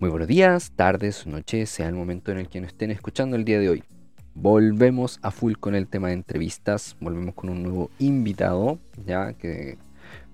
[0.00, 3.44] Muy buenos días, tardes, noches, sea el momento en el que nos estén escuchando el
[3.44, 3.84] día de hoy.
[4.34, 9.76] Volvemos a full con el tema de entrevistas, volvemos con un nuevo invitado, ya que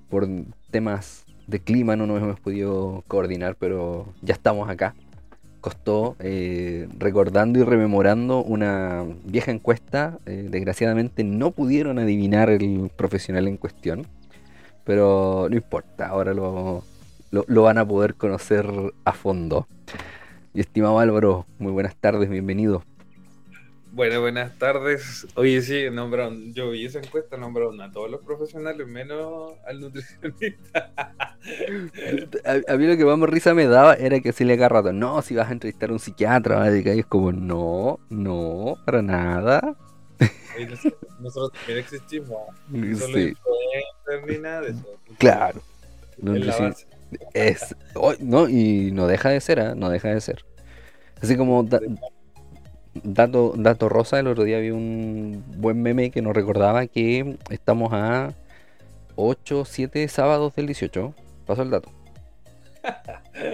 [0.09, 0.29] por
[0.71, 4.95] temas de clima no nos hemos podido coordinar, pero ya estamos acá.
[5.61, 13.48] Costó eh, recordando y rememorando una vieja encuesta, eh, desgraciadamente no pudieron adivinar el profesional
[13.48, 14.07] en cuestión,
[14.85, 16.85] pero no importa, ahora lo,
[17.30, 18.66] lo, lo van a poder conocer
[19.04, 19.67] a fondo.
[20.54, 22.82] Y estimado Álvaro, muy buenas tardes, bienvenido.
[23.96, 25.26] Bueno, buenas tardes.
[25.36, 30.93] Oye, sí, nombraron, yo vi esa encuesta, nombraron a todos los profesionales, menos al nutricionista.
[32.44, 35.34] A, a mí lo que más risa me daba era que le agarrado, no, si
[35.34, 36.83] vas a entrevistar a un psiquiatra, ¿vale?
[36.84, 39.77] y es como, no, no, para nada.
[41.20, 42.39] Nosotros también existimos.
[42.72, 44.84] Sí, influencer ni nada de eso.
[45.19, 45.62] claro.
[46.19, 46.86] Base.
[47.35, 49.75] Es, oh, no, y no deja de ser, ¿ah?
[49.77, 50.45] no deja de ser.
[51.23, 51.81] Así como da-
[52.95, 57.91] dato, dato rosa, el otro día vi un buen meme que nos recordaba que estamos
[57.93, 58.33] a
[59.17, 61.15] 8, 7 sábados del 18.
[61.47, 61.91] Pasó el dato.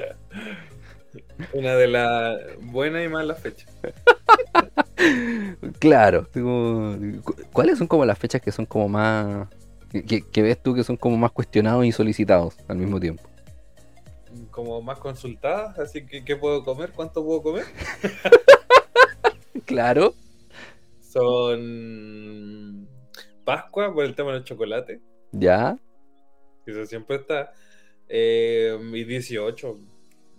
[1.53, 3.69] Una de las buenas y malas fechas.
[5.79, 6.29] Claro.
[6.35, 6.97] digo,
[7.53, 9.49] ¿Cuáles son como las fechas que son como más...
[9.91, 13.23] que- que, que ves tú que son como más cuestionados y solicitados al mismo tiempo?
[14.53, 16.93] Como más consultadas, así que ¿qué puedo comer?
[16.93, 17.65] ¿Cuánto puedo comer?
[19.67, 20.15] Claro.
[21.01, 22.89] Son
[23.45, 25.01] Pascua por el tema del chocolate,
[25.33, 25.77] Ya.
[26.67, 27.53] eso siempre está.
[28.09, 29.79] Eh, y 18.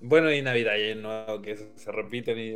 [0.01, 2.37] Bueno, y Navidad y Nuevo, que se, se repiten.
[2.37, 2.53] Y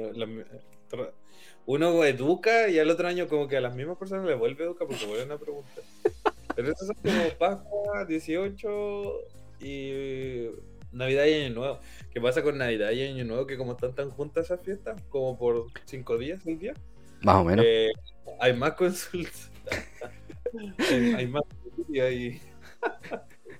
[1.65, 4.67] uno educa y al otro año como que a las mismas personas le vuelve a
[4.67, 5.83] educar porque vuelven a preguntar.
[6.55, 9.13] Pero eso son como Pascua, 18
[9.61, 10.47] y
[10.91, 11.79] Navidad y Año Nuevo.
[12.11, 13.45] ¿Qué pasa con Navidad y Año Nuevo?
[13.47, 16.77] Que como están tan juntas esas fiestas, como por 5 días, 6 días,
[17.21, 17.65] Más o menos.
[17.65, 17.91] eh,
[18.39, 19.51] hay más consultas.
[20.91, 21.43] hay, hay más
[21.89, 22.41] y hay...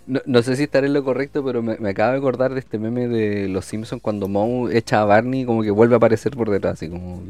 [0.05, 2.59] No, no sé si estaré en lo correcto, pero me, me acabo de acordar de
[2.59, 6.31] este meme de Los Simpsons cuando Moe echa a Barney como que vuelve a aparecer
[6.31, 7.21] por detrás, así como...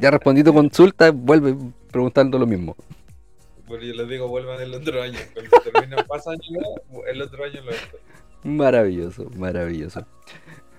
[0.00, 1.56] Ya respondí tu consulta, vuelve
[1.90, 2.76] preguntando lo mismo.
[3.66, 5.18] Bueno, yo les digo, vuelvan el otro año.
[5.34, 6.60] Cuando se termine pasa año
[7.06, 7.72] el otro año lo.
[8.44, 10.06] Maravilloso, maravilloso.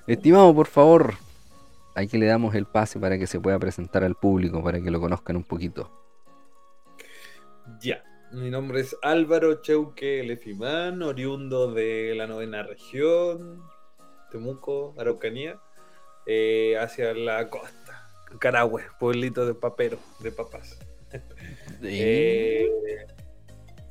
[0.08, 1.14] Estimado, por favor,
[1.96, 4.90] hay que le damos el pase para que se pueda presentar al público, para que
[4.90, 5.92] lo conozcan un poquito.
[7.82, 8.04] Ya.
[8.32, 13.64] Mi nombre es Álvaro Cheuque Lefimán, oriundo de la novena región,
[14.30, 15.60] Temuco, Araucanía,
[16.28, 20.78] eh, hacia la costa, Carahue, pueblito de papero, de papas.
[21.82, 22.68] Eh,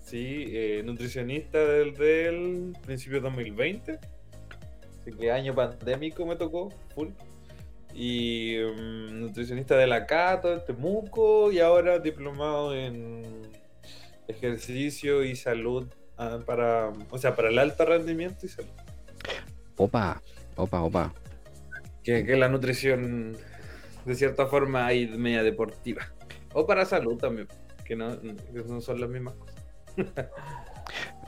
[0.09, 3.99] sí, eh, nutricionista desde el principio de 2020.
[5.01, 7.09] Así que año pandémico me tocó, full.
[7.95, 13.23] Y mm, nutricionista de la Cato, de Temuco, y ahora diplomado en
[14.29, 18.71] ejercicio y salud ah, para, o sea, para el alto rendimiento y salud.
[19.77, 20.23] Opa,
[20.57, 21.15] opa, opa.
[22.03, 23.37] Que, que la nutrición,
[24.05, 26.09] de cierta forma, hay media deportiva.
[26.55, 27.47] O para salud también,
[27.85, 29.58] que no, que no son las mismas cosas.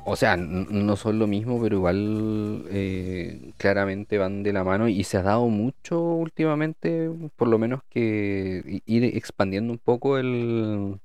[0.06, 5.04] O sea, no son lo mismo, pero igual eh, claramente van de la mano y
[5.04, 10.98] se ha dado mucho últimamente, por lo menos que ir expandiendo un poco el...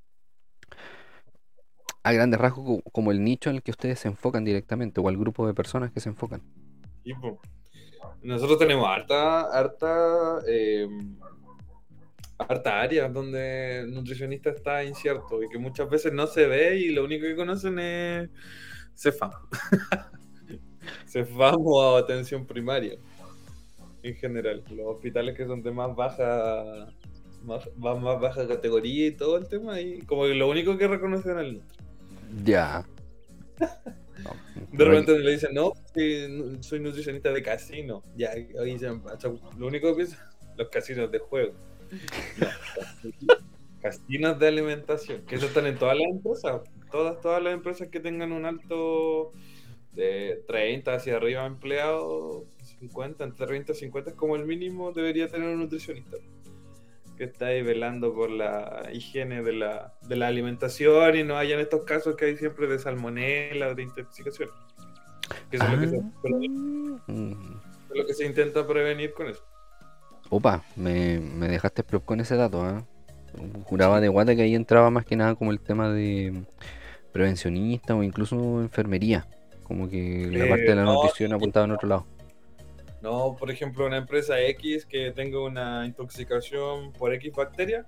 [2.03, 5.07] A grandes rasgos, co- como el nicho en el que ustedes se enfocan directamente, o
[5.09, 6.41] al grupo de personas que se enfocan.
[8.21, 10.87] Nosotros tenemos harta, harta, eh,
[12.37, 16.89] harta área donde el nutricionista está incierto y que muchas veces no se ve y
[16.89, 18.29] lo único que conocen es
[18.95, 19.31] CEFAM.
[21.07, 22.97] CEFAM o atención primaria
[24.03, 24.63] en general.
[24.69, 26.87] Los hospitales que son de más baja,
[27.43, 31.37] más, más, baja categoría y todo el tema y como que lo único que reconocen
[31.39, 31.77] el nutri.
[32.43, 32.85] Ya.
[33.59, 34.31] No,
[34.71, 35.73] De repente le dicen, no,
[36.59, 38.03] soy nutricionista de casino.
[38.15, 39.01] Ya, ahí dicen,
[39.57, 40.19] lo único que piensan,
[40.57, 41.53] los casinos de juego.
[43.21, 43.33] No,
[43.81, 46.61] casinos de alimentación, que eso están en todas las empresas.
[46.91, 49.31] Todas, todas las empresas que tengan un alto
[49.93, 52.43] de 30 hacia arriba empleados,
[52.79, 56.17] 50, entre 30 y 50 es como el mínimo, debería tener un nutricionista.
[57.17, 61.59] Que está ahí velando por la higiene de la, de la alimentación y no hayan
[61.61, 64.49] estos casos que hay siempre de salmonela, de intoxicación.
[65.49, 67.31] Que eso es lo que se- Ah, mm.
[67.91, 69.43] es lo que se intenta prevenir con eso.
[70.29, 72.83] Opa, me, me dejaste plop con ese dato, ¿ah?
[73.65, 76.43] Juraba de guata que ahí entraba más que nada como el tema de
[77.11, 79.27] prevencionista o incluso enfermería.
[79.63, 82.05] Como que la Eh, parte de la no, nutrición apuntaba en otro lado.
[83.01, 87.85] No, por ejemplo, una empresa X que tenga una intoxicación por X bacteria,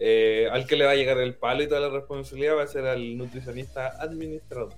[0.00, 2.66] eh, al que le va a llegar el palo y toda la responsabilidad va a
[2.66, 4.74] ser al nutricionista administrador.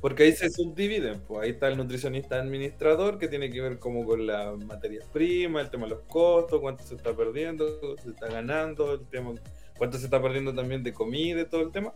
[0.00, 4.04] Porque ahí se subdividen, pues ahí está el nutricionista administrador que tiene que ver como
[4.04, 8.28] con las materias primas, el tema de los costos, cuánto se está perdiendo, se está
[8.28, 9.34] ganando, el tema,
[9.76, 11.94] cuánto se está perdiendo también de comida y todo el tema.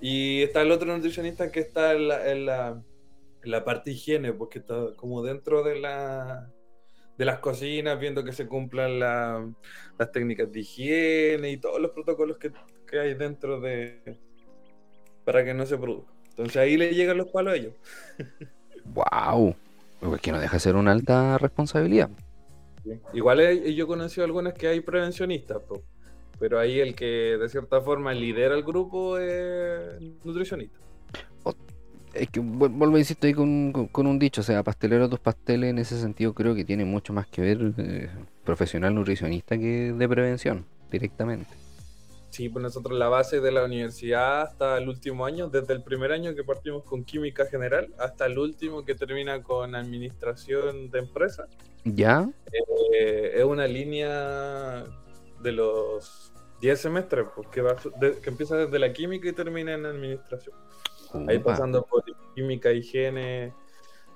[0.00, 2.82] Y está el otro nutricionista que está en la, en la,
[3.44, 6.50] la parte higiene, porque está como dentro de la
[7.16, 12.38] de las cocinas, viendo que se cumplan las técnicas de higiene y todos los protocolos
[12.38, 12.50] que,
[12.86, 14.18] que hay dentro de
[15.24, 16.12] para que no se produzca.
[16.32, 17.74] Entonces ahí le llegan los palos a ellos.
[18.94, 19.54] ¡Wow!
[20.14, 22.10] Es que no deja de ser una alta responsabilidad.
[23.12, 25.58] Igual yo he conocido algunas que hay prevencionistas,
[26.40, 30.78] pero ahí el que de cierta forma lidera el grupo es nutricionista.
[32.12, 35.78] Es que vuelvo a insistir ahí con, un dicho, o sea, pastelero tus pasteles en
[35.78, 38.10] ese sentido creo que tiene mucho más que ver eh,
[38.44, 41.48] profesional nutricionista que de prevención directamente.
[42.32, 46.12] Sí, pues nosotros la base de la universidad hasta el último año, desde el primer
[46.12, 51.50] año que partimos con química general hasta el último que termina con administración de empresas.
[51.84, 52.26] ¿Ya?
[52.94, 54.82] Eh, es una línea
[55.42, 56.32] de los
[56.62, 60.56] 10 semestres, pues, que, va, que empieza desde la química y termina en administración.
[61.28, 62.02] Ahí pasando por
[62.34, 63.52] química, higiene,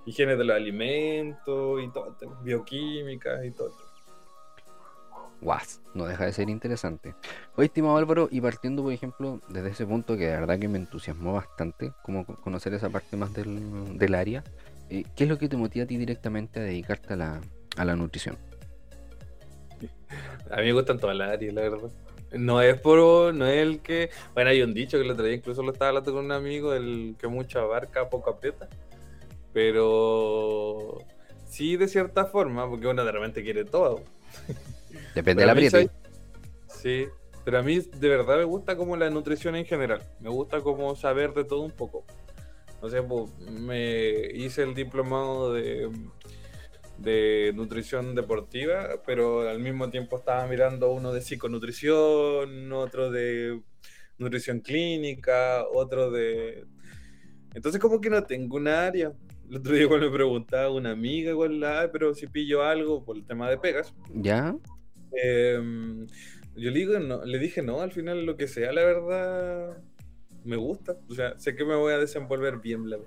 [0.07, 3.86] higiene de los alimentos y todo, bioquímica y todo
[5.41, 7.15] guas, no deja de ser interesante.
[7.57, 10.79] Hoy, estimado Álvaro, y partiendo, por ejemplo, desde ese punto que de verdad que me
[10.79, 14.43] entusiasmó bastante, como conocer esa parte más del, área,
[14.91, 17.41] eh, ¿qué es lo que te motiva a ti directamente a dedicarte a la,
[17.77, 18.37] a la nutrición?
[20.51, 21.91] A mí me gustan todas las áreas, la verdad.
[22.33, 25.35] No es por, no es el que, bueno, hay un dicho que el otro día
[25.35, 28.69] incluso lo estaba hablando con un amigo, el que mucho abarca, poco aprieta.
[29.53, 30.99] Pero
[31.49, 34.03] sí, de cierta forma, porque uno de repente quiere todo.
[35.17, 35.91] Depende de la apriete.
[36.69, 37.07] Sí,
[37.43, 40.03] pero a mí de verdad me gusta como la nutrición en general.
[40.21, 42.05] Me gusta como saber de todo un poco.
[42.83, 45.91] No sé, pues, me hice el diplomado de,
[46.99, 53.63] de nutrición deportiva, pero al mismo tiempo estaba mirando uno de psiconutrición, otro de
[54.19, 56.67] nutrición clínica, otro de...
[57.55, 59.15] Entonces como que no tengo un área.
[59.49, 61.59] El otro día cuando me preguntaba una amiga, igual,
[61.91, 63.95] pero si pillo algo por el tema de pegas.
[64.13, 64.55] ¿Ya?
[65.13, 66.07] Em,
[66.57, 69.83] yo le, digo, no, le dije, no, al final lo que sea, la verdad,
[70.45, 70.97] me gusta.
[71.09, 72.99] O sea, sé que me voy a desenvolver bien, la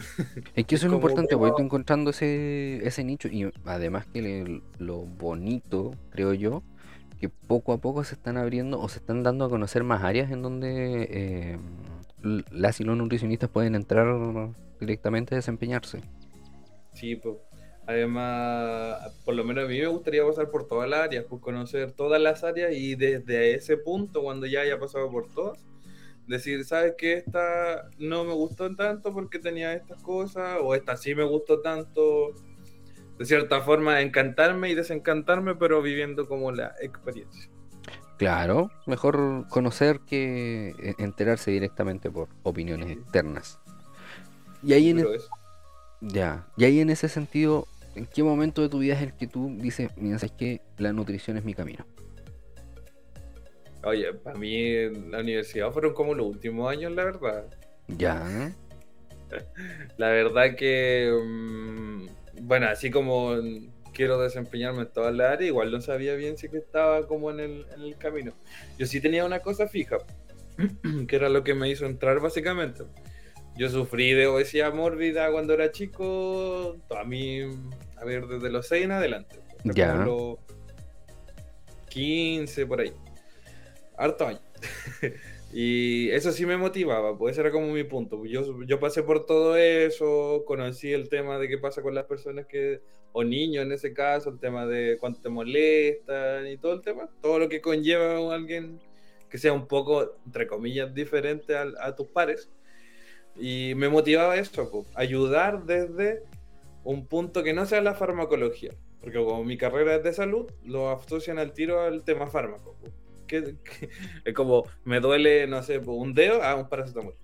[0.54, 5.02] Es que eso es lo importante, voy encontrando ese, ese nicho y además que lo
[5.02, 6.62] bonito, creo yo,
[7.20, 10.30] que poco a poco se están abriendo o se están dando a conocer más áreas
[10.30, 11.58] en donde eh,
[12.50, 14.06] las y los nutricionistas pueden entrar
[14.80, 16.00] directamente a desempeñarse.
[16.94, 17.36] Sí, pues
[17.90, 21.90] Además, por lo menos a mí me gustaría pasar por todas las áreas, pues conocer
[21.90, 25.58] todas las áreas y desde ese punto, cuando ya haya pasado por todas,
[26.28, 27.14] decir, ¿sabes qué?
[27.14, 32.32] Esta no me gustó tanto porque tenía estas cosas, o esta sí me gustó tanto,
[33.18, 37.50] de cierta forma, encantarme y desencantarme, pero viviendo como la experiencia.
[38.18, 43.58] Claro, mejor conocer que e-, enterarse directamente por opiniones externas.
[44.62, 45.04] Y ahí en
[46.00, 49.26] ya, y ahí en ese sentido, ¿En qué momento de tu vida es el que
[49.26, 51.86] tú dices, mira, sabes que la nutrición es mi camino?
[53.82, 57.46] Oye, para mí en la universidad fueron como los últimos años, la verdad.
[57.88, 58.52] Ya.
[59.96, 62.06] La verdad que, mm,
[62.42, 63.36] bueno, así como
[63.92, 67.40] quiero desempeñarme en toda la área, igual no sabía bien si que estaba como en
[67.40, 68.32] el, en el camino.
[68.78, 69.98] Yo sí tenía una cosa fija,
[71.06, 72.84] que era lo que me hizo entrar básicamente.
[73.56, 77.40] Yo sufrí de obesidad mórbida cuando era chico, a mí,
[77.96, 79.36] a ver, desde los 6 en adelante.
[79.64, 79.94] Ya.
[79.94, 80.38] Los
[81.90, 82.92] 15 por ahí.
[83.96, 84.40] Harto año.
[85.52, 88.24] y eso sí me motivaba, pues ese era como mi punto.
[88.24, 92.46] Yo, yo pasé por todo eso, conocí el tema de qué pasa con las personas
[92.46, 92.80] que,
[93.12, 97.10] o niños en ese caso, el tema de cuánto te molestan y todo el tema,
[97.20, 98.80] todo lo que conlleva a alguien
[99.28, 102.50] que sea un poco, entre comillas, diferente a, a tus pares.
[103.36, 106.22] Y me motivaba esto, ayudar desde
[106.84, 108.72] un punto que no sea la farmacología.
[109.00, 112.76] Porque como mi carrera es de salud, lo asocian al tiro al tema fármaco.
[113.26, 113.54] Que,
[114.24, 117.14] es como, me duele, no sé, un dedo, ah, un paracetamol.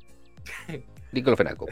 [1.12, 1.66] Diclofenaco.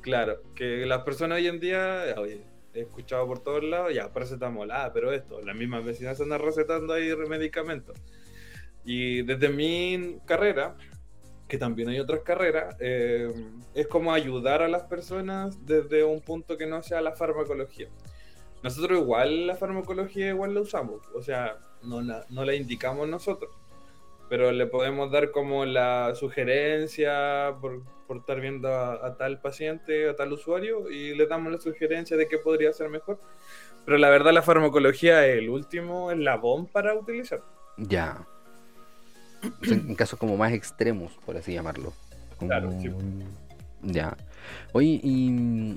[0.00, 2.42] claro, que las personas hoy en día, oye,
[2.74, 6.92] he escuchado por todos lados, ya, paracetamol, ah, pero esto, las mismas vecinas andan recetando
[6.92, 7.98] ahí medicamentos.
[8.84, 10.76] Y desde mi carrera,
[11.48, 13.32] que también hay otras carreras, eh,
[13.74, 17.88] es como ayudar a las personas desde un punto que no sea la farmacología.
[18.62, 23.54] Nosotros igual la farmacología igual la usamos, o sea, no la, no la indicamos nosotros,
[24.30, 30.16] pero le podemos dar como la sugerencia por, por estar viendo a, tal paciente, a
[30.16, 33.18] tal usuario, y le damos la sugerencia de qué podría ser mejor.
[33.84, 37.42] Pero la verdad la farmacología el último eslabón para utilizar.
[37.76, 38.26] Ya.
[39.62, 41.92] En casos como más extremos, por así llamarlo.
[42.38, 42.90] Claro, sí.
[43.82, 44.16] Ya.
[44.72, 45.76] Oye, y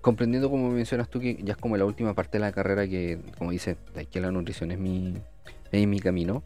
[0.00, 3.18] comprendiendo como mencionas tú que ya es como la última parte de la carrera que,
[3.36, 3.76] como dices,
[4.10, 5.14] que la nutrición es mi,
[5.72, 6.42] es mi camino.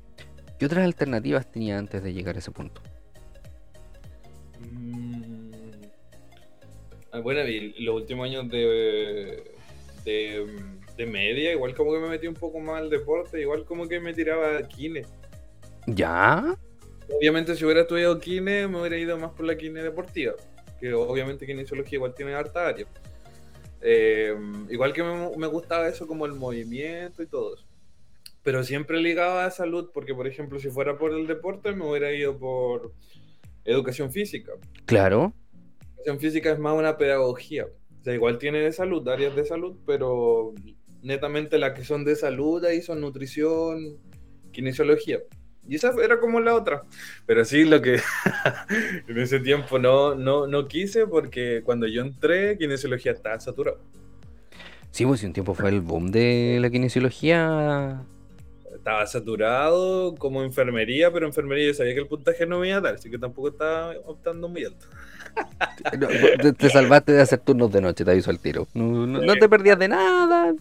[0.59, 2.81] ¿Qué otras alternativas tenía antes de llegar a ese punto?
[4.61, 5.53] Mm.
[7.13, 9.53] Ah, bueno, y los últimos años de,
[10.05, 14.01] de, media, igual como que me metí un poco más al deporte, igual como que
[14.01, 15.05] me tiraba a kine.
[15.87, 16.57] ¿Ya?
[17.17, 20.35] Obviamente si hubiera estudiado kine, me hubiera ido más por la kine deportiva,
[20.81, 22.87] que obviamente kinesiología igual tiene harta área.
[23.81, 24.35] Eh,
[24.71, 27.67] igual que me, me, gustaba eso como el movimiento y todo eso.
[28.43, 32.13] Pero siempre ligaba a salud, porque por ejemplo si fuera por el deporte me hubiera
[32.13, 32.93] ido por
[33.65, 34.53] educación física.
[34.87, 35.33] Claro.
[35.97, 37.67] Educación física es más una pedagogía.
[38.01, 40.55] O sea, igual tiene de salud, áreas de salud, pero
[41.03, 43.99] netamente las que son de salud ahí son nutrición,
[44.53, 45.21] kinesiología.
[45.69, 46.83] Y esa era como la otra.
[47.27, 48.01] Pero sí, lo que
[49.09, 53.79] en ese tiempo no, no, no quise porque cuando yo entré, kinesiología estaba saturado.
[54.91, 58.03] Sí, pues un tiempo fue el boom de la kinesiología.
[58.75, 62.81] Estaba saturado como enfermería, pero enfermería yo sabía que el puntaje no me iba a
[62.81, 64.87] dar, así que tampoco estaba optando muy alto.
[66.59, 68.67] te, salvaste de hacer turnos de noche, te aviso al tiro.
[68.75, 70.53] No, no, te perdías de nada.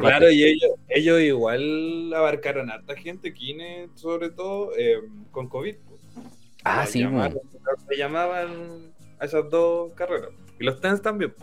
[0.00, 5.00] Claro, y ellos, ellos igual abarcaron a harta gente, Kine, sobre todo, eh,
[5.30, 5.76] con COVID.
[6.64, 7.34] Ah, sí, llamaban,
[7.88, 10.30] Se llamaban a esas dos carreras.
[10.58, 11.34] Y los TENS también.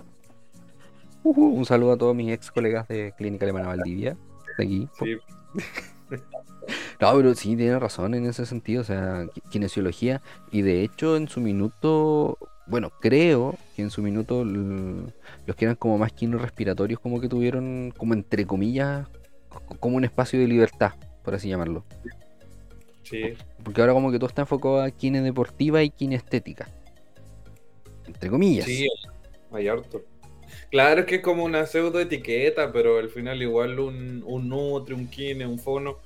[1.24, 4.18] un saludo a todos mis ex colegas de Clínica Alemana Valdivia.
[4.58, 4.90] De aquí.
[5.00, 5.18] Sí.
[7.00, 10.22] No, pero sí, tiene razón en ese sentido, o sea, kinesiología,
[10.52, 15.76] y de hecho en su minuto, bueno, creo que en su minuto los que eran
[15.76, 19.08] como más respiratorios como que tuvieron, como entre comillas,
[19.80, 21.84] como un espacio de libertad, por así llamarlo.
[23.04, 23.34] Sí.
[23.64, 26.70] Porque ahora como que todo está enfocado a kine deportiva y kine estética.
[28.08, 28.66] Entre comillas.
[28.66, 28.88] Sí,
[29.52, 30.04] hay harto.
[30.70, 34.94] Claro, es que es como una pseudo etiqueta, pero al final igual un, un nutri,
[34.96, 35.98] un kine, un fono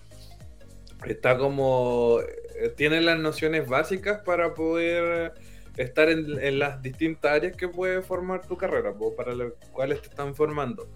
[1.05, 2.19] está como,
[2.59, 5.33] eh, tiene las nociones básicas para poder
[5.77, 10.35] estar en, las distintas áreas que puede formar tu carrera, para las cuales te están
[10.35, 10.87] formando.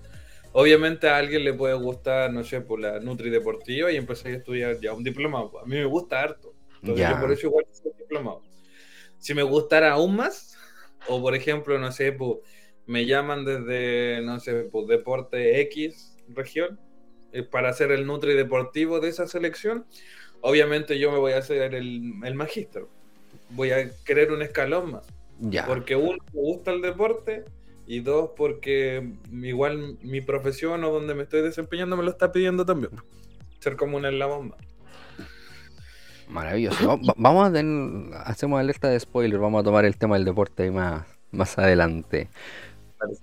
[0.51, 4.37] Obviamente a alguien le puede gustar, no sé, por la Nutri Deportiva y empezar a
[4.37, 5.59] estudiar ya un diplomado.
[5.59, 6.53] A mí me gusta harto.
[6.81, 8.41] Entonces yo por eso igual soy diplomado.
[9.17, 10.57] Si me gustara aún más,
[11.07, 12.39] o por ejemplo, no sé, pues,
[12.85, 16.79] me llaman desde, no sé, pues, Deporte X región,
[17.31, 19.85] eh, para hacer el Nutri Deportivo de esa selección,
[20.41, 22.85] obviamente yo me voy a hacer el, el magíster.
[23.51, 25.07] Voy a querer un escalón más.
[25.39, 25.65] Ya.
[25.65, 27.45] Porque uno, me gusta el deporte
[27.87, 32.65] y dos, porque igual mi profesión o donde me estoy desempeñando me lo está pidiendo
[32.65, 32.91] también.
[33.59, 34.57] Ser como una en la bomba.
[36.27, 36.99] Maravilloso.
[37.17, 40.71] vamos a tener, hacemos alerta de spoiler, vamos a tomar el tema del deporte ahí
[40.71, 42.29] más, más adelante.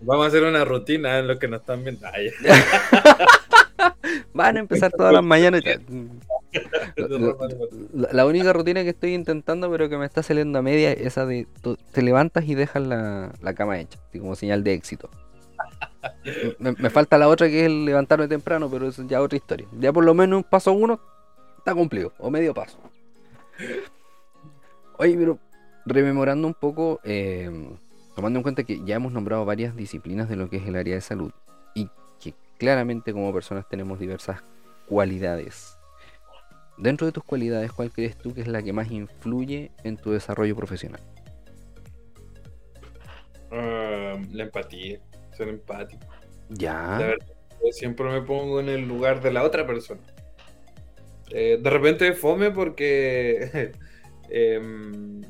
[0.00, 2.06] Vamos a hacer una rutina en lo que nos están viendo.
[4.34, 5.62] Van a empezar todas las mañanas.
[7.92, 11.26] La, única rutina que estoy intentando, pero que me está saliendo a media, es esa
[11.26, 11.46] de
[11.92, 15.10] te levantas y dejas la, cama hecha, así como señal de éxito.
[16.58, 19.66] Me, falta la otra que es el levantarme temprano, pero eso ya otra historia.
[19.78, 21.00] Ya por lo menos un paso uno
[21.58, 22.78] está cumplido, o medio paso.
[24.98, 25.38] Oye, pero
[25.84, 27.50] rememorando un poco, eh,
[28.14, 30.94] tomando en cuenta que ya hemos nombrado varias disciplinas de lo que es el área
[30.94, 31.32] de salud
[32.58, 34.42] claramente como personas tenemos diversas
[34.88, 35.76] cualidades.
[36.78, 40.12] Dentro de tus cualidades, ¿cuál crees tú que es la que más influye en tu
[40.12, 41.00] desarrollo profesional?
[43.50, 45.00] Ah, la empatía,
[45.36, 46.06] ser empático.
[46.50, 47.16] Ya.
[47.72, 50.02] siempre me pongo en el lugar de la otra persona.
[51.30, 53.72] Eh, de repente fome porque
[54.28, 55.22] em,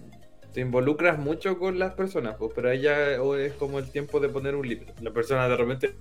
[0.56, 4.30] te involucras mucho con las personas, pues, pero ahí ya es como el tiempo de
[4.30, 4.90] poner un libro.
[5.02, 5.94] La persona de repente,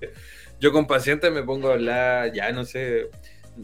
[0.58, 3.10] yo con pacientes me pongo a hablar, ya no sé,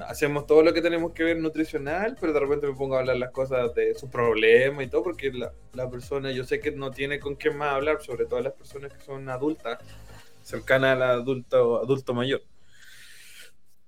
[0.06, 3.16] hacemos todo lo que tenemos que ver nutricional, pero de repente me pongo a hablar
[3.16, 6.90] las cosas de sus problemas y todo, porque la, la persona yo sé que no
[6.90, 9.78] tiene con quién más hablar, sobre todo las personas que son adultas,
[10.42, 12.42] cercanas al adulto, adulto mayor.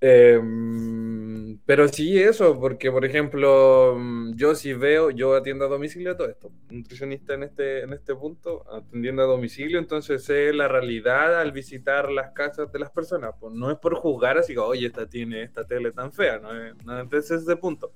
[0.07, 6.15] Em, pero sí eso, porque por ejemplo, mm, yo si veo, yo atiendo a domicilio
[6.15, 11.39] todo esto, nutricionista en este, en este punto, atendiendo a domicilio, entonces sé la realidad
[11.41, 13.31] al visitar las casas de las personas.
[13.39, 16.75] Pues no es por juzgar así, oye, esta tiene esta tele tan fea, no es,
[16.85, 17.91] no es ese punto.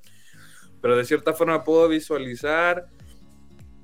[0.81, 2.87] Pero de cierta forma puedo visualizar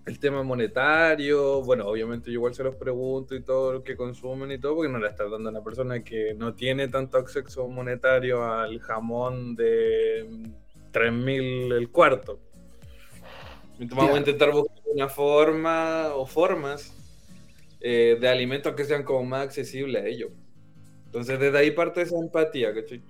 [0.05, 4.51] el tema monetario, bueno, obviamente yo igual se los pregunto y todo lo que consumen
[4.51, 7.67] y todo, porque no le estás dando a una persona que no tiene tanto acceso
[7.67, 10.27] monetario al jamón de
[10.93, 12.39] 3.000 el cuarto.
[13.79, 16.93] Entonces vamos a intentar buscar una forma o formas
[17.81, 20.31] eh, de alimentos que sean como más accesibles a ellos.
[21.05, 23.01] Entonces desde ahí parte esa empatía, ¿cachai?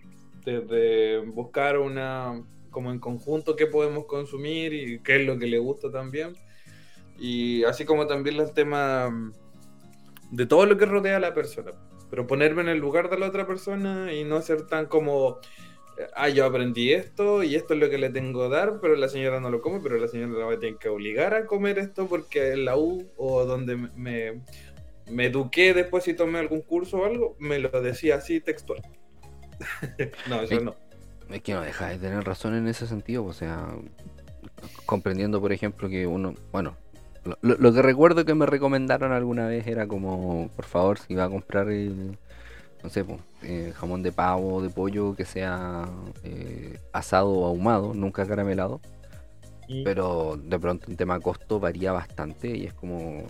[0.46, 5.58] Desde buscar una, como en conjunto qué podemos consumir y qué es lo que le
[5.58, 6.36] gusta también
[7.18, 9.34] y así como también el tema
[10.32, 11.72] de todo lo que rodea a la persona.
[12.10, 15.40] Pero ponerme en el lugar de la otra persona y no ser tan como,
[16.16, 19.10] ah, yo aprendí esto y esto es lo que le tengo que dar, pero la
[19.10, 21.80] señora no lo come, pero la señora la va a tener que obligar a comer
[21.80, 24.42] esto porque en la U o donde me,
[25.10, 28.82] me eduqué después si tomé algún curso o algo, me lo decía así textual.
[30.30, 30.76] no, eso no.
[31.30, 33.68] Es que no deja de tener razón en ese sentido, o sea,
[34.86, 36.78] comprendiendo, por ejemplo, que uno, bueno,
[37.42, 41.30] lo, que recuerdo que me recomendaron alguna vez era como, por favor, si va a
[41.30, 43.04] comprar, no sé,
[43.42, 45.90] eh, jamón de pavo, de pollo, que sea
[46.24, 48.80] eh, asado o ahumado, nunca caramelado.
[49.84, 53.26] Pero de pronto en tema costo varía bastante y es como,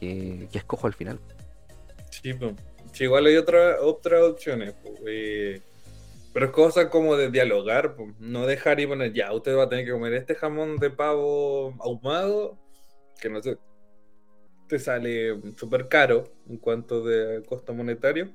[0.00, 1.20] ¿qué, ¿qué escojo al final?
[2.10, 2.54] Sí, pues.
[3.00, 4.74] igual hay otra, otras opciones.
[5.06, 5.60] Eh,
[6.32, 9.84] pero es cosa como de dialogar, no dejar y poner, ya, usted va a tener
[9.84, 12.58] que comer este jamón de pavo ahumado
[13.20, 13.58] que no sé,
[14.68, 18.30] te sale súper caro en cuanto de costo monetario.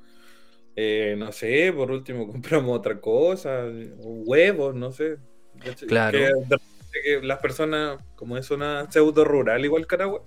[0.75, 3.65] Eh, no sé, por último compramos otra cosa,
[3.99, 5.17] huevos, no sé.
[5.87, 6.17] Claro.
[6.91, 10.23] Que, las personas, como es una pseudo rural igual Caragua,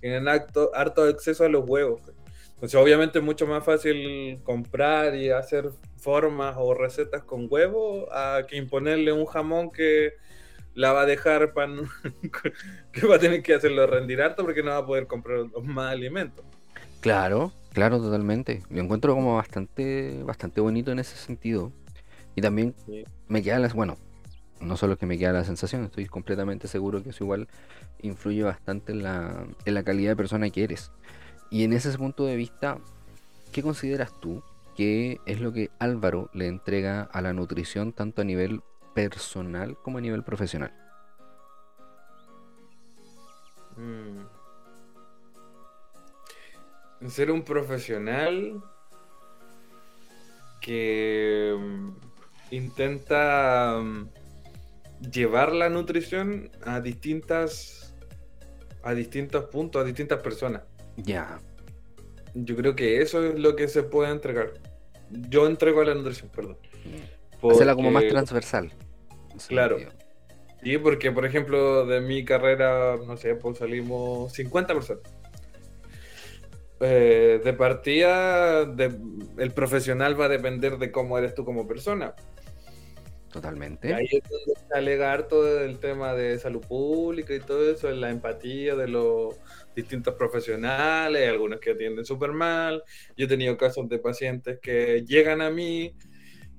[0.00, 2.00] tienen harto, harto acceso a los huevos.
[2.54, 8.46] Entonces obviamente es mucho más fácil comprar y hacer formas o recetas con huevos a
[8.48, 10.14] que imponerle un jamón que
[10.76, 11.88] la va a dejar pan
[12.92, 15.92] que va a tener que hacerlo rendir harto porque no va a poder comprar más
[15.92, 16.44] alimentos.
[17.00, 18.62] Claro, claro, totalmente.
[18.70, 21.72] Lo encuentro como bastante, bastante bonito en ese sentido.
[22.34, 22.74] Y también
[23.26, 23.96] me queda las, bueno,
[24.60, 27.48] no solo que me queda la sensación, estoy completamente seguro que eso igual
[28.02, 30.92] influye bastante en la, en la calidad de persona que eres.
[31.50, 32.78] Y en ese punto de vista,
[33.50, 34.42] ¿qué consideras tú
[34.76, 38.60] que es lo que Álvaro le entrega a la nutrición tanto a nivel
[38.96, 40.72] personal como a nivel profesional?
[43.76, 44.24] Mm.
[47.08, 48.64] Ser un profesional
[50.62, 51.90] que mm,
[52.52, 54.08] intenta mm,
[55.12, 57.94] llevar la nutrición a distintas
[58.82, 60.62] a distintos puntos, a distintas personas.
[60.96, 61.40] Ya.
[62.34, 64.54] Yo creo que eso es lo que se puede entregar.
[65.10, 66.56] Yo entrego a la nutrición, perdón.
[67.50, 68.72] Hacerla como más transversal.
[69.48, 69.78] Claro.
[70.62, 75.02] Sí, porque por ejemplo, de mi carrera, no sé, pues salimos 50 personas.
[76.80, 82.14] Eh, de partida, el profesional va a depender de cómo eres tú como persona.
[83.32, 83.92] Totalmente.
[83.92, 88.10] ahí es donde se alegar todo el tema de salud pública y todo eso, la
[88.10, 89.36] empatía de los
[89.74, 92.82] distintos profesionales, algunos que atienden súper mal.
[93.16, 95.94] Yo he tenido casos de pacientes que llegan a mí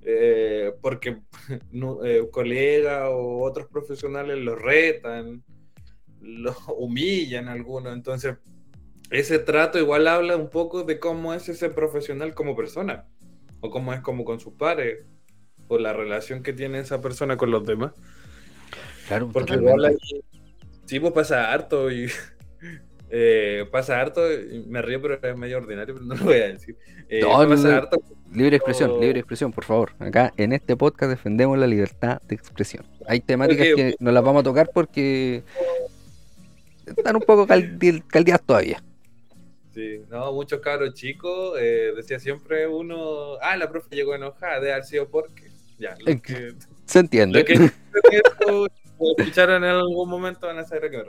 [0.09, 1.17] eh, porque
[2.05, 5.43] eh, colegas o otros profesionales los retan,
[6.21, 7.93] los humillan algunos.
[7.93, 8.37] Entonces,
[9.09, 13.05] ese trato igual habla un poco de cómo es ese profesional como persona,
[13.59, 15.05] o cómo es como con sus pares,
[15.67, 17.91] o la relación que tiene esa persona con los demás.
[19.09, 19.97] Claro, porque igual
[20.85, 22.07] sí, pues pasa harto y
[23.09, 24.21] eh, pasa harto,
[24.67, 26.75] me río, pero es medio ordinario, pero no lo voy a decir.
[27.09, 28.01] Eh, pasa harto.
[28.33, 29.91] Libre expresión, libre expresión, por favor.
[29.99, 32.85] Acá en este podcast defendemos la libertad de expresión.
[33.07, 35.43] Hay temáticas que no las vamos a tocar porque
[36.85, 38.83] están un poco caldeadas todavía.
[39.73, 44.71] Sí, no, muchos cabros chicos, eh, decía siempre uno, ah, la profe llegó enojada, de
[44.71, 45.95] haber sido porque, ya,
[46.85, 47.39] se entiende.
[47.39, 51.03] Lo que escucharon en algún momento van a saber que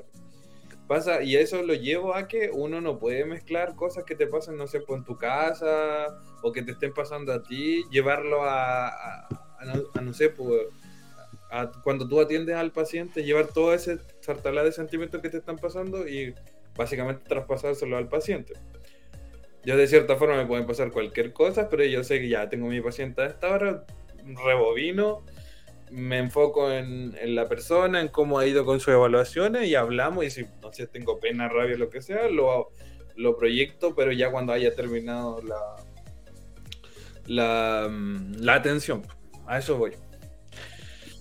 [0.88, 4.57] pasa, y eso lo llevo a que uno no puede mezclar cosas que te pasan,
[4.57, 9.29] no sé, pues en tu casa o que te estén pasando a ti, llevarlo a,
[10.03, 10.62] no, sé, pues,
[11.85, 16.09] cuando tú atiendes al paciente, llevar todo ese sartalá de sentimientos que te están pasando
[16.09, 16.35] y
[16.77, 18.55] básicamente traspasárselo al paciente.
[19.64, 22.66] yo de cierta forma me pueden pasar cualquier cosa, pero yo sé que ya tengo
[22.66, 23.85] mi paciente a esta hora,
[24.24, 25.24] rebobino,
[25.90, 30.31] me enfoco en, la persona, en cómo ha ido con sus evaluaciones y hablamos y
[30.31, 32.70] si no sé, tengo pena, rabia, lo que sea, lo,
[33.16, 35.77] lo proyecto, pero ya cuando haya terminado la,
[37.27, 37.90] la,
[38.38, 39.03] la atención.
[39.46, 39.92] A eso voy.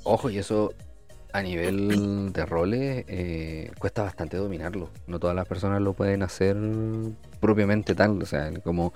[0.03, 0.73] Ojo, y eso
[1.33, 4.89] a nivel de roles eh, cuesta bastante dominarlo.
[5.05, 6.57] No todas las personas lo pueden hacer
[7.39, 8.21] propiamente tal.
[8.21, 8.93] O sea, como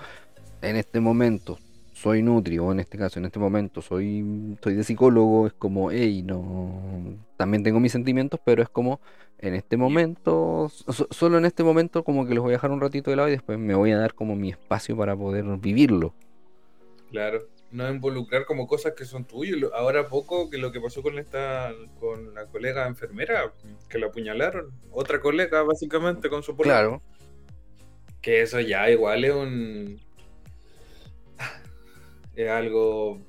[0.60, 1.58] en este momento
[2.02, 5.90] soy Nutri, o en este caso, en este momento soy, soy de psicólogo, es como,
[5.90, 7.16] hey, no.
[7.36, 9.00] También tengo mis sentimientos, pero es como
[9.38, 10.70] en este momento,
[11.10, 13.32] solo en este momento, como que los voy a dejar un ratito de lado y
[13.32, 16.12] después me voy a dar como mi espacio para poder vivirlo.
[17.10, 19.58] Claro no involucrar como cosas que son tuyas.
[19.74, 23.52] Ahora poco que lo que pasó con esta con la colega enfermera
[23.88, 27.02] que la apuñalaron, otra colega básicamente con su Claro.
[28.20, 30.00] Que eso ya igual es un
[32.36, 33.20] es algo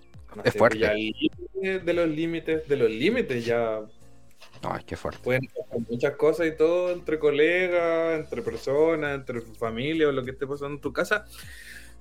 [0.43, 0.79] es fuerte.
[0.79, 3.81] Ya de los límites, de los límites ya
[4.61, 5.19] no, es que fuerte.
[5.23, 10.31] Pueden pasar muchas cosas y todo entre colegas, entre personas, entre familia o lo que
[10.31, 11.25] esté pasando en tu casa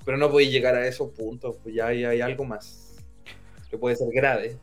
[0.05, 2.97] pero no puede llegar a esos puntos, pues ya hay, algo más
[3.71, 4.57] que puede ser grave.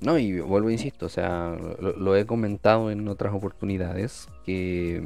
[0.00, 5.02] No, y vuelvo, insisto, o sea, lo, he comentado en otras oportunidades, que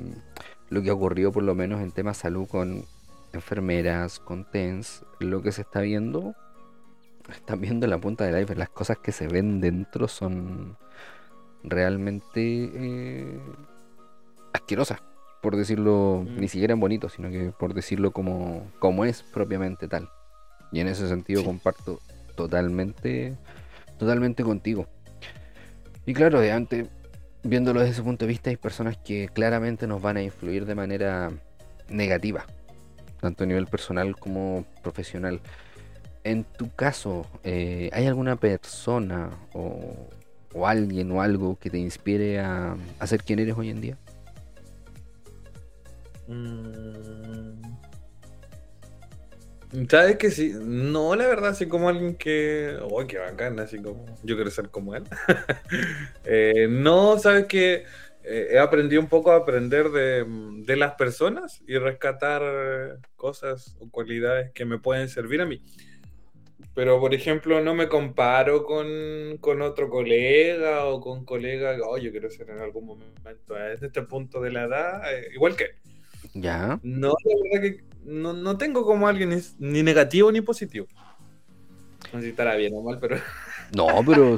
[0.69, 2.85] lo que ha ocurrido por lo menos en temas salud con
[3.33, 6.35] enfermeras, con TENS, lo que se está viendo,
[7.31, 10.77] están viendo en la punta del iceberg, las cosas que se ven dentro son
[11.63, 13.41] realmente eh,
[14.53, 15.01] asquerosas
[15.43, 16.41] por decirlo, mm.
[16.41, 20.09] ni siquiera en bonito, sino que por decirlo como, como es propiamente tal.
[20.71, 22.01] Y en ese sentido comparto
[22.37, 23.37] totalmente,
[23.99, 24.87] totalmente contigo.
[26.07, 26.89] Y claro, de antes,
[27.43, 30.77] viéndolo desde ese punto de vista, hay personas que claramente nos van a influir de
[30.77, 31.33] manera
[31.89, 32.47] negativa,
[33.21, 35.41] tanto a nivel personal como profesional.
[36.25, 40.09] En tu caso, eh, ¿hay alguna persona o,
[40.65, 43.99] alguien o algo que te inspire a, a ser quien eres hoy en día?
[46.29, 47.73] Mm.
[49.89, 50.53] ¿Sabes que sí?
[50.55, 52.77] No, la verdad, así como alguien que.
[52.83, 53.59] ¡Oh, qué bacán!
[53.59, 54.05] Así como.
[54.23, 55.05] Yo quiero ser como él.
[56.25, 57.85] Eh, no, ¿sabes que
[58.23, 64.53] eh, he aprendido un poco a aprender de, las personas y rescatar cosas o cualidades
[64.53, 65.61] que me pueden servir a mí.
[66.75, 71.77] Pero, por ejemplo, no me comparo con, otro colega o con colega.
[71.87, 75.55] Oh, yo quiero ser en algún momento, a este punto de la edad, eh, igual
[75.55, 75.83] que
[76.35, 76.79] ya.
[76.83, 80.87] No, la verdad que no, tengo como alguien ni negativo ni positivo.
[82.13, 83.17] No sé si estará bien o mal, pero.
[83.75, 84.37] No, pero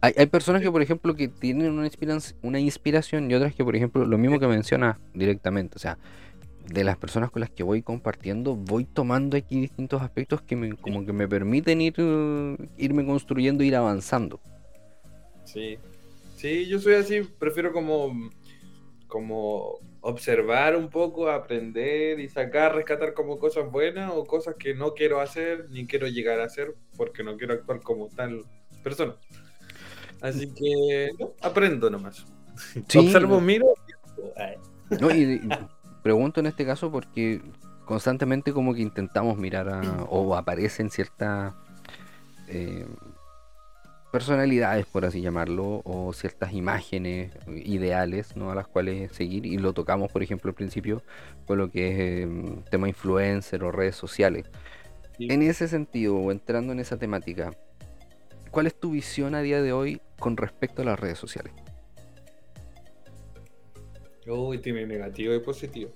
[0.00, 3.76] hay, personas que, por ejemplo, que tienen una inspiración, una inspiración y otras que, por
[3.76, 5.76] ejemplo, lo mismo que menciona directamente.
[5.76, 5.98] O sea,
[6.68, 10.76] de las personas con las que voy compartiendo, voy tomando aquí distintos aspectos que me,
[10.76, 11.94] como que me permiten ir,
[12.76, 14.40] irme construyendo, ir avanzando.
[15.44, 15.78] Sí.
[16.36, 18.30] Sí, yo soy así, prefiero como,
[19.06, 24.92] como observar un poco, aprender y sacar, rescatar como cosas buenas o cosas que no
[24.92, 28.44] quiero hacer ni quiero llegar a hacer porque no quiero actuar como tal
[28.82, 29.16] persona.
[30.20, 32.26] Así que aprendo nomás.
[32.94, 33.66] Observo, miro.
[35.00, 35.40] No, y,
[36.06, 37.42] pregunto en este caso porque
[37.84, 41.52] constantemente como que intentamos mirar a, o aparecen ciertas
[42.46, 42.86] eh,
[44.12, 48.52] personalidades, por así llamarlo, o ciertas imágenes ideales ¿no?
[48.52, 49.46] a las cuales seguir.
[49.46, 51.02] Y lo tocamos, por ejemplo, al principio
[51.44, 54.48] con lo que es em, tema influencer o redes sociales.
[55.18, 57.50] En ese sentido, o entrando en esa temática,
[58.52, 61.52] ¿cuál es tu visión a día de hoy con respecto a las redes sociales?
[64.26, 65.92] Uy, tiene negativo y positivo.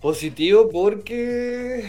[0.00, 1.84] Positivo porque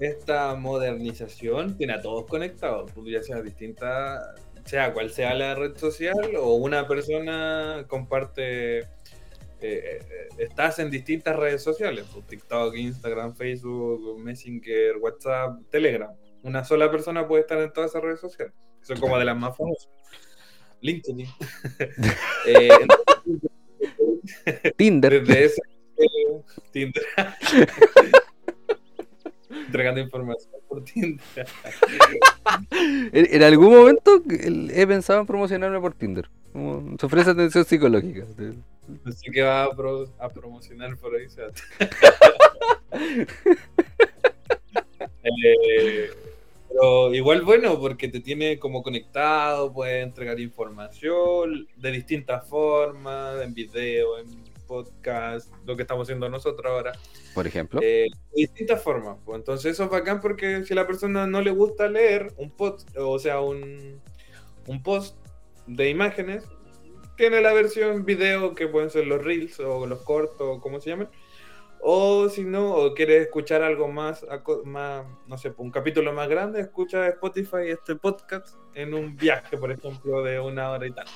[0.00, 5.76] esta modernización tiene a todos conectados, pues, ya sea distinta, sea cual sea la red
[5.76, 8.86] social o una persona comparte, eh,
[9.60, 10.00] eh,
[10.38, 16.10] estás en distintas redes sociales, pues, TikTok, Instagram, Facebook, Messenger, WhatsApp, Telegram.
[16.42, 18.54] Una sola persona puede estar en todas esas redes sociales.
[18.88, 19.88] Es como de las más famosas.
[20.80, 21.26] LinkedIn.
[22.46, 22.68] Eh,
[24.76, 25.24] Tinder.
[26.72, 27.02] Tinder.
[29.66, 31.20] entregando información por Tinder.
[33.12, 36.28] en, algún momento he pensado en promocionarme por Tinder.
[36.98, 38.24] se ofrece atención psicológica.
[39.04, 41.26] Así que va a, promocionar por ahí.
[45.30, 46.10] Eh,
[46.78, 53.52] pero igual bueno, porque te tiene como conectado, puede entregar información de distintas formas, en
[53.52, 54.26] video, en
[54.66, 56.92] podcast, lo que estamos haciendo nosotros ahora.
[57.34, 57.80] Por ejemplo.
[57.82, 59.16] Eh, de distintas formas.
[59.24, 59.38] Pues.
[59.38, 62.88] Entonces eso es bacán porque si a la persona no le gusta leer un post,
[62.96, 64.00] o sea, un,
[64.66, 65.16] un post
[65.66, 66.44] de imágenes,
[67.16, 71.08] tiene la versión video que pueden ser los reels o los cortos, como se llaman.
[71.80, 74.24] O si no, o quiere escuchar algo más,
[74.64, 79.70] más, no sé, un capítulo más grande, escucha Spotify este podcast en un viaje, por
[79.70, 81.06] ejemplo, de una hora y tal.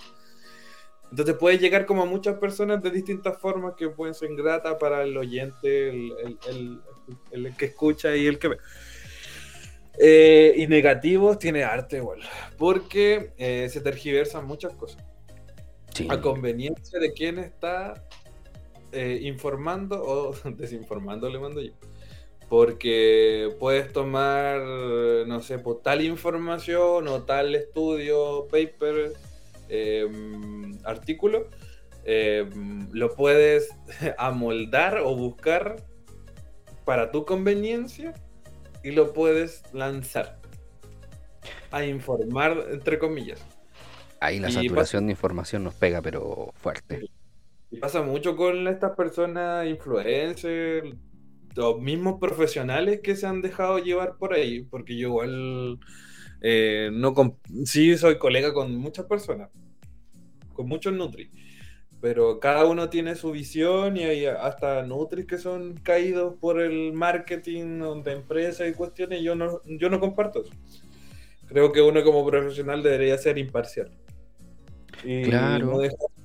[1.13, 5.03] Entonces puede llegar como a muchas personas de distintas formas que pueden ser gratas para
[5.03, 6.81] el oyente, el,
[7.59, 8.59] que escucha y el que ve.
[9.99, 12.21] Eh, y negativos tiene arte igual,
[12.57, 15.05] porque eh, se tergiversan muchas cosas.
[16.09, 18.03] A conveniencia de quien está
[18.93, 21.73] eh, informando o desinformando, le mando yo.
[22.49, 29.15] Porque puedes tomar, no sé, pues, tal información o tal estudio, paper,
[29.71, 31.49] em, artículo,
[32.05, 33.71] em, lo puedes
[34.19, 35.77] amoldar o buscar
[36.85, 38.13] para tu conveniencia
[38.85, 40.39] y lo puedes lanzar
[41.71, 43.41] a informar, entre comillas.
[44.21, 47.09] Ahí la saturación de información nos pega, pero fuerte.
[47.73, 50.95] Y pasa mucho con estas personas influencers,
[51.57, 55.79] los mismos profesionales que se han dejado llevar por ahí, porque yo igual
[56.43, 57.15] eh, no
[57.65, 59.49] sí soy colega con muchas personas,
[60.53, 61.31] con muchos Nutri,
[62.03, 66.93] pero cada uno tiene su visión y hay hasta Nutris que son caídos por el
[66.93, 70.53] marketing de empresas y cuestiones, yo no, yo no comparto eso.
[71.47, 73.91] Creo que uno como profesional debería ser imparcial.
[75.05, 75.67] Y claro.
[75.67, 75.81] no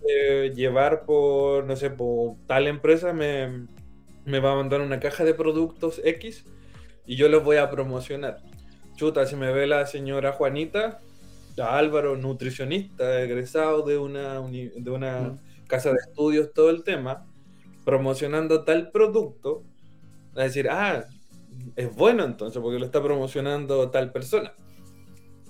[0.07, 3.67] dejarse llevar por, no sé, por tal empresa me,
[4.25, 6.45] me va a mandar una caja de productos X
[7.05, 8.39] y yo los voy a promocionar.
[8.95, 10.99] Chuta, si me ve la señora Juanita,
[11.57, 15.39] Álvaro, nutricionista, egresado de una, de una mm.
[15.67, 17.25] casa de estudios, todo el tema,
[17.85, 19.63] promocionando tal producto,
[20.35, 21.05] a decir, ah,
[21.75, 24.53] es bueno entonces, porque lo está promocionando tal persona.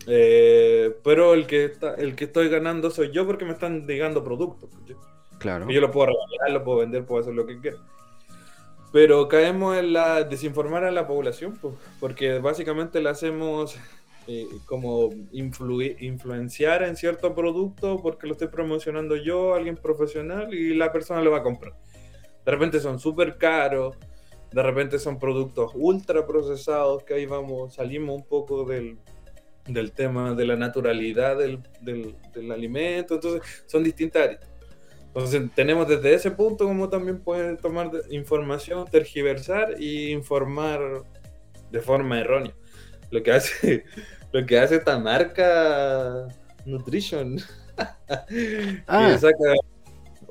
[0.07, 4.23] Eh, pero el que, está, el que estoy ganando soy yo porque me están llegando
[4.23, 4.69] productos.
[5.37, 5.69] Claro.
[5.69, 7.77] Y yo lo puedo regalar, lo puedo vender, puedo hacer lo que quiera.
[8.93, 11.59] Pero caemos en la desinformar a la población,
[11.99, 13.77] porque básicamente la hacemos
[14.27, 20.91] eh, como influenciar en cierto producto porque lo estoy promocionando yo, alguien profesional, y la
[20.91, 21.73] persona lo va a comprar.
[22.45, 23.97] De repente son súper caros,
[24.51, 28.97] de repente son productos ultra procesados, que ahí vamos, salimos un poco del,
[29.67, 34.41] del tema de la naturalidad del, del, alimento, entonces son distintas áreas.
[35.08, 41.03] Entonces tenemos desde ese punto como también pueden tomar información, tergiversar y informar
[41.71, 42.53] de forma errónea.
[43.10, 43.84] Lo que hace,
[44.32, 46.27] lo que hace esta marca
[46.65, 47.38] Nutrition.
[48.88, 49.15] Ah.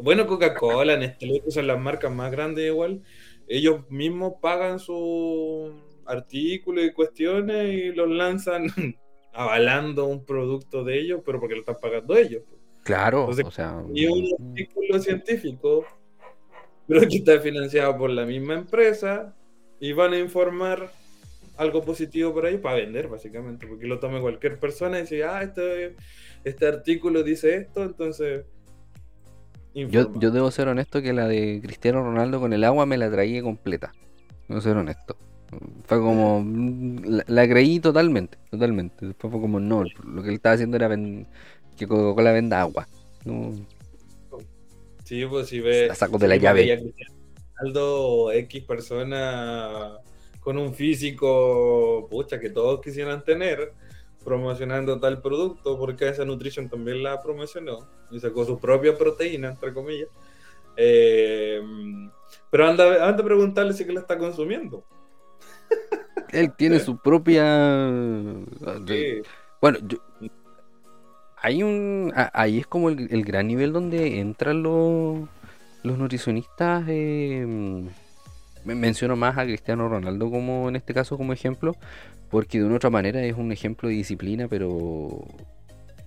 [0.02, 3.02] bueno, Coca-Cola, Nestlé, que son las marcas más grandes igual,
[3.46, 5.72] ellos mismos pagan su
[6.06, 8.66] artículos y cuestiones y los lanzan
[9.36, 12.42] avalando un producto de ellos, pero porque lo están pagando ellos.
[12.82, 13.82] Claro, o sea.
[13.92, 14.50] Y un mm.
[14.50, 15.84] artículo científico,
[16.86, 19.34] pero que está financiado por la misma empresa
[19.80, 20.90] y van a informar
[21.56, 25.42] algo positivo por ahí para vender, básicamente, porque lo tome cualquier persona y dice, ah,
[25.42, 25.96] este,
[26.44, 28.44] este artículo dice esto, entonces.
[29.74, 33.10] Yo, yo, debo ser honesto que la de Cristiano Ronaldo con el agua me la
[33.10, 33.92] traía completa.
[34.48, 35.18] Debo ser honesto.
[35.84, 36.44] Fue como.
[37.04, 39.06] La, creí totalmente, totalmente.
[39.06, 40.88] Después fue como, no, lo que él estaba haciendo era
[41.76, 42.88] que Coca-Cola venda agua.
[43.24, 43.52] No.
[45.04, 45.86] Sí, pues si ve.
[45.88, 46.92] La saco de la llave.
[47.58, 49.98] Aldo X persona
[50.46, 53.72] con un físico, pucha, que todos quisieran tener,
[54.24, 59.74] promocionando tal producto, porque esa Nutrition también la promocionó y sacó su propia proteína, entre
[59.74, 60.08] comillas.
[60.76, 61.60] Eh,
[62.48, 64.84] pero anda, anda a preguntarle si que la está consumiendo.
[66.32, 67.44] Él tiene su propia.
[69.60, 69.78] Bueno,
[71.36, 72.12] hay un.
[72.14, 75.28] Ahí es como el, gran nivel donde entran los,
[75.82, 76.84] los nutricionistas.
[76.88, 77.84] Eh,
[78.64, 81.76] menciono más a Cristiano Ronaldo como en este caso como ejemplo,
[82.30, 85.24] porque de una otra manera es un ejemplo de disciplina, pero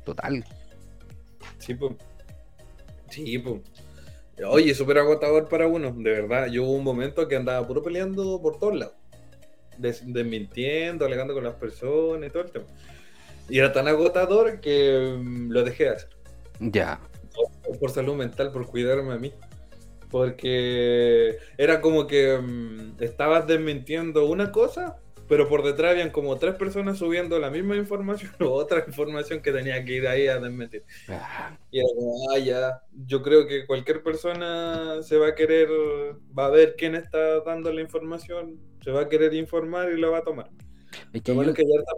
[0.04, 0.43] total.
[1.58, 1.93] Sí, pues.
[3.10, 3.62] Sí, pues.
[4.48, 6.48] Oye, súper agotador para uno, de verdad.
[6.48, 8.99] Yo hubo un momento que andaba puro peleando por todos lados
[9.80, 12.65] desmintiendo, alegando con las personas y todo el tema.
[13.50, 16.10] Y era tan agotador que mm, lo dejé de hacer.
[16.60, 17.00] Ya.
[17.80, 19.34] Por, salud mental, por cuidarme a mí.
[20.12, 24.98] Porque era como que mm, estabas desmintiendo una cosa
[25.30, 29.54] pero por detrás habían como tres personas subiendo la misma información o otra información que
[29.54, 30.84] tenía que ir ahí a desmentir.
[31.08, 35.70] Ah, Y era como, ah, ya, yo creo que cualquier persona se va a querer,
[36.38, 40.10] va a ver quién está dando la información, se va a querer informar y la
[40.10, 40.50] va a tomar.
[41.13, 41.92] Es que Lo malo yo- es que hay harta,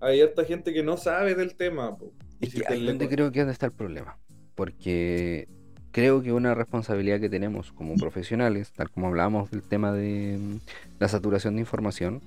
[0.00, 1.96] hay harta gente que no sabe del tema.
[1.96, 2.12] po.
[2.40, 4.18] Es si que ahí donde creo que es donde está el problema.
[4.54, 5.48] Porque
[5.92, 10.56] creo que una responsabilidad que tenemos como profesionales, tal como hablábamos del tema de mm,
[10.98, 12.20] la saturación de información,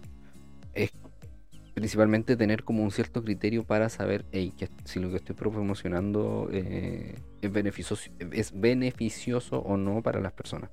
[0.74, 0.92] es
[1.74, 6.50] principalmente tener como un cierto criterio para saber "Ey, que si lo que estoy promocionando
[6.52, 10.70] eh, es, beneficioso, es beneficioso o no para las personas.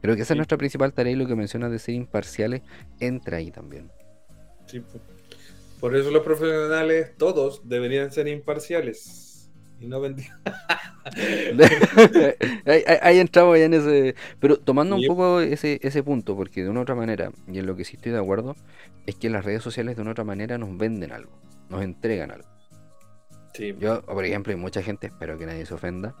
[0.00, 2.62] Creo que esa es nuestra principal tarea y lo que mencionas de ser imparciales
[3.00, 3.90] entra ahí también.
[4.66, 5.00] Sí, po.
[5.80, 9.50] Por eso los profesionales, todos, deberían ser imparciales.
[9.80, 10.32] Y no vendidos.
[12.66, 14.14] ahí, ahí- entramos ya en ese.
[14.40, 17.66] Pero tomando un poco ese, ese punto, porque de una u otra manera, y en
[17.66, 18.56] lo que sí estoy de acuerdo,
[19.06, 21.30] es que las redes sociales de una u otra manera nos venden algo,
[21.70, 22.48] nos entregan algo.
[23.54, 26.14] Sí, Yo, por ejemplo, hay mucha gente, espero que nadie se ofenda,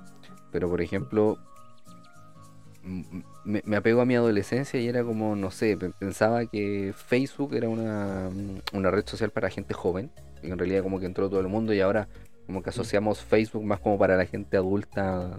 [0.52, 1.36] pero por ejemplo,
[3.44, 7.54] me, me apego a mi adolescencia y era como, no sé, pe- pensaba que Facebook
[7.54, 8.30] era una,
[8.72, 10.10] una red social para gente joven,
[10.42, 12.08] y en realidad como que entró todo el mundo y ahora
[12.46, 15.38] como que asociamos Facebook más como para la gente adulta,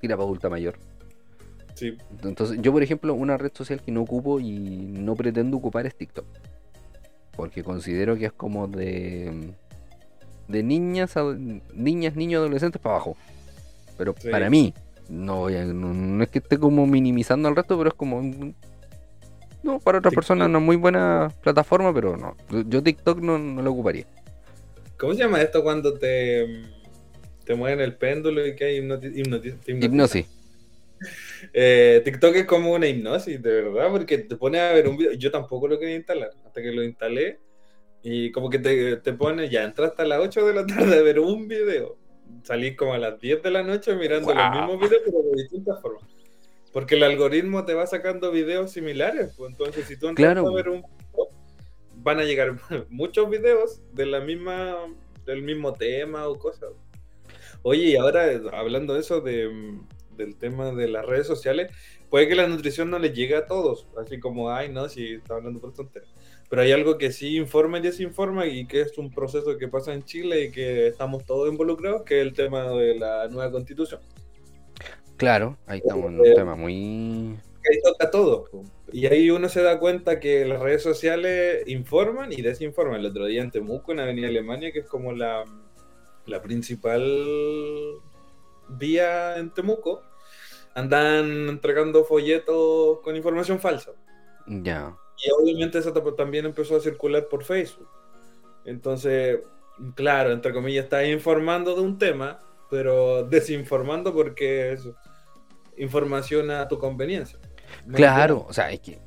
[0.00, 0.76] tira para adulta mayor.
[1.74, 1.96] sí.
[2.24, 5.94] Entonces, yo por ejemplo, una red social que no ocupo y no pretendo ocupar es
[5.96, 6.26] TikTok.
[7.36, 9.52] Porque considero que es como de
[10.48, 11.14] de niñas,
[11.74, 13.16] niñas, niños, adolescentes para abajo.
[13.96, 14.28] Pero Sí.
[14.30, 14.74] para mí,
[15.08, 18.22] no, no, no es que esté como minimizando al resto, pero es como
[19.62, 20.14] no, para otras TikTok.
[20.14, 22.36] personas una muy buena plataforma, pero no.
[22.68, 24.06] Yo- TikTok no, no lo ocuparía.
[24.96, 26.64] ¿Cómo se llama esto cuando te,
[27.44, 28.76] te mueven el péndulo y que hay?
[29.66, 30.26] Hipnosis.
[31.52, 35.12] Eh, TikTok es como una hipnosis, de verdad, porque te pone a ver un video.
[35.12, 37.38] Yo tampoco lo quería instalar, hasta que lo instalé.
[38.02, 41.02] Y como que te, te pone, ya entraste a las 8 de la tarde a
[41.02, 41.96] ver un video.
[42.42, 45.80] Salís como a las 10 de la noche mirando los mismos videos, pero de distintas
[45.80, 46.04] formas.
[46.72, 49.34] Porque el algoritmo te va sacando videos similares.
[49.36, 50.48] pues, entonces, si tú entras Claro.
[50.48, 50.82] a ver un
[51.96, 52.56] van a llegar
[52.90, 54.76] muchos videos de la misma,
[55.26, 56.70] del mismo tema o cosas.
[57.62, 61.72] Oye, y ahora hablando de eso, de, mm, del tema de las redes sociales,
[62.10, 65.34] puede que la nutrición no les llegue a todos, así como, ay, no, si está
[65.34, 66.12] hablando por tonterías.
[66.48, 69.92] Pero hay algo que sí informa y desinforma y que es un proceso que pasa
[69.92, 74.00] en Chile y que estamos todos involucrados, que es el tema de la nueva constitución.
[75.18, 77.38] Claro, ahí estamos en un Eh, tema muy...
[77.70, 78.48] Ahí toca todo.
[78.92, 83.00] Y ahí uno se da cuenta que las redes sociales informan y desinforman.
[83.00, 85.44] El otro día en Temuco, en Avenida Alemania, que es como la,
[86.24, 87.02] la principal
[88.70, 90.02] vía en Temuco,
[90.78, 93.92] andan entregando folletos con información falsa.
[94.46, 94.94] Ya.
[95.24, 97.88] Y obviamente eso tam- también empezó a circular por Facebook.
[98.64, 99.40] Entonces,
[99.94, 104.88] claro, entre comillas, está informando de un tema, pero desinformando porque es
[105.76, 107.38] información a tu conveniencia.
[107.86, 108.98] ¿Me Claro, o sea, es que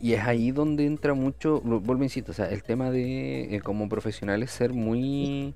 [0.00, 3.56] y es ahí donde entra mucho, vu- vuelvo a insisto, o sea, el tema de
[3.56, 5.54] eh, como profesionales ser muy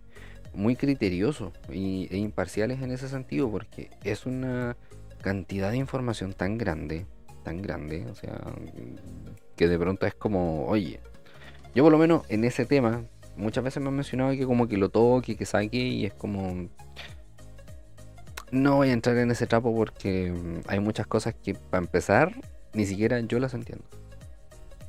[0.55, 4.77] muy criteriosos y, e imparciales en ese sentido, porque es una
[5.23, 7.07] cantidad de información tan grande,
[7.45, 8.41] tan grande, o sea,
[9.57, 11.01] que de pronto es como, oye,
[11.75, 13.05] yo por lo menos en ese tema
[13.37, 16.69] muchas veces me han mencionado que como que lo toque, que saque y es como
[18.51, 20.33] no voy a entrar en ese trapo porque
[20.67, 22.33] hay muchas cosas que para empezar
[22.73, 23.85] ni siquiera yo las entiendo.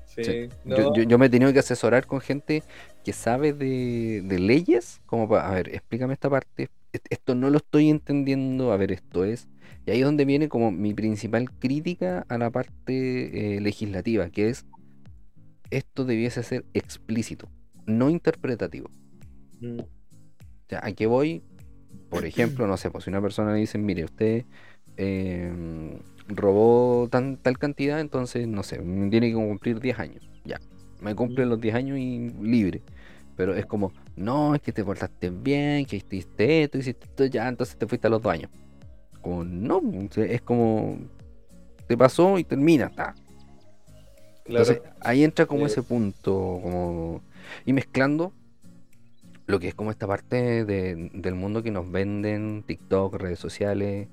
[0.05, 0.49] Sí, Sí.
[0.65, 2.63] no, Yo, yo- yo me he tenido que asesorar con gente
[3.03, 7.49] que sabe de, de leyes, como para, a ver, explícame esta parte, est- esto no
[7.49, 9.47] lo estoy entendiendo, a ver, esto es.
[9.89, 14.49] Y ahí es donde viene como mi principal crítica a la parte eh, legislativa, que
[14.49, 14.67] es,
[15.71, 17.49] esto debiese ser explícito,
[17.87, 18.91] no interpretativo.
[19.59, 19.87] Mm, O
[20.69, 21.43] sea, ¿a qué voy?
[22.09, 24.45] Por ejemplo, no sé, pues si una persona le dice, mire, usted
[24.95, 30.29] eh, robó tan, tal cantidad, entonces, no sé, tiene que cumplir 10 años.
[30.45, 30.59] Ya,
[31.01, 32.83] me cumple los 10 años y libre.
[33.35, 37.47] Pero es como, no, es que te portaste bien, que hiciste esto, hiciste esto, ya,
[37.47, 38.51] entonces te fuiste a los dos años.
[39.21, 39.81] Como, no,
[40.15, 40.97] es como,
[41.87, 43.13] te pasó y termina, está.
[44.45, 44.71] claro.
[44.71, 46.31] Entonces, ahí entra como ese punto,
[46.63, 47.21] como
[47.65, 48.31] y mezclando
[49.47, 54.07] lo que es como esta parte de- del mundo que nos venden, TikTok, redes sociales.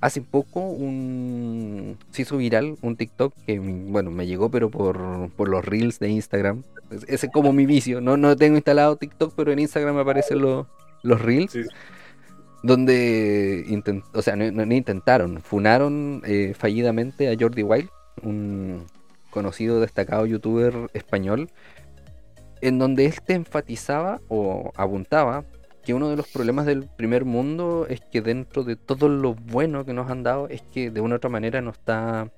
[0.00, 5.48] Hace poco un se hizo viral un TikTok que bueno me llegó pero por, por
[5.48, 6.62] los reels de Instagram.
[6.90, 8.00] Es- Ese es como mi vicio.
[8.00, 10.66] No, no tengo instalado TikTok, pero en Instagram me aparecen los,
[11.02, 11.60] los reels sí.
[12.62, 13.82] Donde
[14.12, 17.88] o sea, no, intentaron, funaron eh, fallidamente a Jordi Wild,
[18.22, 18.86] un
[19.30, 21.50] conocido destacado youtuber español,
[22.60, 25.44] en donde él te enfatizaba o apuntaba
[25.84, 29.84] que uno de los problemas del primer mundo es que dentro de todo lo bueno
[29.84, 32.30] que nos han dado es que de una u otra manera nos está,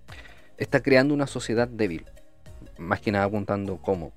[0.56, 2.06] está creando una sociedad débil.
[2.78, 4.12] Más que nada apuntando cómo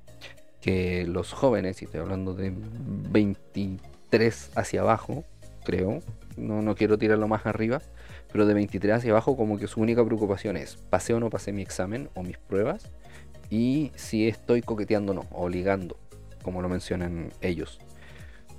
[0.62, 5.26] que los jóvenes, y estoy hablando de 23 hacia abajo,
[5.68, 5.99] creo,
[6.38, 7.82] no, no quiero tirarlo más arriba,
[8.32, 11.51] pero de 23 hacia abajo como que su única preocupación es pasé o no pasé
[11.51, 12.89] mi examen o mis pruebas
[13.49, 15.97] y si estoy coqueteando o no, o ligando,
[16.41, 17.80] como lo mencionan ellos.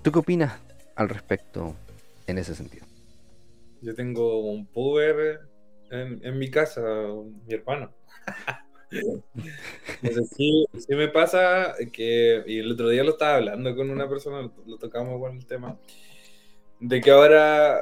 [0.03, 0.61] ¿Tú qué opinas
[0.97, 1.75] al respecto
[2.27, 2.85] en ese sentido?
[3.81, 5.41] Yo tengo un puber
[5.91, 6.83] en, mi casa,
[7.47, 7.91] mi hermano.
[10.37, 14.77] sí, me pasa que, y el otro día lo estaba hablando con una persona, lo,
[14.77, 15.79] tocamos con el tema,
[16.81, 17.81] de que ahora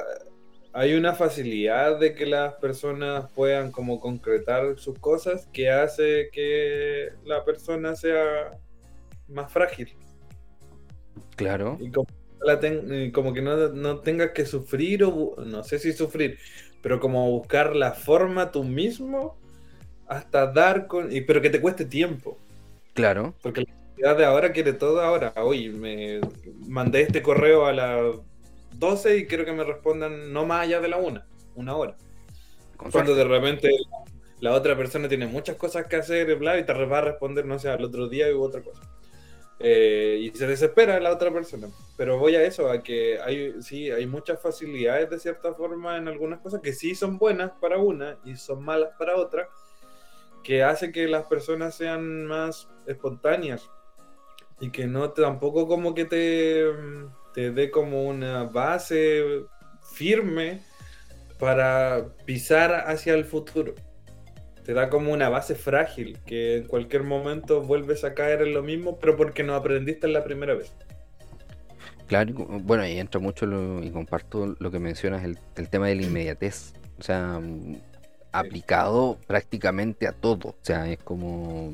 [0.73, 7.09] hay una facilidad de que las personas puedan como concretar sus cosas que hace que
[7.25, 8.51] la persona sea
[9.27, 9.95] más frágil.
[11.35, 11.77] Claro.
[11.79, 11.91] Y
[13.11, 16.37] como, que no, no tengas que sufrir, o no sé si sufrir,
[16.81, 19.37] pero como buscar la forma tú mismo
[20.07, 21.11] hasta dar con.
[21.11, 22.37] Y, pero que te cueste tiempo.
[22.93, 23.35] Claro.
[23.41, 25.33] Porque la sociedad de ahora quiere todo ahora.
[25.37, 26.21] Hoy me
[26.67, 28.15] mandé este correo a las
[28.77, 31.97] 12 y quiero que me respondan no más allá de la una, una hora.
[32.77, 33.71] Cuando de repente
[34.39, 37.57] la otra persona tiene muchas cosas que hacer bla, y te va a responder, no
[37.57, 38.81] sé, al otro día u otra cosa.
[39.59, 41.67] Eh, y se desespera la otra persona.
[41.97, 46.07] Pero voy a eso, a que hay, sí, hay muchas facilidades de cierta forma en
[46.07, 49.49] algunas cosas que sí son buenas para una y son malas para otra,
[50.43, 53.69] que hace que las personas sean más espontáneas
[54.59, 56.65] y que no tampoco como que te,
[57.37, 59.23] te dé como una base
[59.93, 60.59] firme
[61.37, 63.75] para pisar hacia el futuro
[64.65, 68.63] te da como una base frágil, que en cualquier momento vuelves a caer en lo
[68.63, 70.73] mismo, pero porque no aprendiste en la primera vez.
[72.07, 73.45] Claro, bueno, ahí entra mucho
[73.81, 76.73] y comparto lo que mencionas, el, tema de la inmediatez.
[76.99, 77.77] O sea, mm,
[78.33, 80.49] aplicado prácticamente a todo.
[80.49, 81.71] O sea, es como,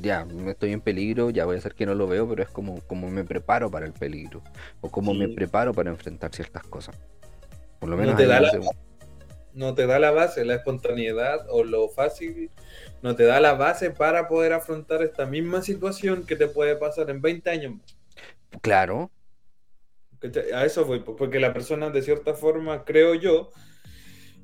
[0.00, 2.80] ya, estoy en peligro, ya voy a hacer que no lo veo, pero es como,
[2.82, 4.42] como me preparo para el peligro.
[4.80, 6.96] O como me preparo para enfrentar ciertas cosas.
[7.78, 8.16] Por lo menos...
[8.16, 8.50] te da la
[9.54, 12.50] no te da la base, la espontaneidad o lo fácil,
[13.02, 17.10] no te da la base para poder afrontar esta misma situación que te puede pasar
[17.10, 17.74] en 20 años
[18.62, 19.10] Claro.
[20.54, 23.50] A eso voy, porque la persona de cierta forma, creo yo,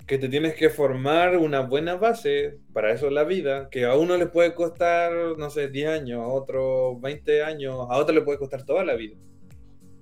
[0.07, 4.17] que te tienes que formar una buena base, para eso la vida, que a uno
[4.17, 8.39] le puede costar, no sé, 10 años, a otro 20 años, a otro le puede
[8.39, 9.17] costar toda la vida.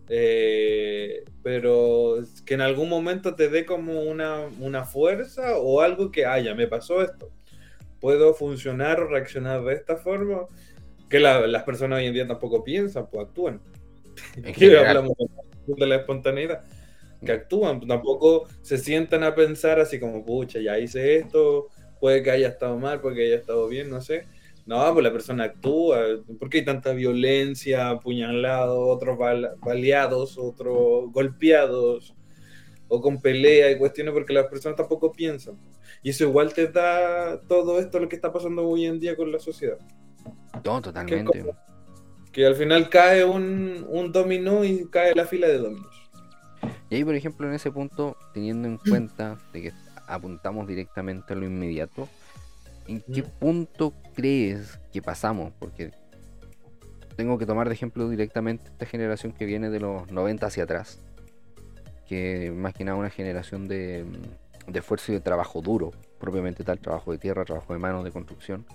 [0.08, 6.26] Eh, pero que en algún momento te dé como una, una fuerza o algo que,
[6.26, 7.30] haya, me pasó esto.
[8.00, 10.46] Puedo funcionar o reaccionar de esta forma,
[11.08, 13.60] que las personas hoy en día tampoco piensan, pues actúan.
[14.44, 15.12] Aquí hablamos
[15.66, 16.64] de la espontaneidad,
[17.24, 21.68] que actúan, tampoco se sientan a pensar así como, pucha, ya hice esto,
[22.00, 24.26] puede que haya estado mal, puede que haya estado bien, no sé
[24.64, 25.98] no, pues la persona actúa.
[26.38, 32.14] ¿Por qué hay tanta violencia, apuñalados, otros baleados, otros golpeados,
[32.88, 34.14] o con pelea y cuestiones?
[34.14, 35.56] Porque las personas tampoco piensan.
[36.02, 39.32] Y eso igual te da todo esto lo que está pasando hoy en día con
[39.32, 39.78] la sociedad.
[40.64, 41.44] No, totalmente.
[42.30, 46.01] Que, al final cae un, un dominó y cae la fila de dominos.
[46.92, 49.72] Y ahí, por ejemplo, en ese punto, teniendo en cuenta de que
[50.06, 52.08] apuntamos directamente a lo inmediato,
[52.88, 55.52] ¿En qué punto crees que pasamos?
[55.58, 55.92] Porque
[57.16, 60.98] tengo que tomar de ejemplo directamente esta generación que viene de los 90 hacia atrás,
[62.08, 64.04] que más que nada una generación de,
[64.66, 68.10] de esfuerzo y de trabajo duro, propiamente tal, trabajo de tierra, trabajo de mano, de
[68.10, 68.66] construcción,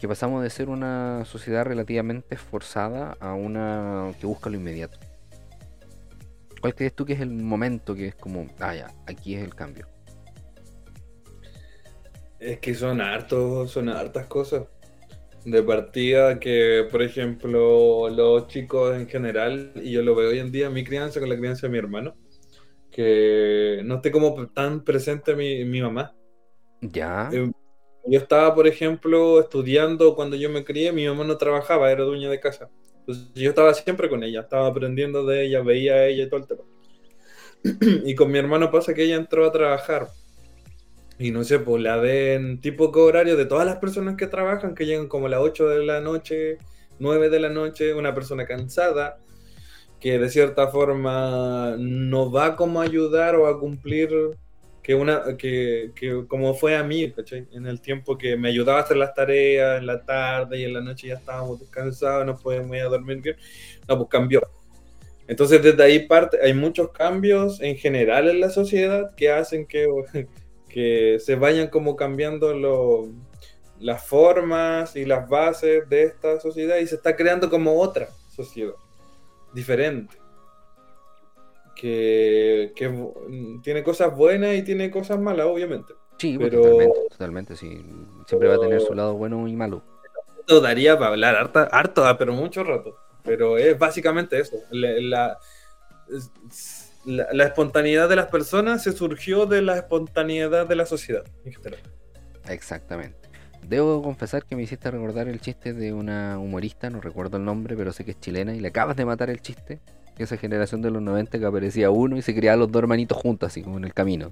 [0.00, 4.98] que pasamos de ser una sociedad relativamente esforzada a una que busca lo inmediato.
[6.60, 9.54] ¿Cuál crees tú que es el momento que es como, ah, ya, aquí es el
[9.54, 9.86] cambio?
[12.38, 14.64] Es que son hartos, son hartas cosas.
[15.44, 20.52] De partida que, por ejemplo, los chicos en general, y yo lo veo hoy en
[20.52, 22.14] día, mi crianza con la crianza de mi hermano,
[22.90, 26.14] que no esté como tan presente mi, mi mamá.
[26.82, 27.30] Ya.
[27.32, 27.50] Eh,
[28.06, 32.28] yo estaba, por ejemplo, estudiando cuando yo me crié, mi mamá no trabajaba, era dueña
[32.28, 32.68] de casa.
[33.18, 36.40] Entonces yo estaba siempre con ella, estaba aprendiendo de ella, veía a ella y todo
[36.40, 36.62] el tema.
[38.04, 40.08] y con mi hermano pasa que ella entró a trabajar
[41.20, 44.86] y no sé, pues la ven tipo horario de todas las personas que trabajan, que
[44.86, 46.56] llegan como a las 8 de la noche,
[46.98, 49.18] 9 de la noche, una persona cansada,
[50.00, 54.08] que de cierta forma no va como a ayudar o a cumplir
[54.82, 57.46] que una que, que como fue a mí, ¿cachai?
[57.52, 60.72] En el tiempo que me ayudaba a hacer las tareas, en la tarde y en
[60.72, 63.36] la noche ya estábamos descansados, no podíamos ir a dormir bien.
[63.88, 64.40] No, pues cambió.
[65.28, 69.86] Entonces desde ahí parte, hay muchos cambios en general en la sociedad que hacen que,
[70.68, 73.08] que se vayan como cambiando lo,
[73.78, 78.74] las formas y las bases de esta sociedad y se está creando como otra sociedad,
[79.52, 80.20] diferente
[81.80, 82.74] que,
[83.62, 85.94] tiene cosas buenas y tiene cosas malas, obviamente.
[86.18, 86.60] Sí, pero...
[86.60, 87.82] totalmente, totalmente, sí.
[88.26, 89.82] Siempre va a tener su lado bueno y malo.
[90.40, 92.98] Esto daría para hablar harta, harto, ah, pero mucho rato.
[93.24, 94.58] Pero es básicamente eso.
[94.70, 95.38] La,
[97.06, 101.24] la, espontaneidad de las personas se surgió de la espontaneidad de la sociedad
[102.48, 103.16] Exactamente.
[103.66, 107.74] Debo confesar que me hiciste recordar el chiste de una humorista, no recuerdo el nombre,
[107.76, 109.80] pero sé que es chilena, y le acabas de matar el chiste
[110.24, 113.48] esa generación de los 90 que aparecía uno y se criaban los dos hermanitos juntos,
[113.48, 114.30] así como en el camino.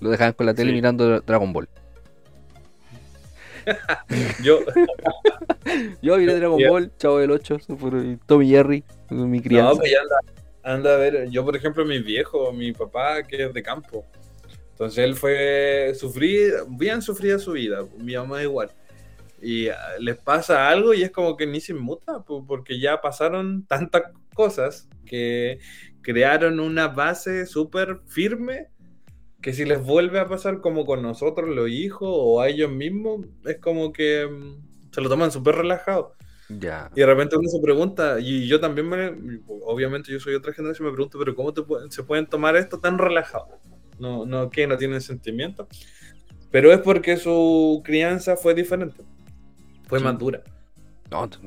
[0.00, 1.68] Lo dejaban con la tele mirando Dragon Ball.
[4.42, 4.60] yo
[6.02, 7.58] yo miré Dragon Ball, Chavo del 8,
[8.26, 9.70] Tommy Jerry, mi crianza.
[9.70, 10.16] No, pues ya anda,
[10.62, 14.04] anda, a ver, yo por ejemplo mi viejo, mi papá que es de campo.
[14.70, 18.70] Entonces él fue sufrir, bien sufrida su vida, mi mamá igual
[19.46, 23.64] y ah, les pasa algo y es como que ni se muta, porque ya pasaron
[23.64, 24.02] tantas
[24.34, 25.60] cosas que
[26.02, 28.70] crearon una base súper firme
[29.40, 33.24] que si les vuelve a pasar como con nosotros los hijos o a ellos mismos,
[33.44, 36.16] es como que mm, se lo toman súper relajado.
[36.48, 36.90] Ya.
[36.96, 40.88] Y de repente uno se pregunta, y yo también me, obviamente yo soy otra generación,
[40.88, 41.54] me pregunto, pero ¿cómo
[41.88, 43.46] se pueden tomar esto tan relajado?
[44.00, 44.66] No, no, ¿qué?
[44.66, 45.68] ¿No tienen sentimiento?
[46.50, 49.04] Pero es porque su crianza fue diferente
[49.86, 50.42] fue más dura.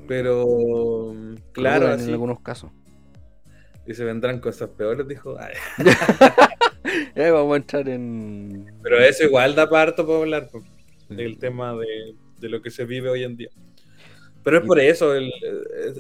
[0.07, 1.13] pero
[1.51, 2.71] claro, en algunos casos.
[3.85, 5.35] Y se vendrán cosas peores, dijo.
[7.15, 8.71] vamos a entrar en.
[8.83, 10.49] Pero eso igual da parto para hablar
[11.09, 13.49] del tema de, lo que se vive hoy en día.
[14.43, 15.13] Pero es por eso,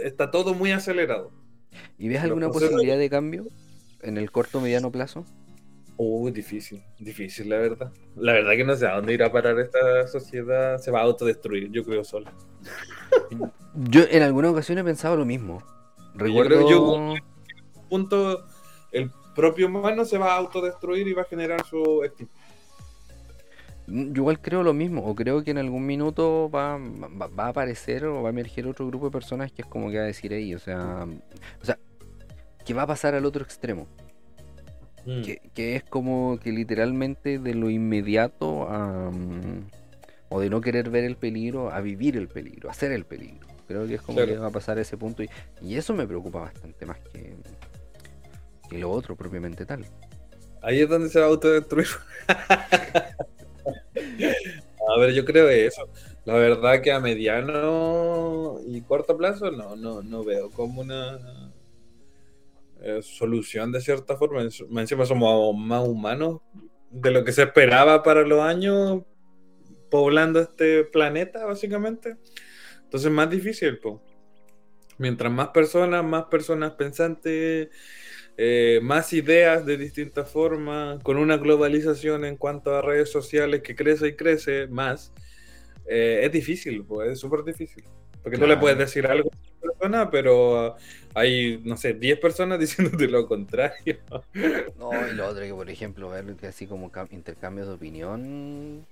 [0.03, 1.31] está todo muy acelerado.
[1.97, 3.47] ¿Y ves alguna posibilidad de cambio
[4.01, 5.25] en el corto mediano plazo?
[6.01, 7.91] Uh, difícil, difícil, la verdad.
[8.15, 10.77] La verdad que no sé a dónde irá a parar esta sociedad.
[10.77, 12.31] Se va a autodestruir, yo creo sola.
[13.75, 15.61] yo en alguna ocasión he pensado lo mismo.
[16.15, 16.69] Recuerdo...
[16.69, 17.15] Yo
[17.89, 18.45] punto,
[18.93, 22.29] el propio humano se va a autodestruir y va a generar su estilo.
[23.87, 28.05] Yo igual creo lo mismo, o creo que en algún minuto va, va, a aparecer
[28.05, 30.31] o va a emerger otro grupo de personas que es como que va a decir
[30.31, 31.05] ahí, o sea,
[31.61, 31.77] o sea,
[32.63, 33.85] que va a pasar al otro extremo.
[35.09, 35.21] Mm.
[35.55, 39.61] Que, es como que literalmente de lo inmediato mm,
[40.29, 43.47] o de no querer ver el peligro a vivir el peligro, a hacer el peligro.
[43.67, 46.85] Creo que es como que va a pasar ese punto y, eso me preocupa bastante
[46.85, 47.35] más que,
[48.69, 49.83] que lo otro propiamente tal.
[50.61, 51.87] Ahí es donde se va a autodestruir.
[54.87, 55.89] a ver, yo creo eso.
[56.25, 61.48] La verdad que a mediano y corto plazo no, no, no veo como una
[62.81, 64.41] eh, solución de cierta forma.
[64.41, 66.41] Encima somos más humanos
[66.89, 69.03] de lo que se esperaba para los años
[69.89, 72.17] poblando este planeta, básicamente.
[72.83, 73.79] Entonces es más difícil,
[74.97, 77.69] Mientras más personas, más personas pensantes,
[78.35, 83.75] eh, más ideas de distintas formas, con una globalización en cuanto a redes sociales que
[83.75, 85.13] crece y crece más,
[85.87, 87.83] eh, es difícil, pues, es súper difícil.
[88.23, 90.75] Porque tú le puedes decir algo persona, pero
[91.13, 93.97] hay, no sé, 10 personas diciéndote lo contrario.
[94.77, 98.85] No, y lo otro que, por ejemplo, ver que así como intercambios de opinión.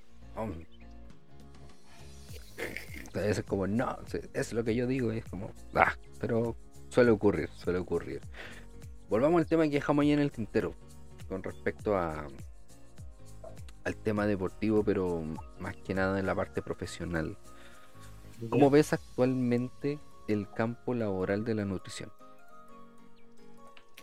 [3.13, 3.97] Es como, no,
[4.33, 6.55] es lo que yo digo, es como, ah, pero
[6.89, 8.21] suele ocurrir, suele ocurrir.
[9.09, 10.73] Volvamos al tema que dejamos ahí en el tintero,
[11.27, 12.27] con respecto a
[13.85, 15.23] al tema deportivo, pero
[15.59, 17.37] más que nada en la parte profesional.
[18.49, 22.11] ¿Cómo ves actualmente el campo laboral de la nutrición?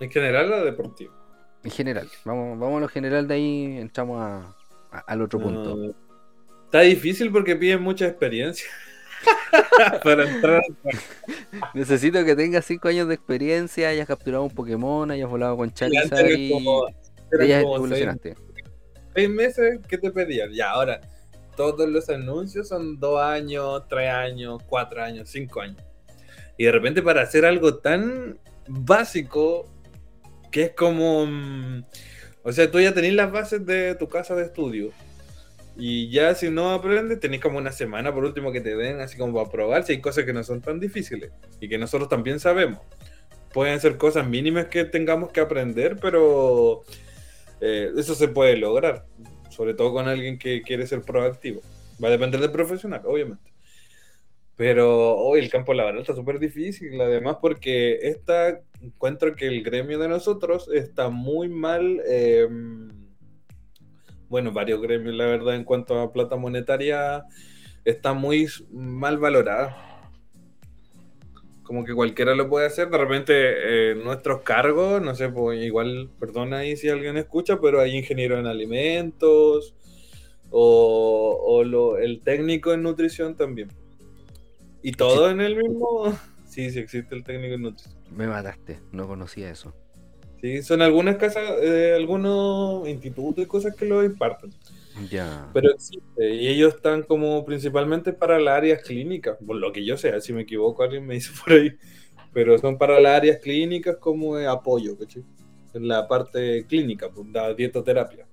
[0.00, 1.12] ¿En general o deportivo?
[1.62, 4.44] En general, vamos, vamos a lo general, de ahí entramos
[4.90, 5.94] al otro punto.
[6.64, 8.68] está difícil porque piden mucha experiencia.
[10.04, 10.62] para entrar.
[11.74, 16.30] Necesito que tengas 5 años de experiencia, hayas capturado un Pokémon, hayas volado con Charizard
[16.30, 16.86] y, como,
[17.30, 18.34] evolucionaste.
[19.14, 20.50] Seis, meses, ¿qué te pedían?
[20.52, 21.00] Ya, ahora,
[21.56, 25.82] todos los anuncios son 2 años, 3 años, 4 años, 5 años.
[26.56, 28.38] Y de repente para hacer algo tan
[28.68, 29.68] básico
[30.50, 31.26] que es como...
[31.26, 31.84] Mm,
[32.42, 34.90] o sea, tú ya tenés las bases de tu casa de estudio.
[35.76, 39.16] Y ya si no aprendes, tenés como una semana por último que te den así
[39.16, 42.38] como para probar si hay cosas que no son tan difíciles y que nosotros también
[42.38, 42.80] sabemos.
[43.52, 46.84] Pueden ser cosas mínimas que tengamos que aprender, pero
[47.60, 49.06] Eh, eso se puede lograr,
[49.54, 51.60] sobre todo con alguien que quiere ser proactivo.
[52.02, 53.52] Va a depender del profesional, obviamente.
[54.56, 59.98] Pero hoy el campo laboral está súper difícil, además porque esta, encuentro que el gremio
[59.98, 62.88] de nosotros está muy mal, em,
[64.28, 67.24] bueno, varios gremios, la verdad, en cuanto a plata monetaria,
[67.84, 69.93] está muy mal valorada.
[71.64, 76.10] Como que cualquiera lo puede hacer, de repente eh, nuestros cargos, no sé, pues igual,
[76.20, 79.74] perdona ahí si alguien escucha, pero hay ingeniero en alimentos
[80.50, 83.68] o, o lo, el técnico en nutrición también.
[84.82, 86.16] Y todo en el mismo.
[86.46, 87.94] Sí, sí existe el técnico en nutrición.
[88.14, 89.74] Me mataste, no conocía eso.
[90.40, 94.50] Sí, son algunas casas, eh, algunos institutos y cosas que lo imparten.
[95.10, 95.50] Ya.
[95.52, 99.96] Pero existe, y ellos están como principalmente para las áreas clínicas, por lo que yo
[99.96, 101.72] sé, si me equivoco alguien me dice por ahí,
[102.32, 105.24] pero son para las áreas clínicas como apoyo, ¿cachai?
[105.72, 108.26] En la parte clínica, pues, la dietoterapia.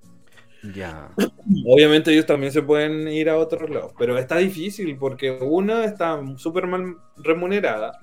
[0.76, 1.12] Ya.
[1.66, 6.22] Obviamente ellos también se pueden ir a otros lados, pero está difícil porque una está
[6.38, 8.00] súper mal remunerada,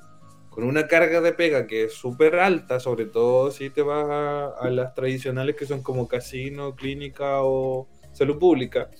[0.50, 4.70] con una carga de pega que es súper alta, sobre todo si te vas a,
[4.70, 7.88] las tradicionales que son como casino, clínica o
[8.18, 8.90] salud pública.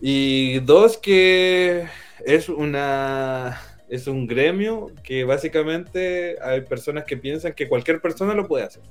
[0.00, 1.86] Y dos, que
[2.24, 3.60] es una
[3.90, 8.82] es un gremio que básicamente hay personas que piensan que cualquier persona lo puede hacer,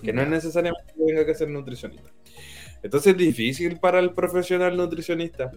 [0.00, 2.10] que no es necesariamente que tenga que ser nutricionista.
[2.82, 5.50] Entonces es difícil para el profesional nutricionista.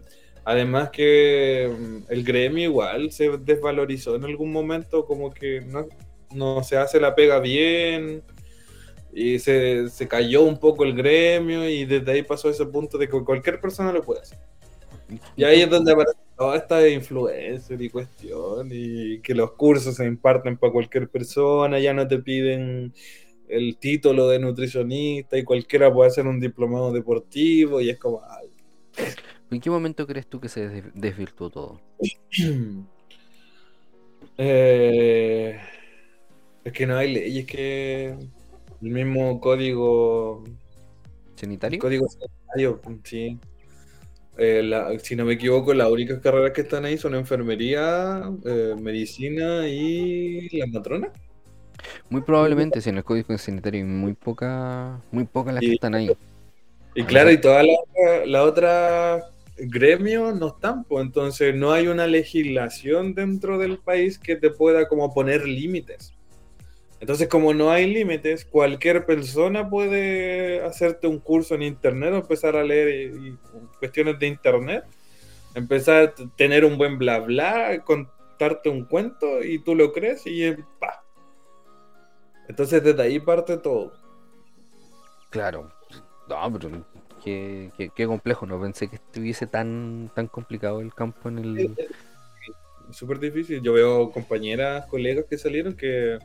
[0.43, 5.61] Además que mm, el gremio igual se desvalorizó en algún momento, como que
[6.31, 8.23] no, se hace la pega bien
[9.13, 13.23] y se, cayó un poco el gremio y desde ahí pasó ese punto de que
[13.23, 14.37] cualquier persona lo puede hacer.
[15.35, 20.05] Y ahí es donde aparece toda esta influencer y cuestión y que los cursos se
[20.05, 22.93] imparten para cualquier persona, ya no te piden
[23.47, 28.21] el título de nutricionista y cualquiera puede hacer un diplomado deportivo y es como...
[29.49, 31.81] ¿En qué momento crees tú que se desvirtuó todo?
[34.41, 35.59] Eh,
[36.63, 38.15] es que no hay leyes que
[38.81, 40.43] el mismo código
[41.35, 41.79] sanitario.
[41.79, 43.39] código sanitario, sí.
[44.41, 49.67] Eh, si no me equivoco, las únicas carreras que están ahí son enfermería, eh, medicina
[49.67, 51.11] y la matrona.
[52.09, 55.93] Muy probablemente, si en el código sanitario hay muy poca, muy pocas las que están
[55.93, 56.09] ahí.
[56.95, 57.63] Y claro, y toda
[58.25, 64.35] la, otra gremio no están, pues entonces no hay una legislación dentro del país que
[64.35, 66.13] te pueda como poner límites.
[66.99, 72.55] Entonces, como no hay límites, cualquier persona puede hacerte un curso en internet o empezar
[72.55, 73.13] a leer
[73.79, 74.83] cuestiones de internet,
[75.55, 80.51] empezar a tener un buen bla bla, contarte un cuento y tú lo crees y
[80.79, 81.03] pa,
[82.49, 83.93] entonces desde ahí parte todo.
[85.29, 85.71] Claro.
[86.27, 86.83] No, pero
[87.23, 88.45] qué, qué, complejo.
[88.47, 91.75] No pensé que estuviese tan, tan complicado el campo en el...
[92.91, 93.61] Súper difícil.
[93.61, 96.17] Yo veo compañeras, colegas que salieron que...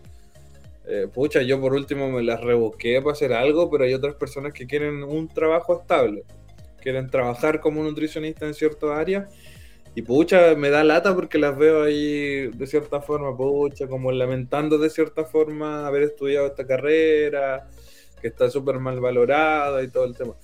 [0.87, 4.53] Eh, pucha, yo por último me las rebusqué para hacer algo, pero hay otras personas
[4.53, 6.25] que quieren un trabajo estable.
[6.81, 9.29] Quieren trabajar como nutricionista en cierta área
[9.97, 14.77] y pucha, me da lata porque las veo ahí de cierta forma, pucha, como lamentando
[14.77, 17.69] de cierta forma haber estudiado esta carrera,
[18.21, 20.35] que está súper mal valorada y todo el tema.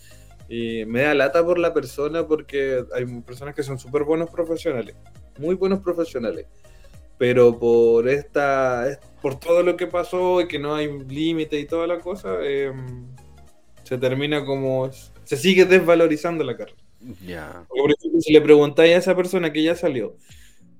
[0.48, 4.94] Y me da lata por la persona porque hay personas que son súper buenos profesionales,
[5.38, 6.46] muy buenos profesionales.
[7.20, 11.86] Pero por esta, por todo lo que pasó y que no hay límite y toda
[11.86, 13.06] la cosa, em,
[13.82, 14.90] se termina como,
[15.24, 16.78] se sigue desvalorizando la carrera.
[17.26, 17.66] Ya.
[17.68, 20.16] por ejemplo, si le preguntáis a esa persona que ya salió,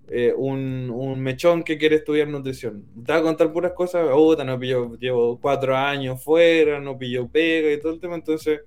[0.09, 4.97] eh, un, mechón que quiere estudiar nutrición, te va a contar puras cosas, no pillo,
[4.97, 8.62] llevo cuatro años fuera, no pillo pega y todo el tema, entonces,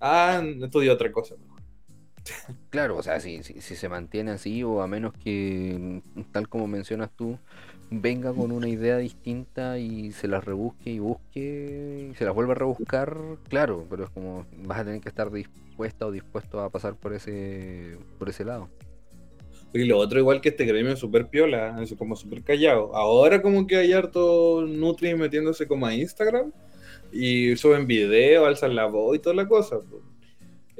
[0.00, 1.34] ah, estudio otra cosa.
[2.70, 6.02] Claro, o sea, si, se mantiene así, o a menos que,
[6.32, 7.38] tal como mencionas tú,
[7.90, 12.52] venga con una idea distinta y se la rebusque y busque y se la vuelva
[12.52, 13.16] a rebuscar,
[13.48, 17.12] claro, pero es como vas a tener que estar dispuesta o dispuesto a pasar por
[17.12, 18.68] ese por ese lado.
[19.72, 22.94] Y lo otro, igual que este gremio es súper piola, es como súper callado.
[22.94, 26.52] Ahora como que hay harto Nutri metiéndose como a Instagram
[27.12, 29.78] y suben video, alzan la voz y toda la cosa.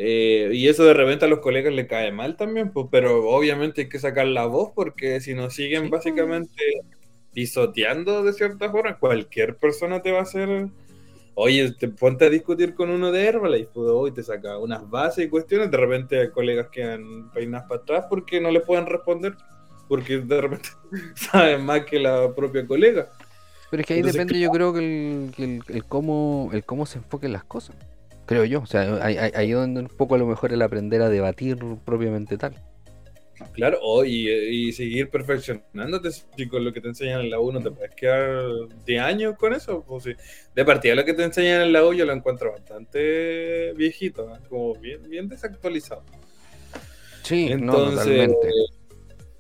[0.03, 3.83] Eh, y eso de repente a los colegas le cae mal también, pues, pero obviamente
[3.83, 6.65] hay que sacar la voz porque si nos siguen básicamente
[7.35, 10.69] pisoteando de cierta forma, cualquier persona te va a hacer.
[11.35, 15.27] Oye, te ponte a discutir con uno de Herbalife, pues, hoy te saca unas bases
[15.27, 15.71] y cuestiones.
[15.71, 19.37] De repente hay colegas que han peinado para atrás porque no le pueden responder,
[19.87, 20.71] porque de repente
[21.15, 23.11] saben más que la propia colega.
[23.71, 27.35] Pero es que ahí depende, yo creo que el, el, cómo, el cómo se enfoquen
[27.35, 27.77] las cosas.
[28.31, 28.61] Creo yo.
[28.61, 32.39] O sea, ahí, ahí donde un poco a lo mejor el aprender a debatir propiamente
[32.39, 32.55] tal.
[33.55, 37.61] Claro, oh, y, seguir perfeccionándote, si con lo que te enseñan en la U no
[37.61, 38.45] te puedes quedar
[38.87, 39.83] de años con eso.
[39.85, 40.13] Pues, sí.
[40.55, 44.39] De partida, lo que te enseñan en la U yo lo encuentro bastante viejito, ¿eh?
[44.49, 46.05] como bien, bien desactualizado.
[47.25, 48.37] Sí, Entonces, no,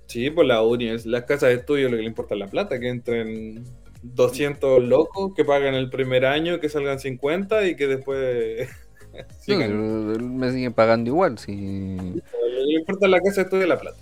[0.06, 2.80] Sí, pues la uni, las casas de estudio lo que le importa es la plata,
[2.80, 3.64] que entren
[4.02, 8.68] 200 locos que pagan el primer año, que salgan 50 y que después
[9.46, 11.38] me siguen pagando igual.
[11.38, 11.52] Si...
[11.52, 13.98] Que importa la casa esto de la plata.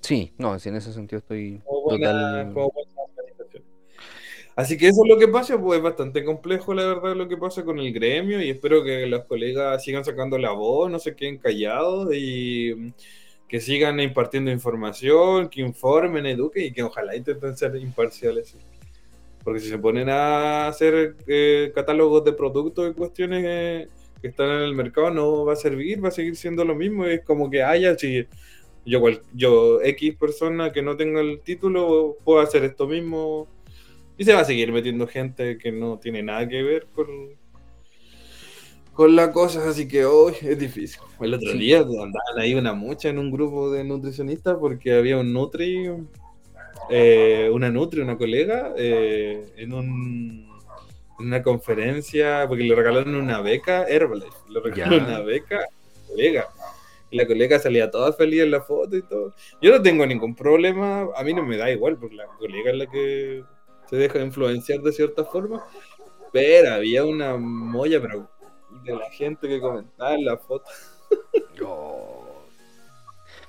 [0.00, 2.52] Sí, no, si en ese sentido estoy total...
[4.54, 7.36] Así que eso es lo que pasa, pues es bastante complejo la verdad lo que
[7.36, 11.14] pasa con el gremio y espero que los colegas sigan sacando la voz, no se
[11.14, 12.94] queden callados y
[13.48, 18.56] que sigan impartiendo información, que informen, eduquen y que ojalá intenten ser imparciales.
[19.46, 23.88] Porque si se ponen a hacer eh, catálogos de productos y cuestiones eh,
[24.20, 27.04] que están en el mercado no va a servir, va a seguir siendo lo mismo.
[27.04, 28.26] Es como que haya, si
[28.84, 29.00] yo,
[29.32, 33.46] yo X persona que no tenga el título, puedo hacer esto mismo.
[34.18, 37.06] Y se va a seguir metiendo gente que no tiene nada que ver con,
[38.94, 41.02] con la cosa, así que hoy es difícil.
[41.20, 45.32] El otro día andaban ahí una mucha en un grupo de nutricionistas porque había un
[45.32, 45.88] Nutri,
[46.90, 50.46] eh, una Nutri, una colega, eh, en un
[51.18, 55.66] una conferencia, porque le regalaron una beca Herbalife, le regalaron una beca
[56.06, 56.48] colega.
[57.10, 59.34] Y la colega salía toda feliz en la foto y todo.
[59.62, 62.76] Yo no tengo ningún problema, a mí no me da igual, porque la colega es
[62.76, 63.44] la que
[63.88, 65.64] se deja influenciar de cierta forma.
[66.32, 68.28] Pero había una molla, pero
[68.84, 70.68] de la gente que comentaba en la foto.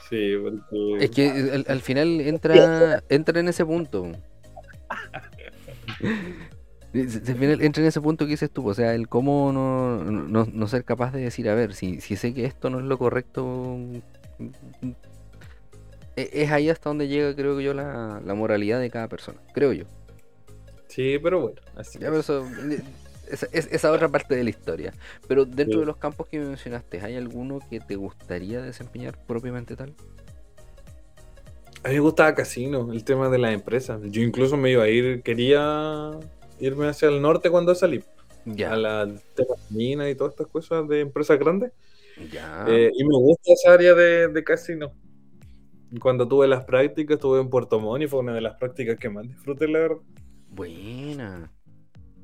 [0.10, 1.06] Sí, porque...
[1.06, 4.12] Es que al, al final entra, entra en ese punto.
[6.94, 11.22] entra en ese punto que dices tú, o sea, el cómo no, ser capaz de
[11.22, 13.78] decir, a ver, si, si sé que esto no es lo correcto,
[16.16, 19.86] e, es ahí hasta donde llega, creo yo, la, moralidad de cada persona, creo yo.
[20.88, 22.00] Sí, pero bueno, así
[23.30, 24.94] esa, esa otra parte de la historia.
[25.28, 29.94] Pero dentro de los campos que mencionaste, ¿hay alguno que te gustaría desempeñar propiamente tal?
[31.84, 34.02] A mí me gustaba casino, el tema de las empresas.
[34.06, 36.12] Yo incluso me iba a ir, quería
[36.60, 38.04] irme hacia el norte cuando salí.
[38.46, 38.74] Ya.
[38.74, 39.14] A la
[39.70, 41.72] mina y todas estas cosas de empresas grandes.
[42.32, 42.66] Ya.
[42.68, 44.92] Eh, y me gusta esa área de, de casino.
[46.02, 49.10] Cuando tuve las prácticas, estuve en Puerto Montt y fue una de las prácticas que
[49.10, 49.98] más disfruté, la verdad.
[50.50, 51.52] Buena.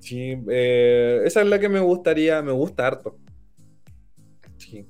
[0.04, 3.18] Sí, eh, esa es la que me gustaría, me gusta harto.
[4.58, 4.86] Sí.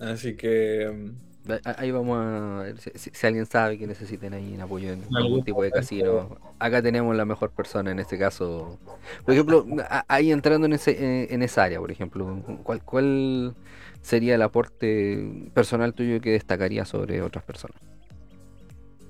[0.00, 1.26] Así que mm,
[1.64, 5.62] Ahí vamos a ver si, alguien sabe que necesiten ahí un apoyo en algún tipo
[5.62, 6.36] de casino.
[6.58, 8.78] Acá tenemos la mejor persona en este caso.
[9.24, 9.64] Por ejemplo,
[10.08, 13.54] ahí entrando en, ese, eh, en esa área, por ejemplo, ¿cuál, ¿cuál
[14.02, 17.78] sería el aporte personal tuyo que destacaría sobre otras personas?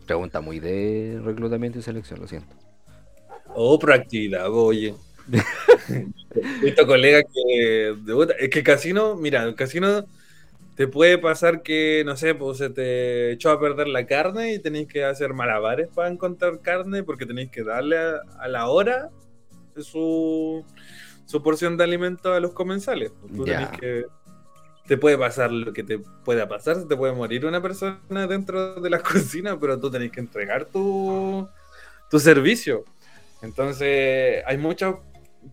[0.05, 2.55] Pregunta muy de reclutamiento y selección, lo siento.
[3.55, 4.95] Oh, proactividad, oye.
[6.63, 7.91] Visto colega que
[8.39, 10.07] es que el casino, mira, el casino
[10.77, 14.59] te puede pasar que, no sé, pues se te echó a perder la carne y
[14.59, 19.09] tenéis que hacer malabares para encontrar carne porque tenéis que darle a, la hora
[19.81, 20.65] su,
[21.25, 23.11] su, porción de alimento a los comensales.
[23.35, 24.05] Tú que,
[24.87, 28.75] te puede pasar lo que te pueda pasar, se te puede morir una persona dentro
[28.75, 31.49] de la cocina, pero tú tenés que entregar tu,
[32.11, 32.85] tu servicio.
[33.41, 34.95] Entonces, hay muchas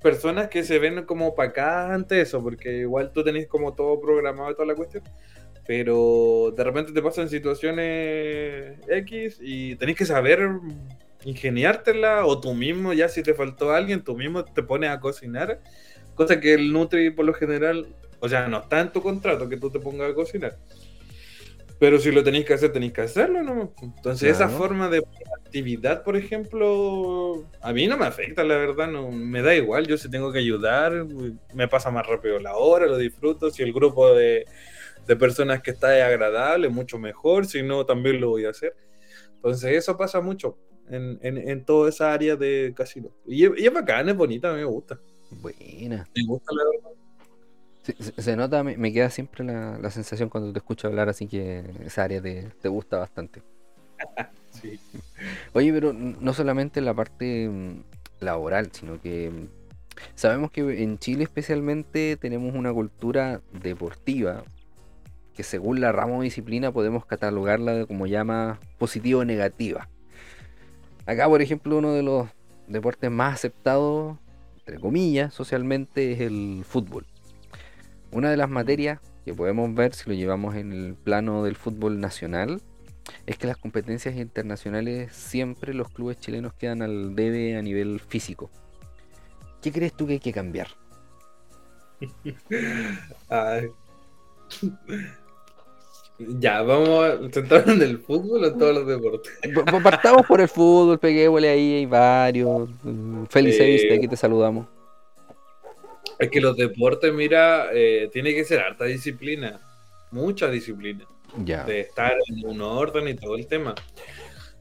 [0.02, 4.52] personas que se ven como opacadas ante eso, porque igual tú tenés como todo programado
[4.52, 5.04] y toda la cuestión,
[5.66, 10.50] pero de repente te pasan situaciones X y tenés que saber
[11.24, 15.62] ingeniártela o tú mismo, ya si te faltó alguien, tú mismo te pones a cocinar,
[16.16, 17.88] cosa que el Nutri por lo general,
[18.20, 20.58] o sea, no está en tu contrato que tú te pongas a cocinar.
[21.84, 23.74] Pero si lo tenéis que hacer, tenéis que hacerlo, ¿no?
[23.82, 25.04] Entonces, esa forma de
[25.44, 29.86] actividad, por ejemplo, a mí no me afecta, la verdad, no me da igual.
[29.86, 31.06] Yo si tengo que ayudar,
[31.54, 33.52] me pasa más rápido la hora, lo disfruto.
[33.52, 34.46] Si el grupo de,
[35.20, 37.48] personas que está es agradable, mucho mejor.
[37.48, 38.74] Si no, también lo voy a hacer.
[39.36, 40.58] Entonces, eso pasa mucho
[40.90, 43.14] en, en, toda esa área de casino.
[43.28, 45.02] Y, y es bacán, es bonita, me gusta.
[45.32, 46.10] Buena.
[46.16, 47.03] Me gusta, la verdad
[47.84, 52.22] se, nota, me, queda siempre la, sensación cuando te escucho hablar, así que esa área
[52.22, 53.42] te, te gusta bastante.
[54.50, 54.80] sí.
[55.54, 57.84] Oye, pero no solamente la parte mm,
[58.22, 59.48] laboral, sino que mm,
[60.16, 64.44] sabemos que en Chile especialmente tenemos una cultura deportiva
[65.36, 69.90] que según la rama o disciplina podemos catalogarla como llama positiva o negativa.
[71.06, 72.30] Acá, por ejemplo, uno de los
[72.68, 74.18] deportes más aceptados,
[74.60, 77.06] entre comillas, socialmente, es el fútbol.
[78.14, 82.00] Una de las materias que podemos ver si lo llevamos en el plano del fútbol
[82.00, 82.62] nacional
[83.26, 88.50] es que las competencias internacionales siempre los clubes chilenos quedan al debe a nivel físico.
[89.62, 90.68] ¿Qué crees tú que hay que cambiar?
[96.40, 99.34] Ya, vamos a centrarnos en el fútbol o en todos los deportes.
[99.84, 102.70] Partamos por el fútbol, peguémosle ahí, hay varios.
[103.30, 104.68] Feliz eh, aquí te saludamos.
[106.24, 109.60] Es que los deportes, mira, eh, tiene que ser harta disciplina,
[110.12, 111.06] mucha disciplina.
[111.44, 111.64] Ya.
[111.64, 113.74] De estar en un orden y todo el tema.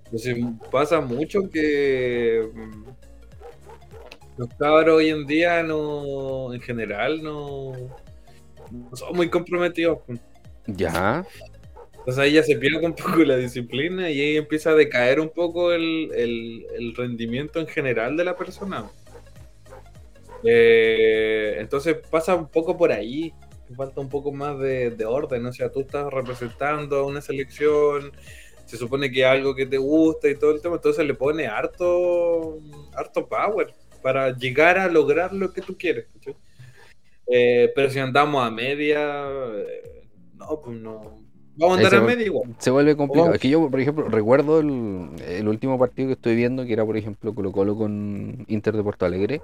[0.07, 0.37] Entonces
[0.71, 2.85] pasa mucho que mm,
[4.39, 7.73] los cabros hoy en día no, en general, no,
[8.71, 9.99] no son muy comprometidos.
[10.67, 11.27] Ya.
[12.03, 15.29] Entonces ahí ya se pierde un poco la disciplina y ahí empieza a decaer un
[15.29, 18.91] poco el, rendimiento en general de la persona.
[20.45, 23.33] Eh, entonces pasa un poco por ahí,
[23.77, 28.13] falta un poco más de, orden, o sea, tú estás representando a una selección,
[28.67, 32.59] se supone que algo que te gusta y todo el tema, entonces le pone harto,
[32.95, 33.73] harto power
[34.03, 36.07] para llegar a lograr lo que tú quieres.
[37.29, 41.23] Eh, pero si andamos a media, eh, no, pues no.
[41.55, 42.55] Vamos a andar a media igual.
[42.59, 43.35] Se vuelve complicado.
[43.35, 46.97] Es que yo, por ejemplo, recuerdo el, último partido que estoy viendo, que era, por
[46.97, 49.41] ejemplo, Colo Colo con Inter de Porto Alegre,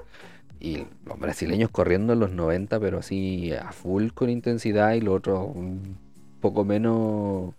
[0.60, 5.16] y los brasileños corriendo en los 90, pero así a full con intensidad, y los
[5.16, 5.96] otros un
[6.40, 7.54] poco menos.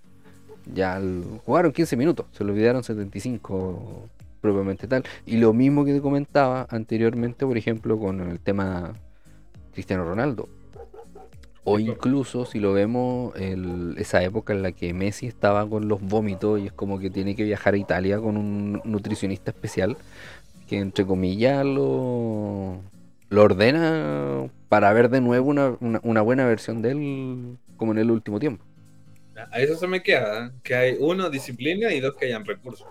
[0.74, 1.02] Ya
[1.46, 4.08] jugaron 15 minutos, se lo olvidaron 75
[4.42, 5.04] propiamente tal.
[5.26, 8.94] Y lo mismo que te comentaba anteriormente, por ejemplo, con el tema
[9.74, 10.48] Cristiano Ronaldo.
[11.64, 13.34] O incluso si lo vemos,
[13.98, 17.36] esa época en la que Messi estaba con los vómitos y es como que tiene
[17.36, 19.98] que viajar a Italia con un nutricionista especial
[20.70, 22.80] que entre comillas lo,
[23.30, 28.12] lo ordena para ver de nuevo una, una, buena versión de él como en el
[28.12, 28.64] último tiempo.
[29.52, 32.88] A eso se me queda, que hay uno, disciplina y dos, que hayan recursos.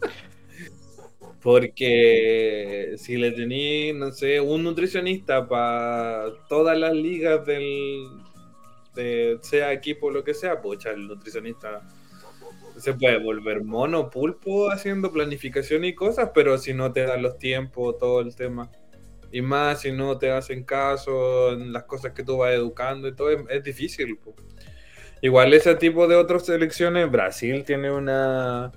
[1.42, 8.08] Porque si le tenéis, no sé, un nutricionista para todas las ligas del,
[8.94, 11.80] de, sea equipo lo que sea, pues el nutricionista
[12.80, 17.38] se puede volver mono, pulpo haciendo planificación y cosas, pero si no te dan los
[17.38, 18.70] tiempos, todo el tema.
[19.32, 23.14] Y más si no te hacen caso en las cosas que tú vas educando y
[23.14, 24.18] todo, es, difícil.
[25.22, 28.72] Igual ese tipo de otras selecciones, Brasil tiene una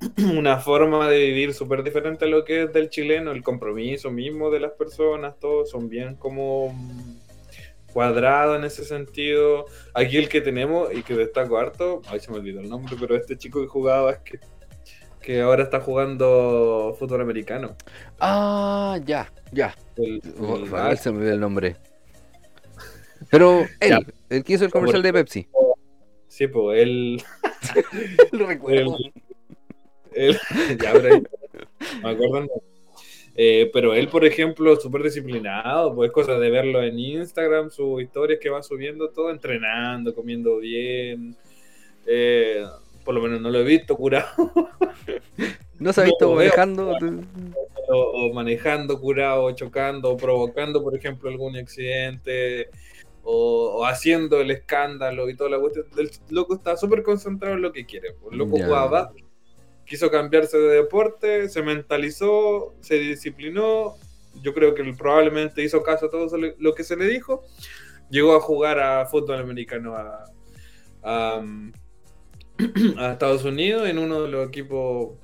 [0.36, 4.50] una forma de vivir súper diferente a lo que es del chileno, el compromiso mismo
[4.50, 6.74] de las personas, todos son bien como
[7.94, 9.66] cuadrados en ese sentido.
[9.94, 13.16] Aquí el que tenemos y que destaco harto, ay se me olvidó el nombre, pero
[13.16, 14.40] este chico que jugaba es que,
[15.22, 17.76] que ahora está jugando fútbol americano.
[18.20, 19.74] Ah, ya, ya.
[19.96, 20.20] El,
[20.98, 21.76] se me olvidó el nombre.
[23.30, 25.48] Pero él, el que hizo el comercial de Pepsi.
[26.28, 27.22] Sí, pues él.
[28.32, 28.98] Lo recuerdo.
[30.82, 30.92] ya,
[32.02, 32.48] me acuerdo.
[33.36, 38.38] Eh, pero él, por ejemplo, súper disciplinado, pues cosa de verlo en Instagram, sus historias
[38.40, 41.36] que va subiendo, todo entrenando, comiendo bien.
[42.06, 42.64] Eh,
[43.04, 44.28] por lo menos no lo he visto curado.
[45.80, 46.96] ¿No se ha visto manejando?
[47.88, 52.70] O, manejando curado, o chocando, o provocando, por ejemplo, algún accidente,
[53.24, 55.86] o, haciendo el escándalo y toda la cuestión.
[55.98, 58.12] El loco está súper concentrado en lo que quiere.
[58.12, 58.32] Pues.
[58.32, 59.12] El loco jugaba
[59.86, 63.96] quiso cambiarse de deporte, se mentalizó, se disciplinó,
[64.42, 67.42] yo creo que probablemente hizo caso a todo lo que se le dijo,
[68.10, 70.24] llegó a jugar a fútbol americano a,
[73.10, 75.18] Estados Unidos en uno de los equipos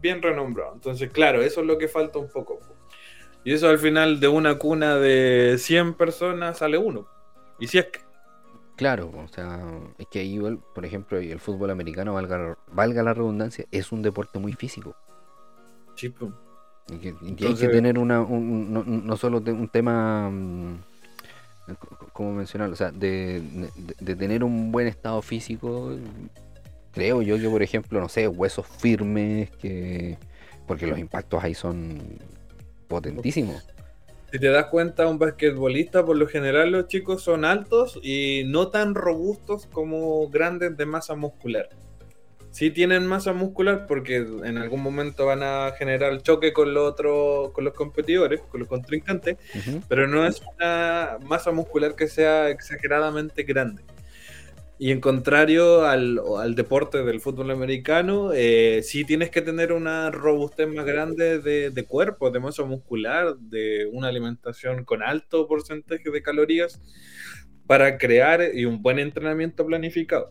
[0.00, 0.74] bien, renombrados.
[0.74, 2.60] Entonces, claro, eso es lo que falta un poco.
[3.44, 7.06] Y eso al final de una cuna de 100 personas sale uno.
[7.60, 8.05] Y si es que...
[8.76, 9.60] Claro, o sea,
[9.96, 10.38] es que ahí,
[10.74, 14.94] por ejemplo, el fútbol americano, valga, valga la redundancia, es un deporte muy físico.
[15.94, 16.14] Sí,
[16.88, 20.82] y que, hay que tener una, no, solo un tema, mm,
[22.12, 23.42] como mencionar, o sea, de,
[24.04, 25.96] tener un buen estado físico,
[26.92, 30.18] creo yo que, por ejemplo, no sé, huesos firmes, que
[30.66, 31.98] porque los impactos ahí son
[32.88, 33.64] potentísimos
[34.36, 38.68] si te das cuenta, un basquetbolista, por lo general los chicos son altos y no
[38.68, 41.70] tan robustos como grandes de masa muscular.
[42.50, 47.50] Sí tienen masa muscular porque en algún momento van a generar choque con, lo otro,
[47.54, 49.38] con los competidores, con los contrincantes,
[49.88, 53.82] pero no es una masa muscular que sea exageradamente grande.
[54.78, 60.10] Y en contrario al, al deporte del fútbol americano, eh, sí tienes que tener una
[60.10, 66.10] robustez más grande de, de, cuerpo, de masa muscular, de una alimentación con alto porcentaje
[66.10, 66.80] de calorías
[67.66, 70.28] para crear y un buen entrenamiento planificado,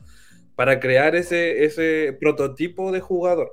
[0.56, 3.52] para crear ese, ese prototipo de jugador.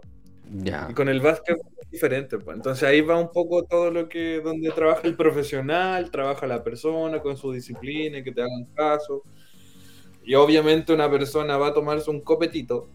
[0.51, 0.89] Ya.
[0.91, 2.39] Y con el básquet es diferente.
[2.39, 2.57] Pues.
[2.57, 7.21] Entonces ahí va un poco todo lo que, donde trabaja el profesional, trabaja la persona
[7.21, 9.23] con su disciplina, que te hagan caso.
[10.25, 12.89] Y obviamente una persona va a tomarse un copetito,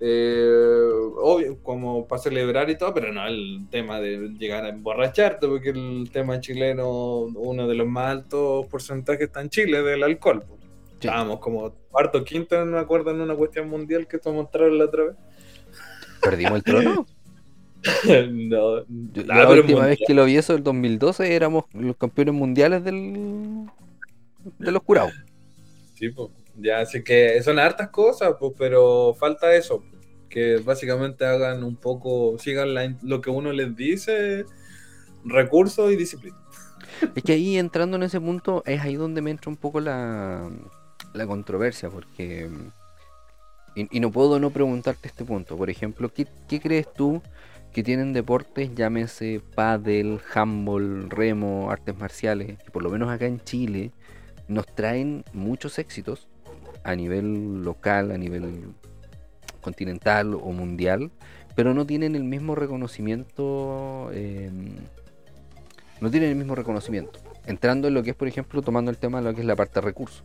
[0.00, 5.46] eh, obvio, como para celebrar y todo, pero no el tema de llegar a emborracharte,
[5.48, 10.42] porque el tema chileno, uno de los más altos porcentajes está en Chile del alcohol.
[10.46, 10.60] Pues.
[11.00, 11.08] Sí.
[11.08, 14.84] Estábamos como cuarto, quinto, no me acuerdo, en una cuestión mundial que te mostraron la
[14.86, 15.16] otra vez.
[16.20, 17.06] ¿Perdimos el trono?
[18.30, 18.76] no,
[19.30, 19.88] Ah, la pero última mundial.
[19.90, 23.66] vez que lo vi eso, el 2012, éramos los campeones mundiales del,
[24.58, 25.12] de los curados.
[25.94, 26.30] Sí, pues.
[26.56, 29.82] Ya, así que son hartas cosas, pues, pero falta eso.
[30.28, 34.44] Que básicamente hagan un poco, sigan lo que uno les dice,
[35.24, 36.36] recursos y disciplina.
[37.14, 40.50] Es que ahí entrando en ese punto es ahí donde me entra un poco la,
[41.12, 42.48] la controversia, porque...
[43.76, 45.56] Y, y no puedo no preguntarte este punto.
[45.56, 47.20] Por ejemplo, ¿qué, qué crees tú
[47.72, 53.40] que tienen deportes, llámese pádel, handball, remo, artes marciales, que por lo menos acá en
[53.40, 53.90] Chile
[54.46, 56.28] nos traen muchos éxitos
[56.84, 58.74] a nivel local, a nivel
[59.60, 61.10] continental o mundial,
[61.56, 64.50] pero no tienen el mismo reconocimiento eh,
[66.00, 67.18] no tienen el mismo reconocimiento.
[67.46, 69.56] Entrando en lo que es, por ejemplo, tomando el tema de lo que es la
[69.56, 70.22] parte de recursos.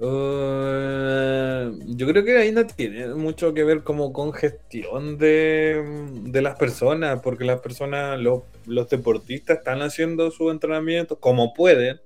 [0.00, 5.82] Uh, yo creo que ahí no tiene mucho que ver como con gestión de,
[6.22, 12.00] de las personas, porque las personas, los, los deportistas están haciendo su entrenamiento como pueden,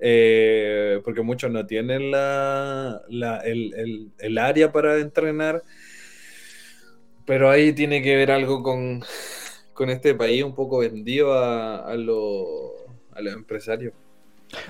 [0.00, 5.62] eh, porque muchos no tienen la, la- el, el- el área para entrenar,
[7.24, 9.02] pero ahí tiene que ver algo con,
[9.74, 12.72] con este país un poco vendido a, a, los-
[13.12, 13.92] a los empresarios.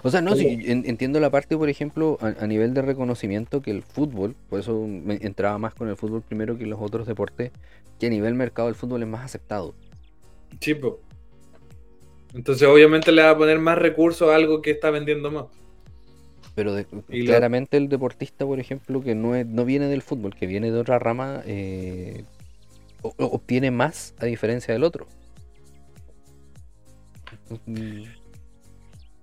[0.02, 0.56] O sea, no, Sí.
[0.58, 4.34] sí, en- entiendo la parte, por ejemplo, a, a nivel de reconocimiento que el fútbol,
[4.48, 7.50] por eso me entraba más con el fútbol primero que los otros deportes,
[8.00, 9.74] que a nivel mercado el fútbol es más aceptado.
[10.60, 11.00] Sí, po.
[12.36, 15.46] Entonces, obviamente le va a poner más recursos a algo que está vendiendo más.
[16.54, 16.86] Pero de-
[17.24, 20.78] claramente el deportista, por ejemplo, que no, es, no viene del fútbol, que viene de
[20.78, 22.24] otra rama, eh,
[23.02, 25.06] obtiene más a diferencia del otro.
[27.66, 28.02] Mm.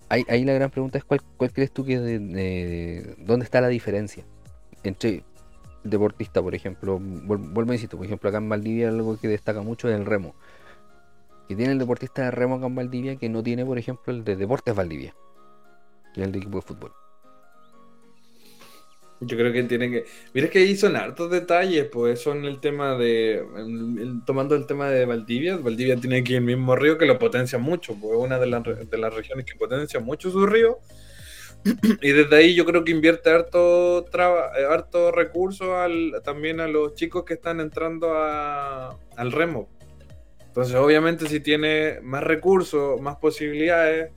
[0.09, 3.61] Ahí, ahí la gran pregunta es cuál, cuál crees tú que de, de- dónde está
[3.61, 4.23] la diferencia
[4.83, 5.23] entre
[5.83, 9.61] deportista, por ejemplo, vuel- vuelvo a insisto, por ejemplo, acá en Valdivia algo que destaca
[9.61, 10.35] mucho es el remo.
[11.47, 14.23] Que tiene el deportista de remo acá en Valdivia que no tiene, por ejemplo, el
[14.23, 15.13] de Deportes Valdivia,
[16.13, 16.91] que el de equipo de fútbol.
[19.19, 20.05] Yo creo que tiene que.
[20.33, 23.41] Mira que ahí son hartos detalles, pues son el tema de.
[24.25, 27.95] tomando el tema de Valdivia, Valdivia tiene aquí el mismo río que lo potencia mucho,
[27.99, 30.79] pues es una de, re- de las regiones que potencia mucho su río.
[32.01, 34.05] Y desde ahí yo creo que invierte harto,
[34.69, 39.69] harto recurso al, también a los chicos que están entrando a- al remo.
[40.53, 44.11] Entonces, obviamente, si tiene más recursos, más posibilidades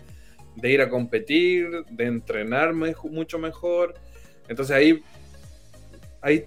[0.55, 3.95] de ir a competir, de entrenar mucho mejor.
[4.47, 5.03] Entonces ahí,
[6.21, 6.45] ahí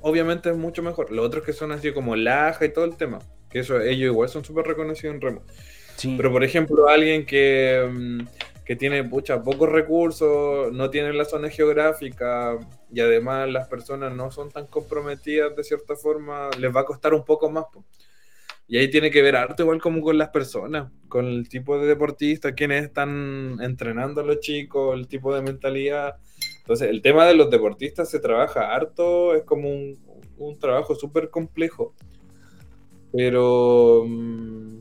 [0.00, 1.12] obviamente es mucho mejor.
[1.12, 4.28] Los otros que son así como Laja y todo el tema, que eso ellos igual
[4.28, 5.42] son súper reconocidos en remo.
[5.94, 6.14] Sí.
[6.16, 8.20] Pero por ejemplo, alguien que, mm,
[8.64, 12.58] que tiene pucha, pocos recursos, no tiene la zona geográfica
[12.92, 17.14] y además las personas no son tan comprometidas de cierta forma, les va a costar
[17.14, 17.66] un poco más.
[18.68, 21.86] Y ahí tiene que ver harto igual como con las personas, con el tipo de
[21.86, 26.16] deportistas, quienes están entrenando a los chicos, el tipo de mentalidad.
[26.58, 29.98] Entonces, el tema de los deportistas se trabaja harto, es como un,
[30.36, 31.94] un trabajo súper complejo.
[33.10, 34.80] Pero mm,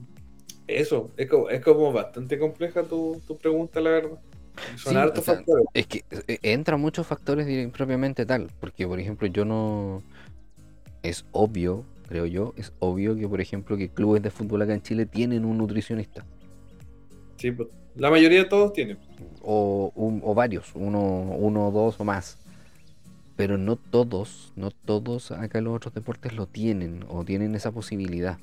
[0.68, 4.20] eso, es como, es como bastante compleja tu, tu pregunta, la verdad.
[4.76, 5.66] Son Sí, hartos o sea, factores.
[5.74, 10.04] Es que eh, entran muchos factores propiamente tal, porque por ejemplo yo no...
[11.04, 14.82] Es obvio, creo yo, es obvio que por ejemplo que clubes de fútbol acá en
[14.82, 16.26] Chile tienen un nutricionista,
[17.38, 18.97] Sí, pues, la mayoría de todos tienen.
[19.41, 22.38] o, un- o varios, uno, uno, dos o más.
[23.36, 27.72] Pero no todos, no todos acá en los otros deportes lo tienen, o tienen esa
[27.72, 28.38] posibilidad.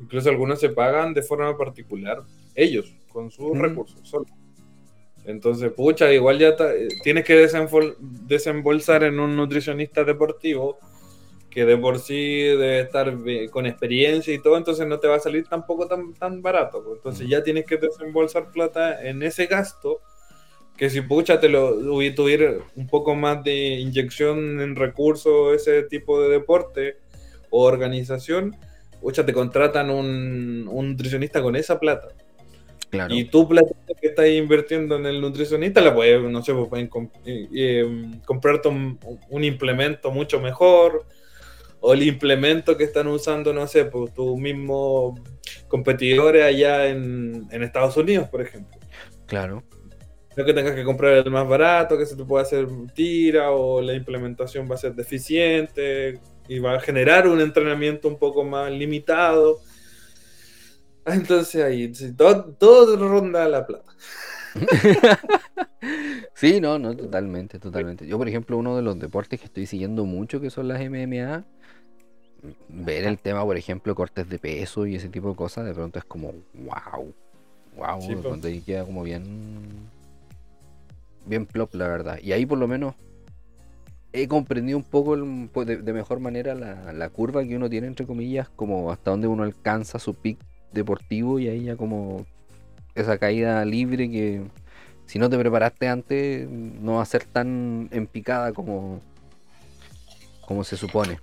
[0.00, 2.22] Incluso algunos se pagan de forma particular,
[2.54, 3.60] ellos, con sus Mm.
[3.62, 4.26] recursos, solo.
[5.24, 7.34] Entonces, pucha, igual ya eh, tienes que
[8.26, 10.78] desembolsar en un nutricionista deportivo
[11.50, 13.12] que de por sí debe estar
[13.50, 16.82] con experiencia y todo, entonces no te va a salir tampoco tan, tan barato.
[16.82, 16.96] pues.
[16.98, 17.30] Entonces Mm.
[17.30, 20.00] ya tienes que desembolsar plata en ese gasto
[20.80, 21.74] que si pucha te lo
[22.14, 26.96] tuviera un poco más de inyección en recursos, ese tipo de deporte
[27.50, 28.56] o organización,
[29.00, 32.08] pucha, te contratan un, nutricionista con esa plata.
[32.88, 33.14] Claro.
[33.14, 36.88] Y tu plata que estás invirtiendo en el nutricionista la puedes, no sé, pues pueden
[37.26, 41.04] eh, eh, comprarte un, implemento mucho mejor
[41.80, 45.18] o el implemento que están usando, no sé, pues tus mismos
[45.68, 48.78] competidores allá en, en Estados Unidos, por ejemplo.
[49.26, 49.62] Claro.
[50.36, 53.80] No que tengas que comprar el más barato, que se te pueda hacer tira o
[53.80, 58.70] la implementación va a ser deficiente y va a generar un entrenamiento un poco más
[58.70, 59.60] limitado.
[61.04, 63.92] Ah, entonces ahí, todo, todo ronda la plata.
[66.34, 68.06] sí, no, no, totalmente, totalmente.
[68.06, 71.44] Yo, por ejemplo, uno de los deportes que estoy siguiendo mucho, que son las MMA,
[72.68, 75.98] ver el tema, por ejemplo, cortes de peso y ese tipo de cosas, de pronto
[75.98, 77.12] es como, wow,
[77.76, 79.88] wow, sí, de queda como bien
[81.26, 82.18] bien plop, la verdad.
[82.22, 82.94] Y ahí por lo menos
[84.12, 85.16] he comprendido un poco
[85.52, 89.44] pues, de, mejor manera la, curva que uno tiene, entre comillas, como hasta donde uno
[89.44, 90.38] alcanza su pick
[90.72, 92.26] deportivo y ahí ya como
[92.94, 94.42] esa caída libre que
[95.06, 99.00] si no te preparaste antes no va a ser tan empicada como,
[100.46, 101.18] como se supone.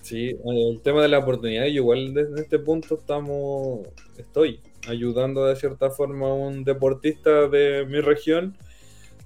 [0.00, 3.80] Sí, el tema de la oportunidad, yo igual desde este punto estamos,
[4.16, 8.56] estoy ayudando de cierta forma a un deportista de mi región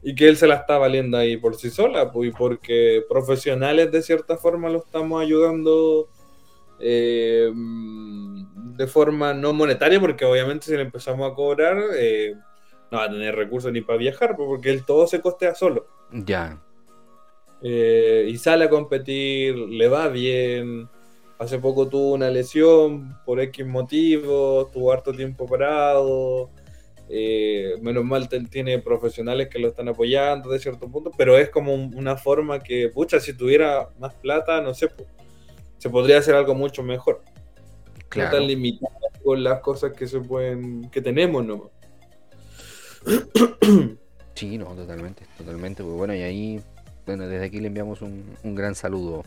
[0.02, 4.02] y que él se la está valiendo ahí por sí sola, pues, porque profesionales de
[4.02, 6.08] cierta forma lo estamos ayudando
[6.80, 7.50] eh,
[8.76, 12.34] de forma no monetaria, porque obviamente si le empezamos a cobrar, eh,
[12.90, 15.86] no va a tener recursos ni para viajar, pues, porque él todo se costea solo.
[16.12, 16.60] Ya.
[17.62, 20.88] Eh, y sale a competir, le va bien.
[21.38, 26.50] Hace poco tuvo una lesión por X motivo, tuvo harto tiempo parado.
[27.08, 31.74] Eh, menos mal tiene profesionales que lo están apoyando de cierto punto, pero es como
[31.74, 34.88] una forma que, pucha, si tuviera más plata, no sé,
[35.76, 37.22] se podría hacer algo mucho mejor.
[38.16, 41.70] No tan limitado con las cosas que se pueden, que tenemos, ¿no?
[44.34, 45.84] Sí, no, totalmente, totalmente.
[45.84, 46.60] Pues bueno, y ahí,
[47.06, 49.22] bueno, desde aquí le enviamos un, gran saludo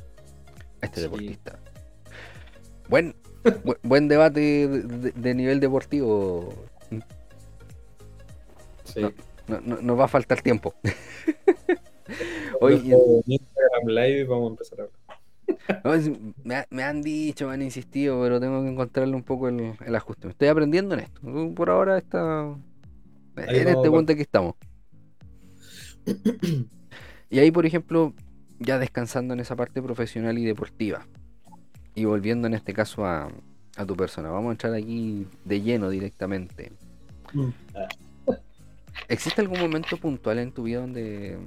[0.81, 1.57] a este deportista.
[2.89, 3.15] Buen,
[3.83, 6.53] buen debate de nivel deportivo,
[9.47, 10.73] no, no, nos va a faltar tiempo.
[12.61, 12.73] Hoy
[13.25, 15.06] Instagram Live vamos a empezar a
[16.43, 20.29] me, me, han dicho, me han insistido, pero tengo que encontrarle un poco el, ajuste.
[20.29, 21.21] estoy aprendiendo en esto.
[21.55, 22.55] Por ahora está
[23.35, 24.55] en este punto que estamos.
[27.29, 28.13] y ahí, por ejemplo,
[28.59, 31.07] ya descansando en esa parte profesional y deportiva.
[31.95, 33.29] Y volviendo en este caso a,
[33.77, 34.29] a tu persona.
[34.29, 36.71] Vamos a entrar aquí de lleno directamente.
[37.33, 37.49] Mm.
[39.07, 41.37] ¿Existe algún momento puntual en tu vida donde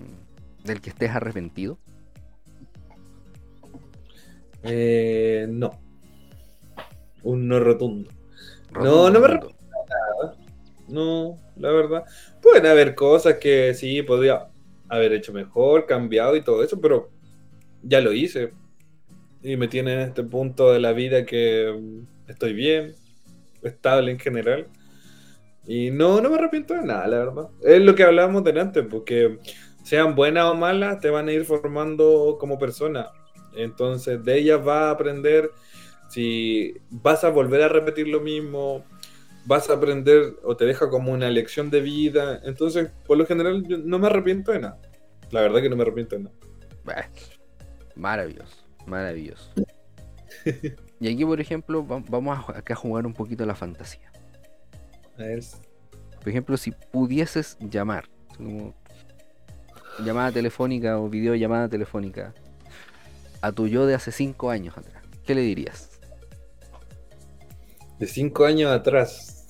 [0.64, 1.78] del que estés arrepentido?
[4.63, 5.81] Eh, no.
[7.23, 8.11] Un no rotundo.
[8.73, 10.37] no, no me nada.
[10.89, 12.05] No, la verdad.
[12.43, 14.49] Pueden haber cosas que sí podría
[14.89, 17.11] haber hecho mejor, cambiado y todo eso, pero
[17.83, 18.53] ya lo hice.
[19.43, 21.75] Y me tiene en este punto de la vida que
[22.27, 22.95] estoy bien,
[23.63, 24.67] estable en general.
[25.67, 27.49] Y no, no me arrepiento de nada, la verdad.
[27.63, 29.39] Es lo que hablábamos delante, porque
[29.85, 33.11] sean buenas o malas, te van a ir formando como persona.
[33.55, 35.51] Entonces, de ellas vas a aprender
[36.11, 38.84] si vas a volver a repetir lo mismo,
[39.46, 42.40] vas a aprender o te deja como una lección de vida.
[42.44, 44.80] Entonces, por lo general, yo no me arrepiento de nada.
[45.30, 46.36] La verdad que no me arrepiento de nada.
[47.94, 49.53] maravilloso, maravilloso.
[51.01, 54.11] y aquí, por ejemplo, vamos a jugar un poquito la fantasía.
[56.18, 58.09] Por ejemplo, si pudieses llamar,
[60.05, 62.35] llamada telefónica o videollamada telefónica,
[63.41, 65.91] a tu yo de hace 5 años atrás, ¿qué le dirías?
[67.99, 69.47] De 5 años atrás.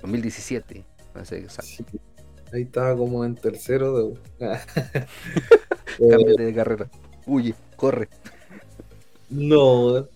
[0.00, 0.84] 2017,
[2.52, 4.18] Ahí estaba como en tercero de.
[6.10, 6.90] Cámbiate de carrera.
[7.26, 8.08] Huye, corre.
[9.30, 10.08] No.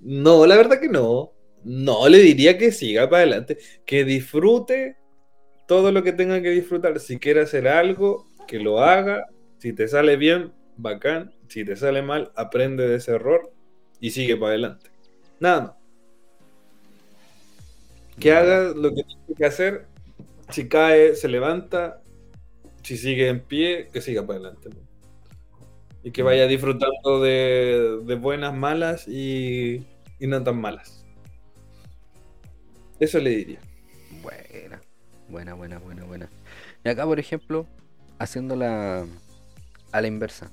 [0.00, 1.32] No, la verdad que no.
[1.64, 4.96] No, le diría que siga para adelante, que disfrute
[5.66, 6.98] todo lo que tenga que disfrutar.
[7.00, 9.26] Si quiere hacer algo, que lo haga.
[9.58, 11.34] Si te sale bien, bacán.
[11.50, 13.52] Si te sale mal, aprende de ese error
[13.98, 14.90] y sigue para adelante.
[15.40, 15.72] Nada más.
[18.20, 19.86] Que haga lo que tiene que hacer.
[20.50, 22.02] Si cae, se levanta.
[22.84, 24.70] Si sigue en pie, que siga para adelante.
[26.04, 29.84] Y que vaya disfrutando de, buenas, malas y
[30.20, 31.04] no tan malas.
[33.00, 33.60] Eso le diría.
[34.22, 34.80] Buena,
[35.28, 36.28] Buena, buena, buena, buena.
[36.84, 37.66] Y acá, por ejemplo,
[38.20, 39.04] haciéndola
[39.90, 40.52] a la inversa.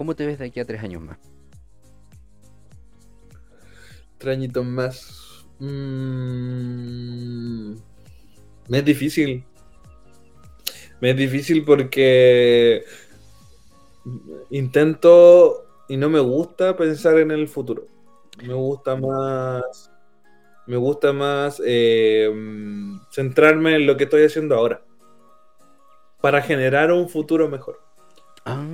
[0.00, 1.18] ¿Cómo te ves de aquí a tres años más?
[4.16, 5.44] Tres añitos más.
[5.58, 5.72] Mm,
[8.68, 9.44] Me es difícil.
[11.02, 12.82] Me es difícil porque
[14.48, 17.84] intento y no me gusta pensar en el futuro.
[18.42, 19.92] Me gusta más.
[20.66, 22.32] Me gusta más eh,
[23.10, 24.82] centrarme en lo que estoy haciendo ahora.
[26.22, 27.82] Para generar un futuro mejor.
[28.46, 28.64] Ah,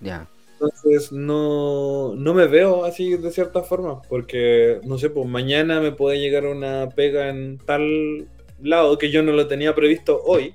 [0.00, 0.31] ya.
[0.62, 5.92] Entonces no, no me veo así de cierta forma, porque no sé, pues mañana me
[5.92, 8.28] puede llegar una pega en tal
[8.60, 10.54] lado que yo no lo tenía previsto hoy.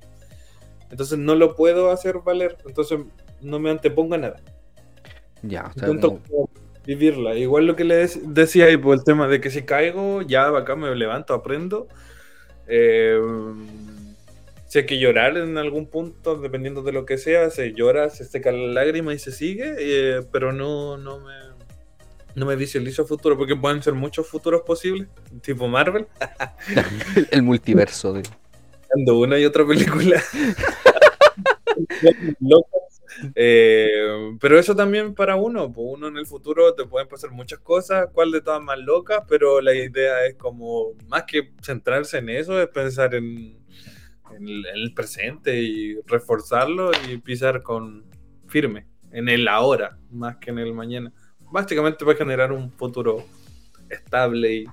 [0.90, 3.00] Entonces no lo puedo hacer valer, entonces
[3.42, 4.38] no me antepongo a nada.
[5.44, 6.50] Ya, o sea, Intento como-
[6.86, 7.36] vivirla.
[7.36, 10.48] Igual lo que le dec- decía ahí por el tema de que si caigo, ya
[10.58, 11.88] acá me levanto, aprendo.
[12.66, 13.20] Eh,
[14.68, 18.26] si hay que llorar en algún punto, dependiendo de lo que sea, se llora, se
[18.26, 21.48] seca la lágrima y se sigue, eh, pero no, no me
[22.38, 25.08] no me visualizo futuro, porque pueden ser muchos futuros posibles,
[25.42, 26.06] tipo Marvel,
[27.32, 28.22] el multiverso de.
[29.12, 30.24] una y otra película.
[33.34, 37.58] Eh, pero eso también para uno, pues uno en el futuro te pueden pasar muchas
[37.58, 42.30] cosas, cuál de todas más locas, pero la idea es como, más que centrarse en
[42.30, 43.58] eso, es pensar en,
[44.36, 48.06] en el, en el presente y reforzarlo y pisar con
[48.48, 51.12] firme, en el ahora, más que en el mañana.
[51.52, 53.24] Básicamente para generar un futuro
[53.90, 54.66] estable y,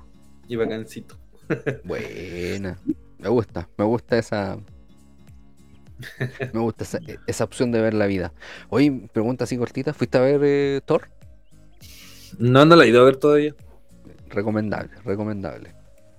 [0.48, 1.16] y bacancito.
[1.85, 2.78] Buena.
[3.18, 4.59] Me gusta, me gusta esa.
[6.52, 8.32] Me gusta esa, esa opción de ver la vida.
[8.68, 11.09] Hoy, pregunta así cortita: ¿fuiste a ver eh, Thor?
[12.39, 13.55] No, no la he ido a ver todavía.
[14.28, 15.74] Recomendable, recomendable.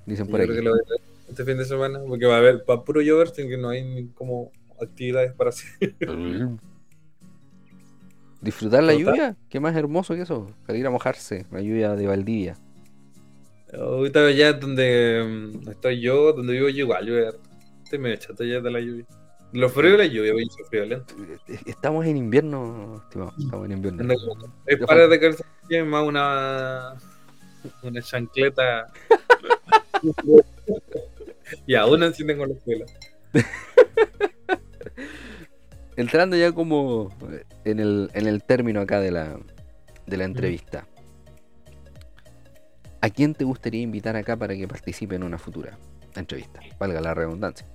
[0.06, 0.60] Dicen Yo por creo aquí.
[0.60, 3.02] que lo voy a ver este fin de semana, porque va a haber, va puro
[3.02, 5.96] llover, sin que no hay ni como actividades para hacer.
[8.42, 9.06] Disfrutar la Total.
[9.06, 10.52] lluvia, qué más hermoso que eso.
[10.68, 12.56] Salir a mojarse, la lluvia de Valdivia.
[13.74, 17.32] Ahorita ya donde mm, estoy yo, donde vivo yo igual, llueve.
[17.84, 19.06] Estoy medio chato ya de la lluvia.
[19.52, 20.48] Lo frío y la lluvia, voy
[20.88, 21.16] lento.
[21.66, 23.34] Estamos en invierno, estimado.
[23.40, 24.14] Estamos en invierno.
[24.16, 26.94] Como- Es Yo para de calzoncillos más una,
[27.82, 28.92] una chancleta.
[31.68, 32.86] y aún así tengo la escuela.
[35.98, 37.10] Entrando ya como
[37.64, 39.40] en el, en el término acá de la,
[40.06, 40.86] de la entrevista.
[43.02, 45.78] ¿A quién te gustaría invitar acá para que participe en una futura
[46.16, 46.60] entrevista?
[46.80, 47.68] Valga la redundancia.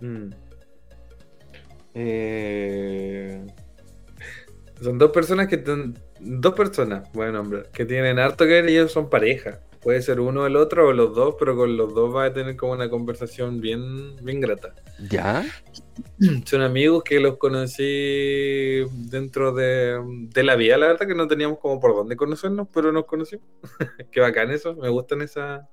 [0.00, 0.30] Mm.
[1.94, 3.44] Eh,
[4.80, 8.74] Son dos personas que ten- dos personas, buen hombre, que tienen harto que ver y
[8.74, 9.60] ellos son pareja.
[9.80, 12.56] Puede ser uno el otro o los dos, pero con los dos va a tener
[12.56, 14.74] como una conversación bien, bien grata.
[15.08, 15.44] ¿Ya?
[16.44, 20.00] Son amigos que los conocí dentro de,
[20.30, 23.46] de la vida, la verdad que no teníamos como por dónde conocernos, pero nos conocimos.
[24.10, 25.64] Qué bacán eso, me gustan esas,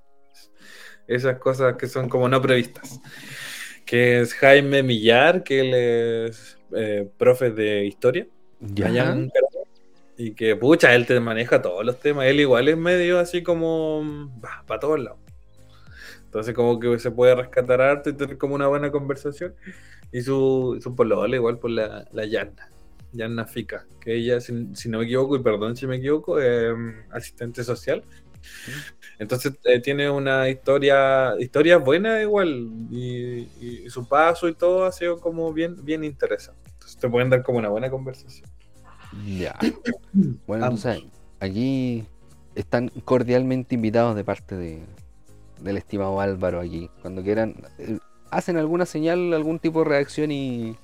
[1.07, 2.99] esas cosas que son como no previstas.
[3.85, 8.27] Que es Jaime Millar, que él es eh, profe de historia.
[8.59, 8.87] ¿Ya?
[8.87, 9.54] allá en Canadá,
[10.17, 12.25] Y que, pucha, él te maneja todos los temas.
[12.27, 14.31] Él igual es medio así como
[14.67, 15.19] para todos lados.
[16.25, 19.55] Entonces como que se puede rescatar harto y tener como una buena conversación.
[20.11, 22.69] Y su, su polola igual por la, la Yanna.
[23.11, 23.85] Yanna Fica.
[23.99, 26.73] Que ella, si, si no me equivoco, y perdón si me equivoco, es
[27.11, 28.03] asistente social.
[29.17, 32.69] Entonces eh, tiene una historia, historia buena igual.
[32.91, 36.69] Y, y su paso y todo ha sido como bien, bien interesante.
[36.73, 38.49] Entonces te pueden dar como una buena conversación.
[39.23, 39.57] Ya.
[40.47, 41.03] Bueno, entonces
[41.39, 42.05] aquí
[42.55, 44.81] están cordialmente invitados de parte de,
[45.61, 46.89] del estimado Álvaro aquí.
[47.01, 47.99] Cuando quieran, eh,
[48.31, 50.75] hacen alguna señal, algún tipo de reacción y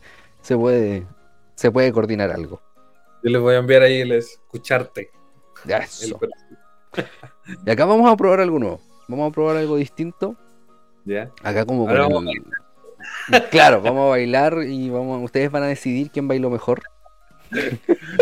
[0.41, 1.05] se puede,
[1.55, 2.61] se puede coordinar algo.
[3.23, 5.11] Yo les voy a enviar ahí el escucharte.
[5.65, 6.19] El eso.
[7.65, 8.81] Y acá vamos a probar algo nuevo.
[9.07, 10.35] Vamos a probar algo distinto.
[11.05, 11.31] ¿Ya?
[11.43, 12.43] Acá como Ahora con el-
[13.49, 16.81] Claro, vamos a bailar y vamos, ustedes van a decidir quién bailó mejor.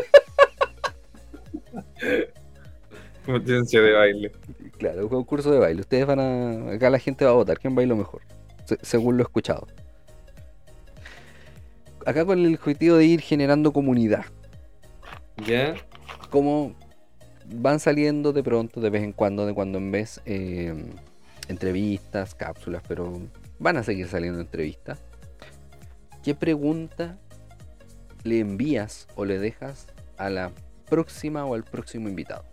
[3.25, 4.31] Competencia de baile.
[4.77, 5.81] Claro, un concurso de baile.
[5.81, 6.71] Ustedes van a.
[6.73, 8.21] Acá la gente va a votar quién bailó mejor.
[8.65, 9.67] se- según lo escuchado.
[12.05, 14.25] Acá con el objetivo de ir generando comunidad.
[15.45, 15.75] ¿Ya?
[16.29, 16.73] Como
[17.53, 20.73] van saliendo de pronto, de vez en cuando, de cuando en vez, eh,
[21.47, 23.19] entrevistas, cápsulas, pero
[23.59, 24.99] van a seguir saliendo entrevistas.
[26.23, 27.17] ¿Qué pregunta
[28.23, 30.51] le envías o le dejas a la
[30.89, 32.43] próxima o al próximo invitado?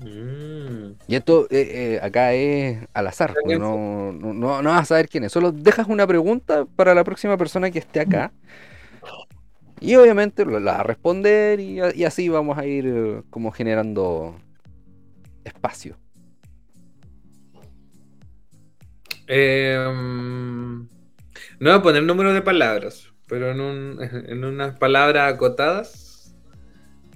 [0.00, 0.92] Mm.
[1.08, 4.84] Y esto eh, eh, acá es al azar, porque no, no, no, no vas a
[4.84, 5.32] saber quién es.
[5.32, 8.32] Solo dejas una pregunta para la próxima persona que esté acá.
[9.80, 14.36] Y obviamente la va a responder y así vamos a ir eh, como generando
[15.44, 15.96] espacio.
[19.28, 20.88] Em, no
[21.60, 23.98] voy a poner número de palabras, pero en, un-
[24.28, 26.34] en unas palabras acotadas.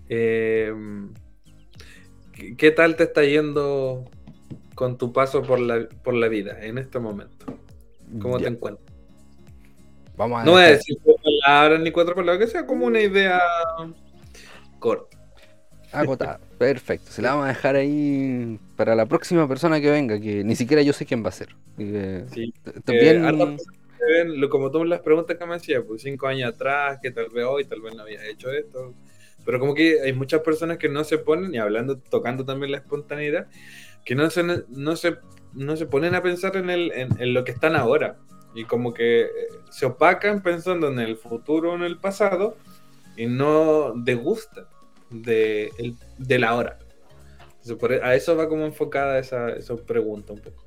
[0.08, 1.12] em,
[2.56, 4.04] ¿qué, tal te está yendo
[4.74, 7.46] con tu paso por la, por la vida en este momento?
[8.20, 8.86] ¿Cómo Ya, te encuentras?
[10.16, 13.00] Vamos a No voy a decir cuatro palabras ni cuatro palabras, que sea como una
[13.00, 13.40] idea
[14.78, 15.16] corta.
[15.92, 16.40] Acotada.
[16.58, 17.10] Perfecto.
[17.10, 20.82] Se la vamos a dejar ahí para la próxima persona que venga, que ni siquiera
[20.82, 21.48] yo sé quién va a ser.
[21.76, 22.52] Que, Sí,
[22.88, 23.20] Eh,
[24.06, 27.28] ven, lo- como tú las preguntas que me hacías, pues cinco años atrás, que tal
[27.30, 28.94] vez hoy, tal vez no habías hecho esto.
[29.44, 32.78] Pero como que hay muchas personas que no se ponen, y hablando, tocando también la
[32.78, 33.48] espontaneidad,
[34.04, 35.18] que no se, no se,
[35.52, 38.18] no se ponen a pensar en, el, en, en lo que están ahora.
[38.54, 39.28] Y como que eh,
[39.70, 42.56] se opacan pensando en el futuro o en el pasado
[43.16, 44.66] y no degustan
[45.10, 46.78] de, el, de la hora.
[47.48, 50.64] Entonces, por e- a eso va como enfocada esa, esa pregunta un poco.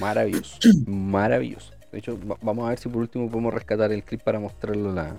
[0.00, 1.72] Maravilloso, maravilloso.
[1.92, 4.90] De hecho, va- vamos a ver si por último podemos rescatar el clip para mostrarlo
[4.90, 5.16] a la, a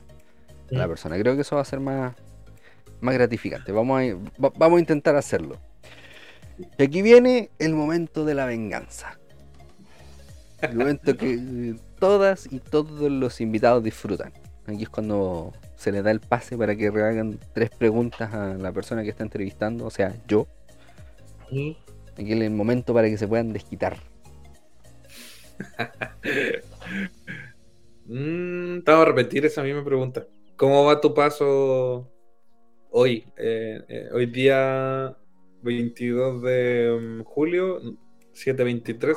[0.69, 1.17] la persona.
[1.17, 2.13] Creo que eso va a ser más,
[3.01, 3.71] más gratificante.
[3.71, 4.03] Vamos a,
[4.41, 5.57] va- vamos a intentar hacerlo.
[6.77, 9.17] Y aquí viene el momento de la venganza.
[10.61, 14.31] El momento que todas y todos los invitados disfrutan.
[14.67, 18.71] Aquí es cuando se le da el pase para que hagan tres preguntas a la
[18.71, 20.45] persona que está entrevistando, o sea, yo.
[22.13, 23.97] Aquí es el momento para que se puedan desquitar.
[28.13, 30.27] Mm, te voy a repetir esa misma pregunta.
[30.57, 32.11] ¿Cómo va tu paso
[32.89, 33.25] hoy?
[33.37, 35.15] Eh, eh, hoy día
[35.61, 37.79] 22 de mm, julio,
[38.33, 39.15] 7.23.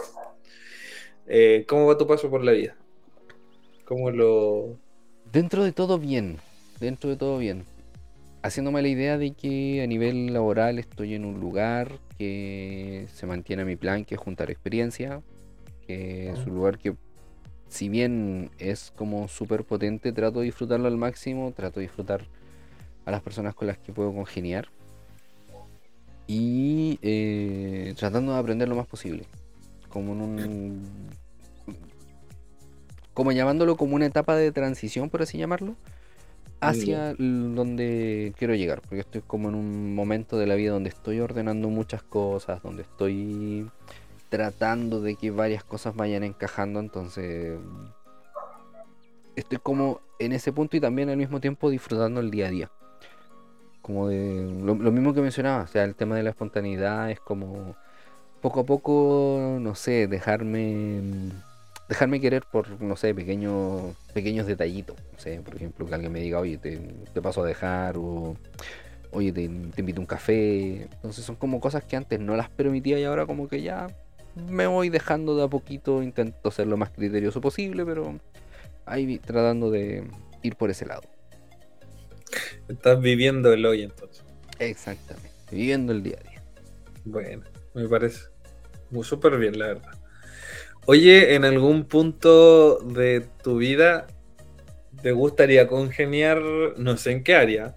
[1.27, 2.77] Eh, ¿Cómo va tu paso por la vida?
[3.85, 4.78] ¿Cómo lo...?
[5.32, 6.39] Dentro de todo bien,
[6.78, 7.65] dentro de todo bien.
[8.43, 13.65] Haciéndome la idea de que a nivel laboral estoy en un lugar que se mantiene
[13.65, 15.23] mi plan, que es juntar experiencia,
[15.86, 16.94] que es un lugar que
[17.69, 22.24] si bien es como súper potente, trato de disfrutarlo al máximo, trato de disfrutar
[23.05, 24.69] a las personas con las que puedo congeniar
[26.27, 29.24] y eh, tratando de aprender lo más posible,
[29.89, 30.82] como en un...
[33.12, 35.74] como llamándolo como una etapa de transición, por así llamarlo,
[36.61, 41.20] hacia donde quiero llegar, porque estoy como en un momento de la vida donde estoy
[41.20, 43.69] ordenando muchas cosas, donde estoy
[44.35, 47.56] tratando de que varias cosas vayan encajando, entonces
[49.36, 52.70] estoy como en ese punto y también al mismo tiempo disfrutando el día a día.
[53.81, 57.77] Como de lo, mismo que mencionaba, o sea, el tema de la espontaneidad es como
[58.40, 61.31] poco a poco, no sé, dejarme
[61.89, 64.97] dejarme querer por, no sé, pequeños pequeños detallitos.
[65.44, 68.35] Por ejemplo, que alguien me diga, oye, te, te paso a dejar, o
[69.12, 70.82] oye, te, te invito a un café.
[70.82, 73.86] Entonces son como cosas que antes no las permitía y ahora como que ya
[74.35, 78.19] me voy dejando de a poquito, intento ser lo más criterioso posible, pero
[78.86, 80.09] ahí tratando de
[80.43, 81.02] ir por ese lado.
[82.69, 84.24] Estás viviendo el hoy entonces.
[84.59, 86.43] Exactamente, viviendo el día a día.
[87.05, 87.44] Bueno,
[87.74, 88.28] me parece
[88.90, 89.93] muy súper bien, la verdad.
[90.86, 94.06] Oye, ¿en algún punto de tu vida
[95.02, 96.40] te gustaría congeniar,
[96.77, 97.77] no sé en qué área,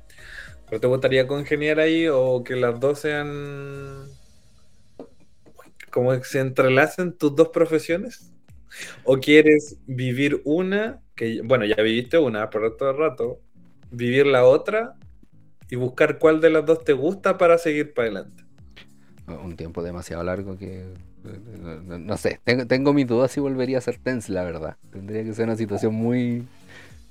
[0.69, 4.05] pero te gustaría congeniar ahí o que las dos sean
[5.97, 8.31] como se entrelacen tus dos profesiones?
[9.03, 13.39] ¿O quieres vivir una, que bueno, ya viviste una por todo el rato,
[13.89, 14.93] vivir la otra
[15.71, 18.43] y buscar cuál de las dos te gusta para seguir para adelante?
[19.25, 20.85] Un tiempo demasiado largo que...
[21.87, 24.77] No sé, tengo, tengo mis dudas si volvería a ser tense, la verdad.
[24.91, 26.45] Tendría que ser una situación muy,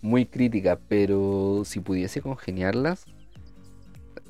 [0.01, 3.05] muy crítica, pero si pudiese congeniarlas,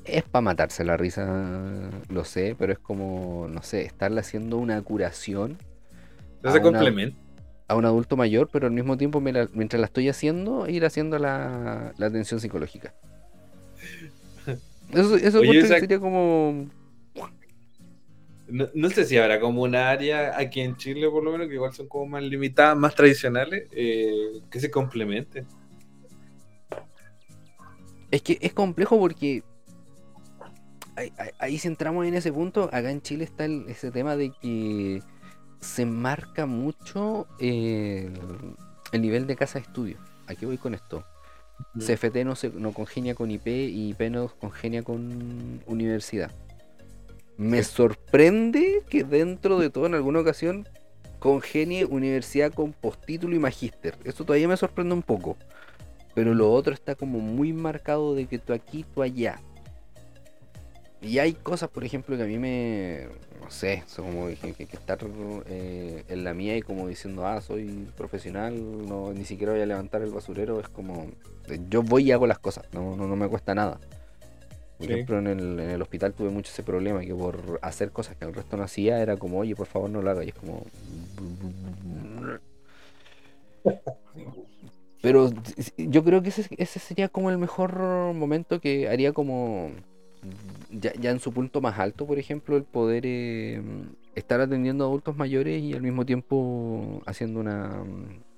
[0.07, 4.81] es para matarse la risa, lo sé, pero es como, no sé, estarle haciendo una
[4.81, 5.57] curación
[6.43, 7.17] una- complemento.
[7.67, 11.93] a un adulto mayor, pero al mismo tiempo, mientras la estoy haciendo, ir haciendo la,
[11.97, 12.93] la atención psicológica.
[14.93, 16.67] Eso, eso Oye, esa- sería como...
[18.47, 21.55] No, no sé si habrá como un área aquí en Chile, por lo menos, que
[21.55, 25.45] igual son como más limitadas, más tradicionales, eh, que se complementen.
[28.09, 29.43] Es que es complejo porque
[30.97, 34.31] ahí, ahí- si entramos en ese punto, acá en Chile está el- ese tema de
[34.41, 35.01] que
[35.59, 38.11] se marca mucho eh,
[38.91, 39.97] el nivel de casa de estudio.
[40.27, 41.05] ¿A qué voy con esto?
[41.79, 46.31] CFT no, se, no congenia con IP y IP no congenia con universidad.
[47.37, 50.67] Me sorprende que dentro de todo, en alguna ocasión,
[51.19, 53.95] congenie universidad con postítulo y magíster.
[54.03, 55.37] Eso todavía me sorprende un poco.
[56.15, 59.39] Pero lo otro está como muy marcado de que tú aquí, tú allá.
[61.01, 63.07] Y hay cosas, por ejemplo, que a mí me.
[63.41, 64.97] No sé, son como que, que- que estar
[65.45, 69.65] eh, en la mía y como diciendo, ah, soy profesional, no, ni siquiera voy a
[69.65, 70.59] levantar el basurero.
[70.59, 71.07] Es como.
[71.49, 73.79] eh, Yo voy y hago las cosas, no, no, no me cuesta nada.
[74.79, 74.93] Por Sí.
[74.93, 78.25] ejemplo, en el, en el hospital tuve mucho ese problema, que por hacer cosas que
[78.25, 80.25] el resto no hacía, era como, oye, por favor no lo hagas.
[80.25, 80.63] Y es como.
[85.01, 85.29] Pero
[85.77, 87.77] yo creo que ese, ese sería como el mejor
[88.13, 89.69] momento que haría como
[90.71, 93.61] ya, ya en su punto más alto, por ejemplo, el poder eh,
[94.15, 97.83] estar atendiendo a adultos mayores y al mismo tiempo haciendo una,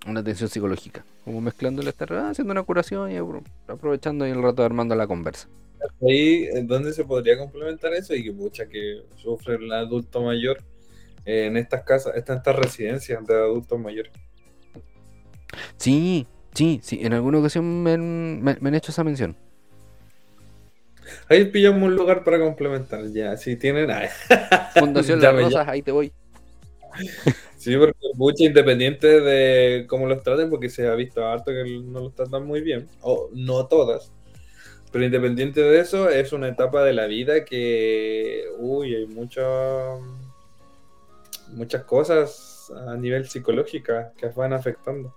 [0.08, 4.64] una atención psicológica, como mezclándole estar ah, haciendo una curación y apro- aprovechando el rato
[4.64, 5.48] armando la conversa.
[6.02, 10.58] Ahí es donde se podría complementar eso y que mucha que sufre el adulto mayor
[11.26, 14.12] eh, en estas casas, en estas residencias de adultos mayores.
[15.78, 19.36] Sí, sí, sí, en alguna ocasión me han, me- me han hecho esa mención.
[21.28, 23.90] Ahí pillamos un lugar para complementar, ya, si tienen...
[23.92, 24.10] ah,
[24.78, 26.12] Fundación Las Rosas, ahí te voy.
[27.58, 32.00] Sí, porque mucha independiente de cómo los traten, porque se ha visto harto que no
[32.02, 34.12] los tratan muy bien, o no todas,
[34.92, 40.00] pero independiente de eso, es una etapa de la vida que, uy, hay muchas
[41.54, 45.16] muchas cosas a nivel psicológica que van afectando.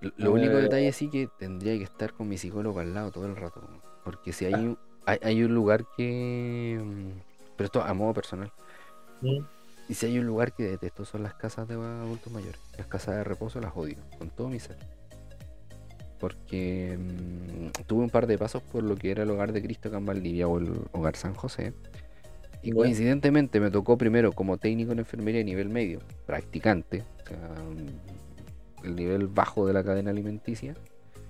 [0.00, 0.62] Lo- Lo único Eh.
[0.62, 3.60] detalle sí que tendría que estar con mi psicólogo al lado todo el rato.
[4.04, 4.58] Porque si hay, Ah.
[4.58, 6.80] un- hay, hay un lugar que...
[6.82, 7.20] mm,
[7.56, 8.50] Pero esto a modo personal.
[9.88, 12.60] Y si hay un lugar que detesto son las casas de adultos mayores.
[12.78, 14.76] Las casas de reposo las odio, con todo mi ser.
[16.18, 19.88] Porque mm, tuve un par de pasos por lo que era el hogar de Cristo
[19.88, 21.72] acá en Valdivia o el hogar San José.
[22.62, 27.38] Y coincidentemente me tocó primero como técnico en enfermería a nivel medio, practicante, o sea,
[27.38, 30.74] mm, el nivel bajo de la cadena alimenticia.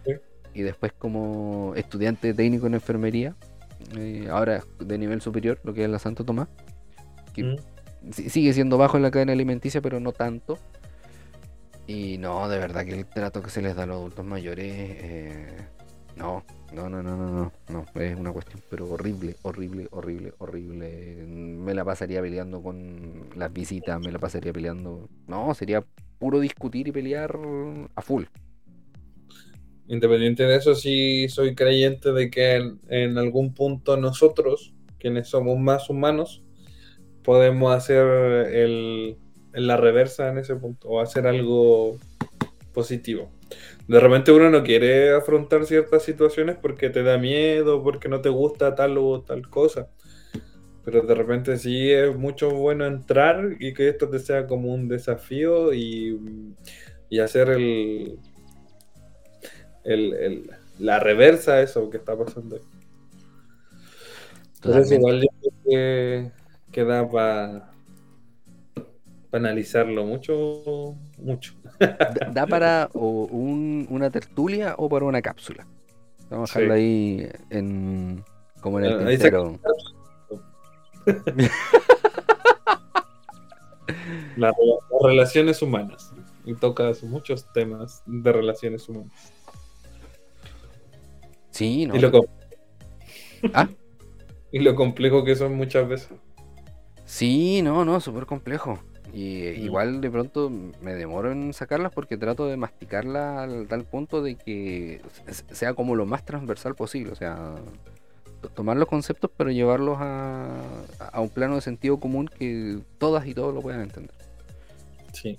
[0.05, 0.13] Sí.
[0.55, 3.35] Y después como estudiante técnico en enfermería,
[3.97, 6.49] eh, ahora de nivel superior, lo que es la Santo Tomás.
[7.33, 7.57] que Mm.
[8.13, 10.59] si- sigue siendo bajo en la cadena alimenticia, pero no tanto.
[11.87, 14.67] Y no, de verdad que el trato que se les da a los adultos mayores,
[14.71, 15.57] eh,
[16.17, 21.25] no, no, no, no, no, no, no, es una cuestión, pero horrible, horrible, horrible, horrible.
[21.27, 25.83] Me la pasaría peleando con las visitas, me la pasaría peleando, no, sería
[26.19, 27.39] puro discutir y pelear
[27.97, 28.25] a full.
[29.93, 32.55] Independiente de eso, sí soy creyente de que
[32.89, 36.43] en, algún punto nosotros, quienes somos más humanos,
[37.23, 38.07] podemos hacer
[38.55, 39.19] el,
[39.53, 41.99] la reversa en ese punto o hacer algo
[42.73, 43.31] positivo.
[43.87, 48.31] De repente uno no quiere afrontar ciertas situaciones porque te da miedo, porque no te
[48.31, 49.91] gusta tal o tal cosa.
[50.87, 54.89] Pero de repente sí es mucho bueno entrar y que esto te sea como un
[54.89, 56.19] desafío y,
[57.11, 58.19] y hacer el,
[59.85, 62.57] el, el- la reversa a eso que está pasando.
[62.57, 62.63] ahí.
[64.57, 66.33] Entonces igual yo creo que,
[66.73, 67.71] que da para
[69.33, 71.55] analizarlo mucho, mucho.
[71.79, 71.97] Da,
[72.33, 75.67] da para o un- una tertulia o para una cápsula.
[76.31, 76.61] Vamos a Sí.
[76.61, 78.25] dejarlo ahí en,
[78.61, 79.59] como en el Ah, tintero.
[84.37, 84.55] La- las
[85.03, 86.13] relaciones humanas.
[86.45, 89.13] Y tocas muchos temas de relaciones humanas.
[91.53, 91.95] Sí, no.
[91.95, 92.27] Y, lo, com-
[93.55, 93.69] Ah.
[94.51, 96.09] y lo complejo que son muchas veces.
[97.05, 98.79] Sí, no, no, súper complejo.
[99.15, 99.65] Y eh, Mm.
[99.65, 100.51] igual de pronto
[100.81, 105.01] me demoro en sacarlas porque trato de masticarlas al tal punto de que
[105.31, 107.13] se- sea como lo más transversal posible.
[107.13, 107.55] O sea,
[108.41, 110.61] to- tomar los conceptos pero llevarlos a,
[111.13, 114.15] a un plano de sentido común que todas y todos lo puedan entender.
[115.13, 115.37] Sí.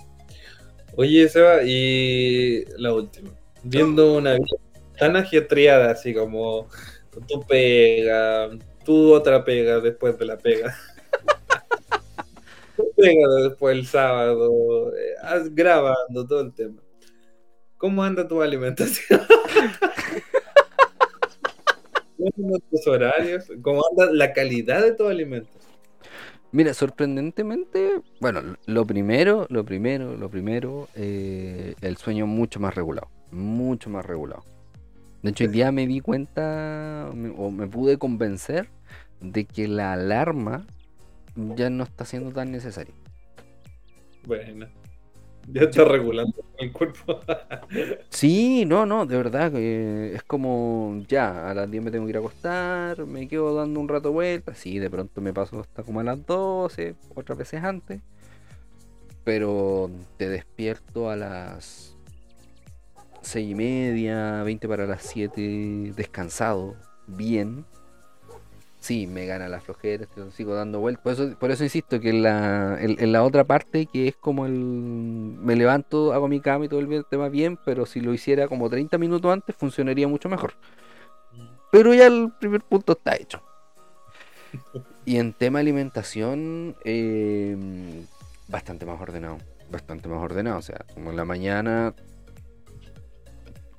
[0.96, 3.32] Oye, Seba, y la última.
[3.64, 4.46] Viendo una vida
[5.04, 6.70] tan ajetreada, así como
[7.28, 8.50] tu pega,
[8.86, 10.74] tu otra pega después de la pega.
[12.78, 15.16] tu pega después el sábado, eh,
[15.52, 16.82] grabando todo el tema.
[17.76, 19.20] ¿Cómo anda tu alimentación?
[22.18, 23.52] ¿Cómo andan tus horarios?
[23.62, 25.74] ¿Cómo anda la calidad de tu alimentación?
[26.54, 33.10] Mira, sorprendentemente, bueno, lo primero, lo primero, lo primero, eh, el sueño mucho más regulado,
[33.32, 34.53] mucho más regulado.
[35.24, 38.70] De hecho, hoy día me di cuenta o me pude convencer
[39.22, 40.66] de que la alarma
[41.36, 42.94] ya no está siendo tan necesaria.
[44.26, 44.68] Bueno,
[45.48, 47.20] Ya está regulando el cuerpo.
[48.10, 52.12] Sí, no, no, de verdad, que es como ya, a las 10 me tengo que
[52.12, 55.84] ir a acostar, me quedo dando un rato vuelta, sí, de pronto me paso hasta
[55.84, 58.02] como a las 12, otras veces antes,
[59.24, 61.93] pero te despierto a las
[63.24, 66.76] 6 y media, 20 para las 7, descansado,
[67.08, 67.66] bien,
[68.84, 70.06] sí, me gana la flojera,
[70.36, 71.04] sigo dando vueltas.
[71.04, 74.46] Por eso, por eso insisto que en la, en la otra parte, que es como
[74.46, 74.54] el.
[74.54, 78.70] Me levanto, hago mi cama y todo el tema bien, pero si lo hiciera como
[78.70, 80.54] 30 minutos antes, funcionaría mucho mejor.
[81.72, 83.42] Pero ya el primer punto está hecho.
[85.06, 87.58] Y en tema alimentación, eh,
[88.48, 89.38] bastante más ordenado.
[89.72, 90.60] Bastante más ordenado.
[90.60, 91.94] O sea, como en la mañana.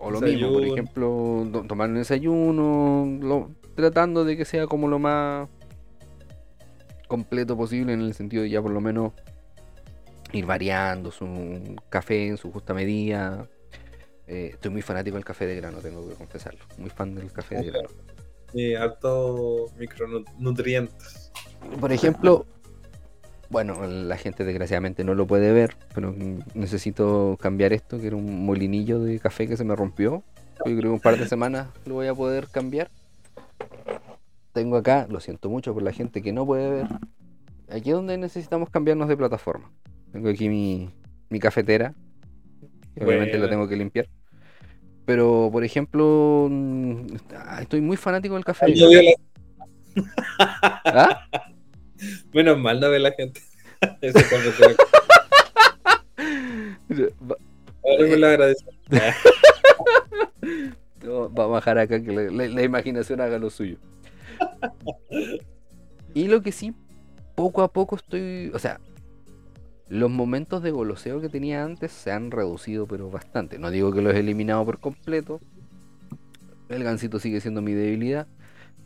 [0.05, 4.99] O lo mismo, por ejemplo, tomar un desayuno, lo- tratando de que sea como lo
[4.99, 5.49] más
[7.09, 9.13] completo posible en el sentido de ya por lo menos
[10.33, 13.47] ir variando su café en su justa medida.
[14.27, 16.61] Eh, estoy muy fanático del café de grano, tengo que confesarlo.
[16.79, 17.89] Muy fan del café de grano.
[18.53, 21.33] Y harto micronutrientes.
[21.81, 22.47] Por ejemplo,
[23.51, 26.15] bueno, la gente desgraciadamente no lo puede ver, pero
[26.55, 30.23] necesito cambiar esto, que era un molinillo de café que se me rompió.
[30.67, 32.91] Yo creo que un par de semanas lo voy a poder cambiar.
[34.53, 36.87] Tengo acá, lo siento mucho por la gente que no puede ver.
[37.71, 39.71] Aquí es donde necesitamos cambiarnos de plataforma.
[40.13, 40.91] Tengo aquí mi,
[41.29, 41.93] mi cafetera.
[42.95, 43.51] que obviamente la Buena.
[43.51, 44.07] tengo que limpiar.
[45.07, 47.07] Pero, por ejemplo, mm,
[47.37, 48.67] ah, estoy muy fanático del café.
[48.67, 49.15] Ay, la-
[50.87, 51.29] ¿Ah?
[52.33, 53.41] Menos mal no ve la gente.
[57.31, 57.37] Va-
[57.85, 58.71] Ahora me lo agradezco.
[61.07, 63.77] Va a bajar acá que la, la- la imaginación haga lo suyo.
[66.15, 66.73] Y lo que sí,
[67.35, 68.51] poco a poco estoy.
[68.55, 68.81] O sea,
[69.89, 73.59] los momentos de goloseo que tenía antes se han reducido, pero bastante.
[73.59, 75.41] No digo que los he eliminado por completo.
[76.71, 78.27] El gansito sigue siendo mi debilidad.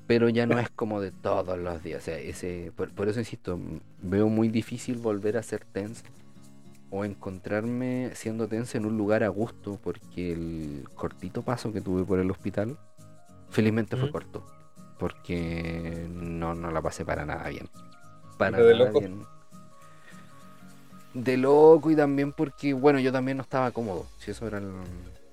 [0.09, 2.03] Pero ya no es como de todos los días.
[2.03, 3.61] O sea, ese, por, por eso insisto,
[4.03, 6.03] veo muy difícil volver a ser tense
[6.91, 12.05] o encontrarme siendo tense en un lugar a gusto, porque el cortito paso que tuve
[12.05, 12.79] por el hospital,
[13.51, 14.45] felizmente fue corto,
[14.99, 17.69] porque no, no la pasé para nada bien.
[18.39, 19.01] Para ¿Pero de nada loco?
[19.01, 19.27] bien.
[21.13, 24.71] De loco y también porque, bueno, yo también no estaba cómodo, si eso era el,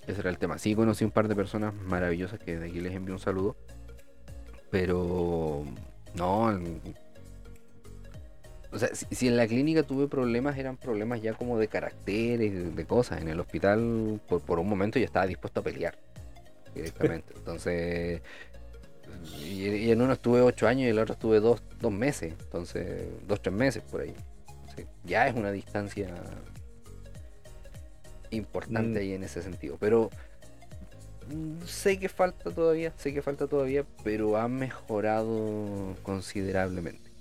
[0.08, 0.58] ese era el tema.
[0.58, 3.56] Sí, conocí un par de personas maravillosas que de aquí les envío un saludo,
[4.76, 5.64] pero
[6.16, 6.60] no,
[8.74, 12.76] o sea, si, si en la clínica tuve problemas, eran problemas ya como de caracteres,
[12.76, 13.22] de, cosas.
[13.22, 15.98] En el hospital, por, por un momento, yo estaba dispuesto a pelear
[16.74, 17.34] directamente.
[17.38, 18.22] Entonces,
[19.46, 22.34] y, y en uno estuve ocho años y en el otro estuve dos, dos meses.
[22.38, 24.14] Entonces, dos, tres meses por ahí.
[24.76, 26.14] Sí, ya es una distancia
[28.30, 29.04] importante Mm.
[29.04, 29.78] ahí en ese sentido.
[29.80, 30.10] Pero
[31.66, 37.12] sé que falta todavía, sé que falta todavía, pero ha mejorado considerablemente.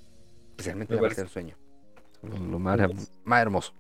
[0.51, 1.57] Especialmente Me la parte del sueño.
[2.23, 2.79] Lo, lo más,
[3.25, 3.75] más hermoso.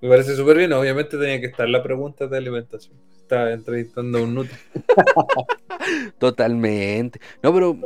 [0.00, 0.72] Me parece súper bien.
[0.72, 2.96] Obviamente tenía que estar la pregunta de alimentación.
[3.16, 4.56] Estaba entrevistando a un nutri.
[6.18, 7.20] Totalmente.
[7.42, 7.76] No, pero.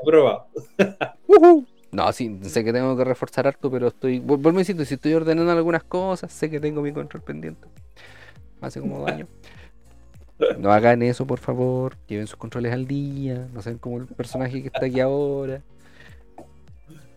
[0.00, 0.48] Aprobado.
[1.90, 4.18] No, sí, sé que tengo que reforzar harto, pero estoy.
[4.18, 7.66] Vuelvo a decir, si estoy ordenando algunas cosas, sé que tengo mi control pendiente.
[8.60, 9.28] Hace como dos años.
[10.58, 11.96] No hagan eso, por favor.
[12.06, 13.48] Lleven sus controles al día.
[13.52, 15.62] No sean como el personaje que está aquí ahora.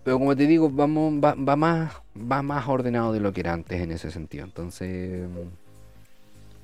[0.03, 3.80] Pero como te digo, vamos, va, más, va más ordenado de lo que era antes
[3.80, 4.45] en ese sentido.
[4.45, 5.27] Entonces,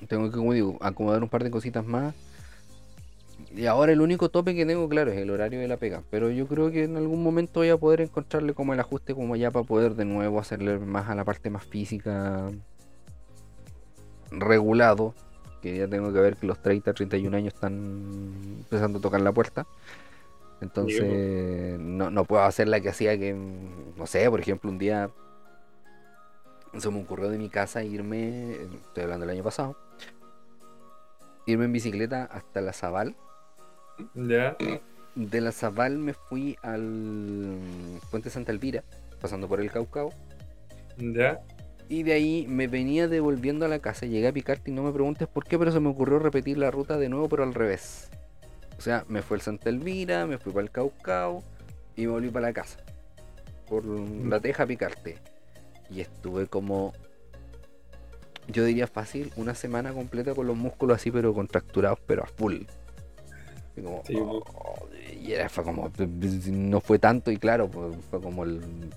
[0.08, 2.14] tengo que, como digo, acomodar un par de cositas más.
[3.54, 6.02] Y ahora el único tope que tengo, claro, es el horario de la pega.
[6.10, 9.36] Pero yo creo que en algún momento voy a poder encontrarle como el ajuste como
[9.36, 12.50] ya para poder de nuevo hacerle más a la parte más física
[14.32, 15.14] regulado.
[15.62, 17.72] Que ya tengo que ver que los 30, 31 años están
[18.58, 19.66] empezando a tocar la puerta.
[20.60, 25.10] Entonces no, no puedo hacer la que hacía que, no sé, por ejemplo, un día
[26.76, 28.52] se me ocurrió de mi casa irme,
[28.86, 29.76] estoy hablando del año pasado,
[31.46, 33.16] irme en bicicleta hasta la Zabal.
[34.14, 34.56] Ya.
[35.14, 37.58] De la Zabal me fui al
[38.10, 38.84] puente Santa Elvira,
[39.20, 40.12] pasando por el Caucao.
[40.98, 41.40] Ya.
[41.88, 44.92] Y de ahí me venía devolviendo a la casa, llegué a Picarte y no me
[44.92, 48.10] preguntes por qué, pero se me ocurrió repetir la ruta de nuevo, pero al revés.
[48.76, 51.42] O sea, me fue el Santa Elvira, me fui para el Caucao
[51.96, 52.78] y me volví para la casa.
[53.68, 55.16] Por la Teja a Picarte.
[55.90, 56.92] Y estuve como,
[58.48, 62.62] yo diría fácil, una semana completa con los músculos así, pero contracturados, pero a full.
[63.76, 64.88] Y, como, Sí, oh,
[65.22, 65.90] y era, fue como,
[66.52, 68.90] no fue tanto y claro, pues, fue como el...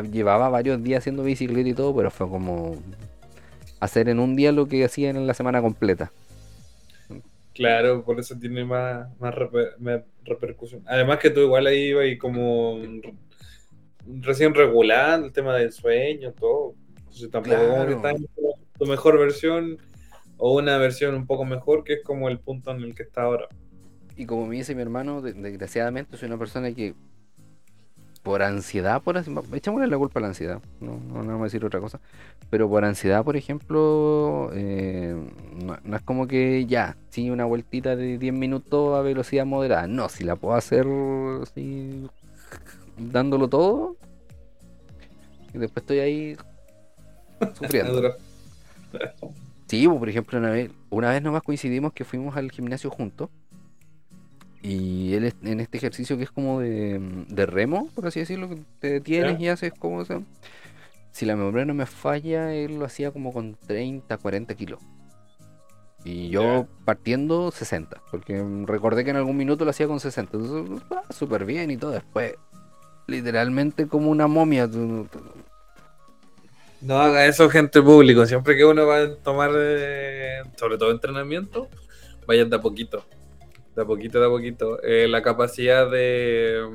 [0.00, 2.76] Llevaba varios días haciendo bicicleta y todo, pero fue como
[3.80, 6.12] hacer en un día lo que hacían en la semana completa.
[7.54, 9.34] Claro, por eso tiene más, más,
[10.24, 10.82] repercusión.
[10.86, 12.80] Además que tú igual ahí ibas y como
[14.20, 16.74] recién regulando el tema del sueño, todo.
[16.96, 18.26] Entonces tampoco como que estás en
[18.78, 19.76] tu mejor versión
[20.38, 23.22] o una versión un poco mejor, que es como el punto en el que está
[23.22, 23.48] ahora.
[24.16, 26.94] Y como me dice mi hermano, desgraciadamente soy una persona que
[28.22, 31.80] por ansiedad, por echámosle la culpa a la ansiedad, no, no, vamos a decir otra
[31.80, 32.00] cosa,
[32.50, 35.16] pero por ansiedad, por ejemplo, eh,
[35.84, 40.08] no, es como que ya, sí, una vueltita de 10 minutos a velocidad moderada, no,
[40.08, 40.86] si la puedo hacer
[41.42, 42.06] así,
[42.96, 43.96] dándolo todo,
[45.52, 46.36] y después estoy ahí
[47.54, 48.14] sufriendo.
[49.66, 53.30] sí, pues, por ejemplo, una vez, una vez nomás coincidimos que fuimos al gimnasio juntos
[54.62, 58.90] y él en este ejercicio que es como de, remo, por así decirlo, que te
[58.90, 60.04] detienes y haces como...
[61.10, 64.80] si la memoria no me falla, él lo hacía como con 30, 40 kilos.
[66.04, 70.36] Y yo partiendo 60, porque recordé que en algún minuto lo hacía con 60.
[70.36, 71.90] Entonces, ah, súper bien y todo.
[71.92, 72.34] Después,
[73.06, 74.68] literalmente como una momia.
[76.80, 78.26] No haga eso, gente público.
[78.26, 81.68] Siempre que uno va a tomar, eh, sobre todo entrenamiento,
[82.26, 83.04] vayan de a poquito
[83.74, 86.66] de a poquito, de a poquito, eh, la capacidad de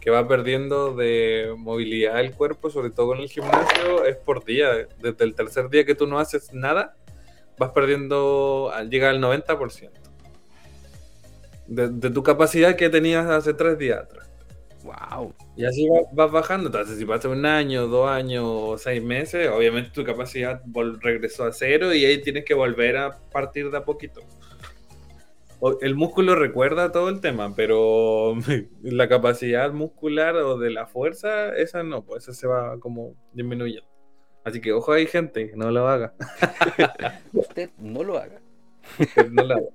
[0.00, 4.88] que va perdiendo de movilidad el cuerpo, sobre todo en el gimnasio, es por día.
[5.00, 6.96] Desde el tercer día que tú no haces nada,
[7.58, 9.90] vas perdiendo, llega al 90%.
[11.66, 14.28] De, de tu capacidad que tenías hace tres días atrás.
[14.82, 15.34] Wow.
[15.56, 16.68] Y así vas bajando.
[16.68, 20.62] Entonces, si pasa un año, dos años seis meses, obviamente tu capacidad
[21.00, 24.22] regresó a cero y ahí tienes que volver a partir de a poquito
[25.80, 28.34] el músculo recuerda todo el tema, pero
[28.82, 33.88] la capacidad muscular o de la fuerza, esa no, pues esa se va como disminuyendo.
[34.44, 36.14] Así que ojo ahí, gente, no lo haga.
[37.32, 38.40] Usted no lo haga.
[39.30, 39.68] no lo haga.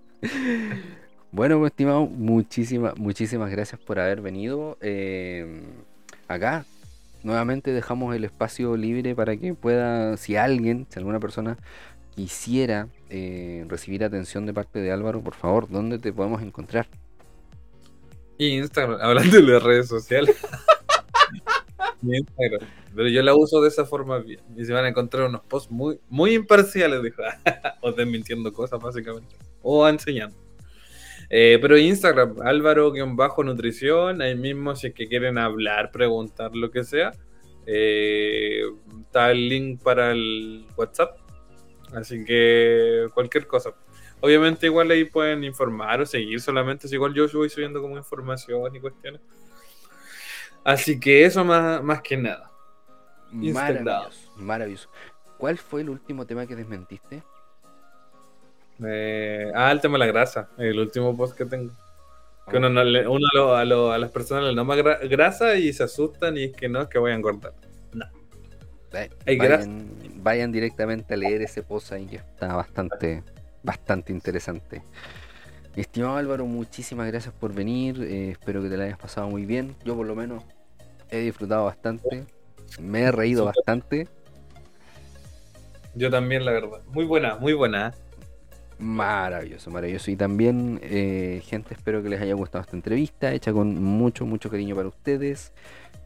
[1.32, 4.78] Bueno, pues, estimado, muchísimas, muchísimas gracias por haber venido.
[4.82, 5.64] Eh,
[6.28, 6.66] acá
[7.24, 11.58] nuevamente dejamos el espacio libre para que pueda, si alguien, si alguna persona
[12.16, 16.88] quisiera eh, recibir atención de parte de Álvaro, por favor, ¿dónde te podemos encontrar?
[18.38, 20.38] Instagram, hablando de las redes sociales.
[22.02, 22.68] Instagram.
[22.96, 24.40] Pero yo la uso de esa forma bien.
[24.56, 27.02] Y se van a encontrar unos posts muy, muy imparciales,
[27.82, 29.36] o desmintiendo cosas, básicamente.
[29.62, 30.38] O enseñando.
[31.30, 37.12] Eh, pero Instagram, Álvaro-nutrición, ahí mismo si es que quieren hablar, preguntar, lo que sea.
[37.66, 38.62] Eh,
[39.02, 41.25] está el link para el WhatsApp
[41.96, 43.74] Así que cualquier cosa.
[44.22, 48.80] Obviamente igual ahí pueden informar o seguir solamente, igual yo voy subiendo como información y
[48.80, 49.22] cuestiones.
[50.64, 52.52] Así que eso más, más que nada.
[53.32, 54.90] Maravilloso, maravilloso.
[55.38, 57.24] ¿Cuál fue el último tema que desmentiste?
[58.84, 61.74] Eh, ah, el tema de la grasa, el último post que tengo.
[62.50, 63.66] Que uno, uno a,
[63.98, 67.12] las personas le nombra grasa y se asustan y es que no, es que voy
[67.12, 67.54] a engordar.
[69.26, 69.70] Grasa
[70.26, 73.22] vayan directamente a leer ese post ahí que está bastante,
[73.62, 74.82] bastante interesante.
[75.76, 78.02] estimado Álvaro, muchísimas gracias por venir.
[78.02, 79.76] Eh, espero que te la hayas pasado muy bien.
[79.86, 80.44] Yo por lo menos
[81.12, 82.26] he disfrutado bastante.
[82.82, 84.08] Me he reído bastante.
[85.94, 86.82] Yo también, la verdad.
[86.88, 87.94] Muy buena, muy buena.
[88.80, 90.10] Maravilloso, maravilloso.
[90.10, 94.50] Y también, eh, gente, espero que les haya gustado esta entrevista, hecha con mucho, mucho
[94.50, 95.54] cariño para ustedes.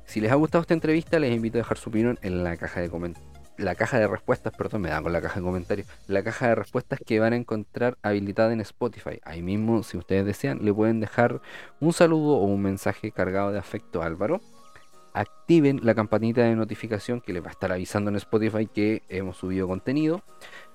[0.10, 2.81] Si les ha gustado esta entrevista, les invito a dejar su opinión en la caja
[2.81, 3.30] de comentarios
[3.60, 6.56] la caja de respuestas, perdón, me da con la caja de comentarios, la caja de
[6.56, 9.19] respuestas que van a encontrar habilitada en Spotify.
[9.23, 11.41] Ahí mismo, si ustedes desean, le pueden dejar
[11.81, 14.40] un saludo o un mensaje cargado de afecto a Álvaro.
[15.14, 19.36] Activen la campanita de notificación que les va a estar avisando en Spotify que hemos
[19.36, 20.23] subido contenido.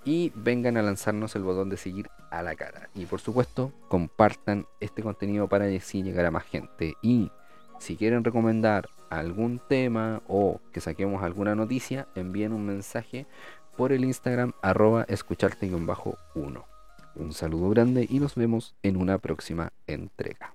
[0.04, 2.90] Y vengan a lanzarnos el botón de seguir a la cara.
[2.94, 6.92] Y por supuesto, compartan este contenido para así llegar a más gente.
[7.00, 7.30] Y
[7.78, 13.26] si quieren recomendar algún tema o que saquemos alguna noticia, envíen un mensaje
[13.76, 16.64] por el Instagram arroba escucharte-1.
[17.16, 20.53] Un saludo grande y nos vemos en una próxima entrega.